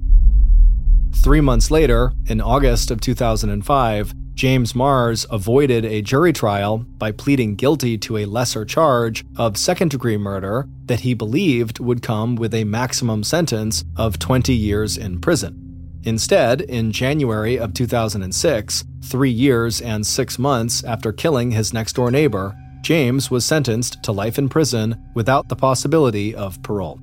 Three 1.14 1.40
months 1.40 1.70
later, 1.70 2.12
in 2.26 2.40
August 2.40 2.90
of 2.90 3.00
2005, 3.00 4.14
James 4.34 4.74
Mars 4.74 5.26
avoided 5.30 5.86
a 5.86 6.02
jury 6.02 6.32
trial 6.32 6.78
by 6.98 7.10
pleading 7.10 7.54
guilty 7.54 7.96
to 7.96 8.18
a 8.18 8.26
lesser 8.26 8.66
charge 8.66 9.24
of 9.36 9.56
second 9.56 9.90
degree 9.90 10.18
murder 10.18 10.68
that 10.84 11.00
he 11.00 11.14
believed 11.14 11.80
would 11.80 12.02
come 12.02 12.36
with 12.36 12.52
a 12.52 12.64
maximum 12.64 13.24
sentence 13.24 13.82
of 13.96 14.18
20 14.18 14.54
years 14.54 14.98
in 14.98 15.20
prison. 15.20 15.62
Instead, 16.04 16.60
in 16.60 16.92
January 16.92 17.58
of 17.58 17.72
2006, 17.72 18.84
three 19.02 19.30
years 19.30 19.80
and 19.80 20.06
six 20.06 20.38
months 20.38 20.84
after 20.84 21.12
killing 21.12 21.50
his 21.50 21.72
next 21.72 21.94
door 21.94 22.10
neighbor, 22.10 22.54
James 22.86 23.32
was 23.32 23.44
sentenced 23.44 24.00
to 24.04 24.12
life 24.12 24.38
in 24.38 24.48
prison 24.48 24.94
without 25.12 25.48
the 25.48 25.56
possibility 25.56 26.32
of 26.32 26.62
parole. 26.62 27.00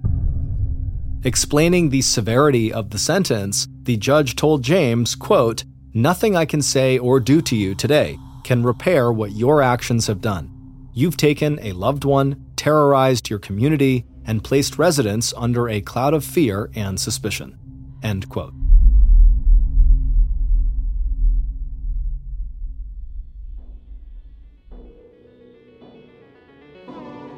Explaining 1.26 1.90
the 1.90 2.02
severity 2.02 2.72
of 2.72 2.92
the 2.92 2.98
sentence, 2.98 3.68
the 3.82 3.98
judge 3.98 4.38
told 4.38 4.64
James, 4.64 5.14
quote, 5.14 5.66
Nothing 5.94 6.38
I 6.38 6.46
can 6.46 6.62
say 6.62 6.98
or 6.98 7.20
do 7.20 7.42
to 7.42 7.58
you 7.58 7.76
today 7.76 8.18
can 8.46 8.64
repair 8.64 9.12
what 9.12 9.34
your 9.34 9.62
actions 9.62 10.08
have 10.08 10.22
done. 10.22 10.50
You've 10.94 11.18
taken 11.18 11.60
a 11.62 11.74
loved 11.74 12.06
one, 12.06 12.46
terrorized 12.56 13.30
your 13.30 13.40
community, 13.40 14.06
and 14.26 14.42
placed 14.42 14.78
residents 14.78 15.34
under 15.36 15.68
a 15.68 15.82
cloud 15.82 16.14
of 16.14 16.24
fear 16.24 16.70
and 16.76 16.98
suspicion. 16.98 17.60
End 18.02 18.30
quote. 18.30 18.54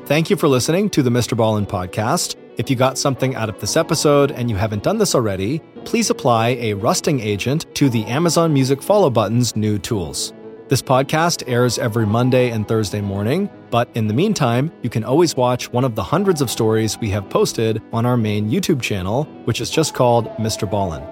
Thank 0.06 0.30
you 0.30 0.36
for 0.36 0.48
listening 0.48 0.92
to 0.92 1.02
the 1.02 1.10
Mr. 1.10 1.36
Ballen 1.36 1.68
podcast. 1.68 2.36
If 2.58 2.70
you 2.70 2.76
got 2.76 3.00
something 3.00 3.34
out 3.34 3.50
of 3.50 3.60
this 3.60 3.76
episode 3.76 4.30
and 4.30 4.52
you 4.52 4.56
haven't 4.56 4.84
done 4.84 5.00
this 5.00 5.16
already, 5.16 5.64
please 5.84 6.12
apply 6.12 6.50
a 6.50 6.76
rusting 6.76 7.20
agent 7.20 7.66
to 7.74 7.90
the 7.90 8.06
Amazon 8.06 8.54
Music 8.54 8.84
follow 8.84 9.10
button's 9.10 9.56
new 9.56 9.80
tools. 9.80 10.32
This 10.68 10.80
podcast 10.80 11.42
airs 11.48 11.80
every 11.80 12.06
Monday 12.06 12.52
and 12.52 12.68
Thursday 12.68 13.02
morning, 13.02 13.50
but 13.72 13.90
in 13.96 14.08
the 14.08 14.14
meantime, 14.14 14.72
you 14.84 14.92
can 14.92 15.04
always 15.04 15.36
watch 15.36 15.74
one 15.74 15.84
of 15.84 15.96
the 15.96 16.04
hundreds 16.04 16.40
of 16.40 16.52
stories 16.52 17.00
we 17.00 17.10
have 17.10 17.28
posted 17.32 17.82
on 17.92 18.06
our 18.06 18.16
main 18.16 18.48
YouTube 18.48 18.84
channel, 18.84 19.24
which 19.46 19.60
is 19.60 19.72
just 19.72 19.96
called 19.96 20.28
Mr. 20.38 20.70
Ballen. 20.70 21.04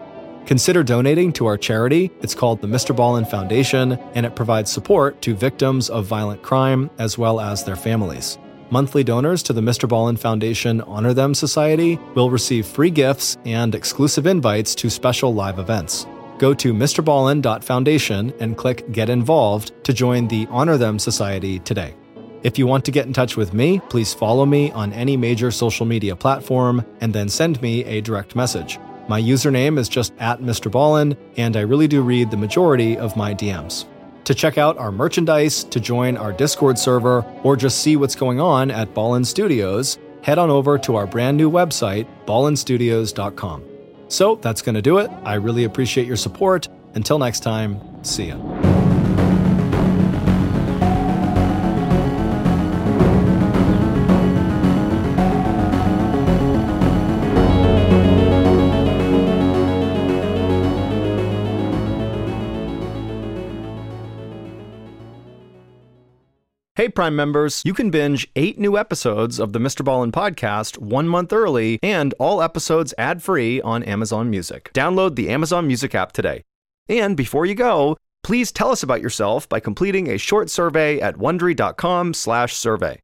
Consider 0.46 0.84
donating 0.84 1.34
to 1.34 1.48
our 1.48 1.58
charity. 1.58 2.12
It's 2.22 2.36
called 2.36 2.62
the 2.62 2.68
Mr. 2.68 2.96
Ballen 2.96 3.28
Foundation, 3.28 3.94
and 4.14 4.24
it 4.24 4.36
provides 4.36 4.72
support 4.72 5.20
to 5.24 5.34
victims 5.34 5.90
of 5.90 6.06
violent 6.06 6.44
crime 6.44 6.92
as 7.00 7.18
well 7.18 7.40
as 7.40 7.64
their 7.64 7.76
families. 7.76 8.38
Monthly 8.74 9.04
donors 9.04 9.44
to 9.44 9.54
the 9.54 9.62
Mr. 9.62 9.88
Ballen 9.88 10.18
Foundation 10.18 10.82
Honor 10.82 11.14
Them 11.14 11.36
Society 11.36 12.00
will 12.16 12.32
receive 12.32 12.66
free 12.66 12.90
gifts 12.90 13.38
and 13.46 13.76
exclusive 13.76 14.26
invites 14.26 14.74
to 14.74 14.90
special 14.90 15.32
live 15.32 15.60
events. 15.60 16.08
Go 16.40 16.56
to 16.56 16.74
mrballen.foundation 16.74 18.34
and 18.40 18.58
click 18.58 18.92
Get 18.92 19.12
Involved 19.12 19.74
to 19.84 19.94
join 19.94 20.28
the 20.28 20.48
Honor 20.50 20.80
Them 20.80 20.98
Society 20.98 21.60
today. 21.60 21.94
If 22.42 22.58
you 22.58 22.66
want 22.66 22.84
to 22.86 22.92
get 22.92 23.06
in 23.06 23.14
touch 23.14 23.38
with 23.38 23.54
me, 23.54 23.80
please 23.92 24.12
follow 24.12 24.44
me 24.44 24.72
on 24.72 24.92
any 24.92 25.18
major 25.18 25.52
social 25.52 25.86
media 25.86 26.16
platform 26.16 26.84
and 27.00 27.14
then 27.14 27.30
send 27.30 27.62
me 27.62 27.86
a 27.86 28.02
direct 28.02 28.36
message. 28.36 28.80
My 29.08 29.22
username 29.22 29.78
is 29.78 29.88
just 29.88 30.14
at 30.18 30.40
Mr. 30.40 30.72
Ballen, 30.72 31.16
and 31.38 31.56
I 31.56 31.62
really 31.62 31.88
do 31.88 32.02
read 32.02 32.32
the 32.32 32.38
majority 32.38 32.98
of 32.98 33.16
my 33.16 33.36
DMs. 33.36 33.86
To 34.26 34.34
check 34.34 34.58
out 34.58 34.78
our 34.78 34.92
merchandise, 34.92 35.64
to 35.66 35.80
join 35.80 36.16
our 36.16 36.32
Discord 36.32 36.80
server, 36.80 37.26
or 37.44 37.56
just 37.56 37.80
see 37.80 37.96
what's 37.98 38.16
going 38.16 38.40
on 38.40 38.72
at 38.72 38.94
Ballen 38.94 39.26
Studios, 39.26 39.98
head 40.22 40.38
on 40.38 40.50
over 40.50 40.78
to 40.80 40.96
our 40.96 41.06
brand 41.06 41.36
new 41.38 41.52
website, 41.52 42.08
ballenstudios.com. 42.26 43.64
So 44.08 44.36
that's 44.36 44.62
going 44.62 44.76
to 44.76 44.82
do 44.82 45.00
it. 45.00 45.12
I 45.24 45.36
really 45.36 45.66
appreciate 45.66 46.08
your 46.08 46.18
support. 46.18 46.70
Until 46.96 47.18
next 47.20 47.42
time, 47.42 47.82
see 48.04 48.28
ya. 48.28 48.83
Hey, 66.84 66.90
Prime 66.90 67.16
members, 67.16 67.62
you 67.64 67.74
can 67.74 67.92
binge 67.92 68.28
eight 68.36 68.60
new 68.60 68.78
episodes 68.78 69.40
of 69.40 69.54
the 69.54 69.60
Mr. 69.60 69.86
Ballen 69.86 70.12
podcast 70.12 70.78
one 70.78 71.08
month 71.08 71.32
early 71.32 71.80
and 71.82 72.14
all 72.20 72.42
episodes 72.42 72.94
ad 72.98 73.24
free 73.24 73.62
on 73.62 73.84
Amazon 73.84 74.30
Music. 74.30 74.70
Download 74.74 75.16
the 75.16 75.30
Amazon 75.30 75.66
Music 75.66 75.96
app 75.96 76.12
today. 76.12 76.44
And 76.90 77.16
before 77.16 77.46
you 77.46 77.56
go, 77.56 77.96
please 78.22 78.52
tell 78.52 78.70
us 78.70 78.84
about 78.84 79.00
yourself 79.00 79.48
by 79.48 79.62
completing 79.62 80.10
a 80.10 80.18
short 80.18 80.50
survey 80.50 81.00
at 81.00 81.16
wondery.com/slash 81.16 82.54
survey. 82.54 83.00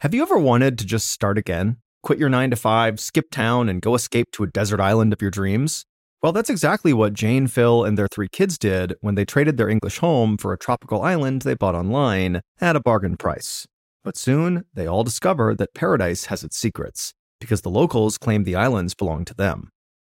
Have 0.00 0.12
you 0.12 0.22
ever 0.22 0.36
wanted 0.36 0.76
to 0.78 0.84
just 0.84 1.06
start 1.06 1.38
again? 1.38 1.76
Quit 2.02 2.18
your 2.18 2.30
nine 2.30 2.50
to 2.50 2.56
five, 2.56 2.98
skip 2.98 3.30
town, 3.30 3.68
and 3.68 3.80
go 3.80 3.94
escape 3.94 4.32
to 4.32 4.42
a 4.42 4.48
desert 4.48 4.80
island 4.80 5.12
of 5.12 5.22
your 5.22 5.30
dreams? 5.30 5.86
Well, 6.22 6.32
that's 6.32 6.50
exactly 6.50 6.92
what 6.92 7.14
Jane, 7.14 7.46
Phil, 7.46 7.82
and 7.82 7.96
their 7.96 8.06
three 8.06 8.28
kids 8.28 8.58
did 8.58 8.94
when 9.00 9.14
they 9.14 9.24
traded 9.24 9.56
their 9.56 9.70
English 9.70 9.98
home 9.98 10.36
for 10.36 10.52
a 10.52 10.58
tropical 10.58 11.00
island 11.00 11.42
they 11.42 11.54
bought 11.54 11.74
online 11.74 12.42
at 12.60 12.76
a 12.76 12.80
bargain 12.80 13.16
price. 13.16 13.66
But 14.04 14.18
soon, 14.18 14.64
they 14.74 14.86
all 14.86 15.02
discover 15.02 15.54
that 15.54 15.72
paradise 15.74 16.26
has 16.26 16.44
its 16.44 16.58
secrets, 16.58 17.14
because 17.40 17.62
the 17.62 17.70
locals 17.70 18.18
claim 18.18 18.44
the 18.44 18.54
islands 18.54 18.94
belong 18.94 19.24
to 19.26 19.34
them. 19.34 19.70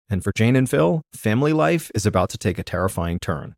And 0.09 0.25
for 0.25 0.33
Jane 0.35 0.57
and 0.57 0.69
Phil, 0.69 1.03
family 1.13 1.53
life 1.53 1.91
is 1.95 2.07
about 2.07 2.31
to 2.31 2.39
take 2.39 2.59
a 2.59 2.65
terrifying 2.65 3.19
turn. 3.19 3.55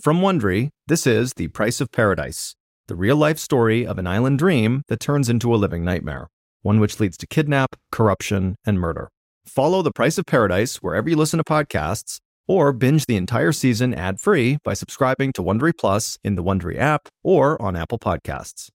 From 0.00 0.20
Wondery, 0.20 0.70
this 0.86 1.08
is 1.08 1.32
The 1.34 1.48
Price 1.48 1.80
of 1.80 1.90
Paradise, 1.90 2.54
the 2.86 2.94
real 2.94 3.16
life 3.16 3.38
story 3.38 3.84
of 3.84 3.98
an 3.98 4.06
island 4.06 4.38
dream 4.38 4.82
that 4.86 5.00
turns 5.00 5.28
into 5.28 5.52
a 5.52 5.56
living 5.56 5.84
nightmare, 5.84 6.28
one 6.62 6.78
which 6.78 7.00
leads 7.00 7.16
to 7.16 7.26
kidnap, 7.26 7.74
corruption, 7.90 8.54
and 8.64 8.78
murder. 8.78 9.10
Follow 9.46 9.82
The 9.82 9.92
Price 9.92 10.18
of 10.18 10.26
Paradise 10.26 10.76
wherever 10.76 11.08
you 11.08 11.16
listen 11.16 11.38
to 11.38 11.44
podcasts, 11.44 12.20
or 12.48 12.72
binge 12.72 13.06
the 13.06 13.16
entire 13.16 13.52
season 13.52 13.94
ad-free 13.94 14.58
by 14.64 14.74
subscribing 14.74 15.32
to 15.34 15.42
Wondery 15.42 15.72
Plus 15.76 16.18
in 16.24 16.34
the 16.34 16.42
Wondery 16.42 16.78
app 16.78 17.08
or 17.22 17.60
on 17.60 17.76
Apple 17.76 17.98
Podcasts. 17.98 18.70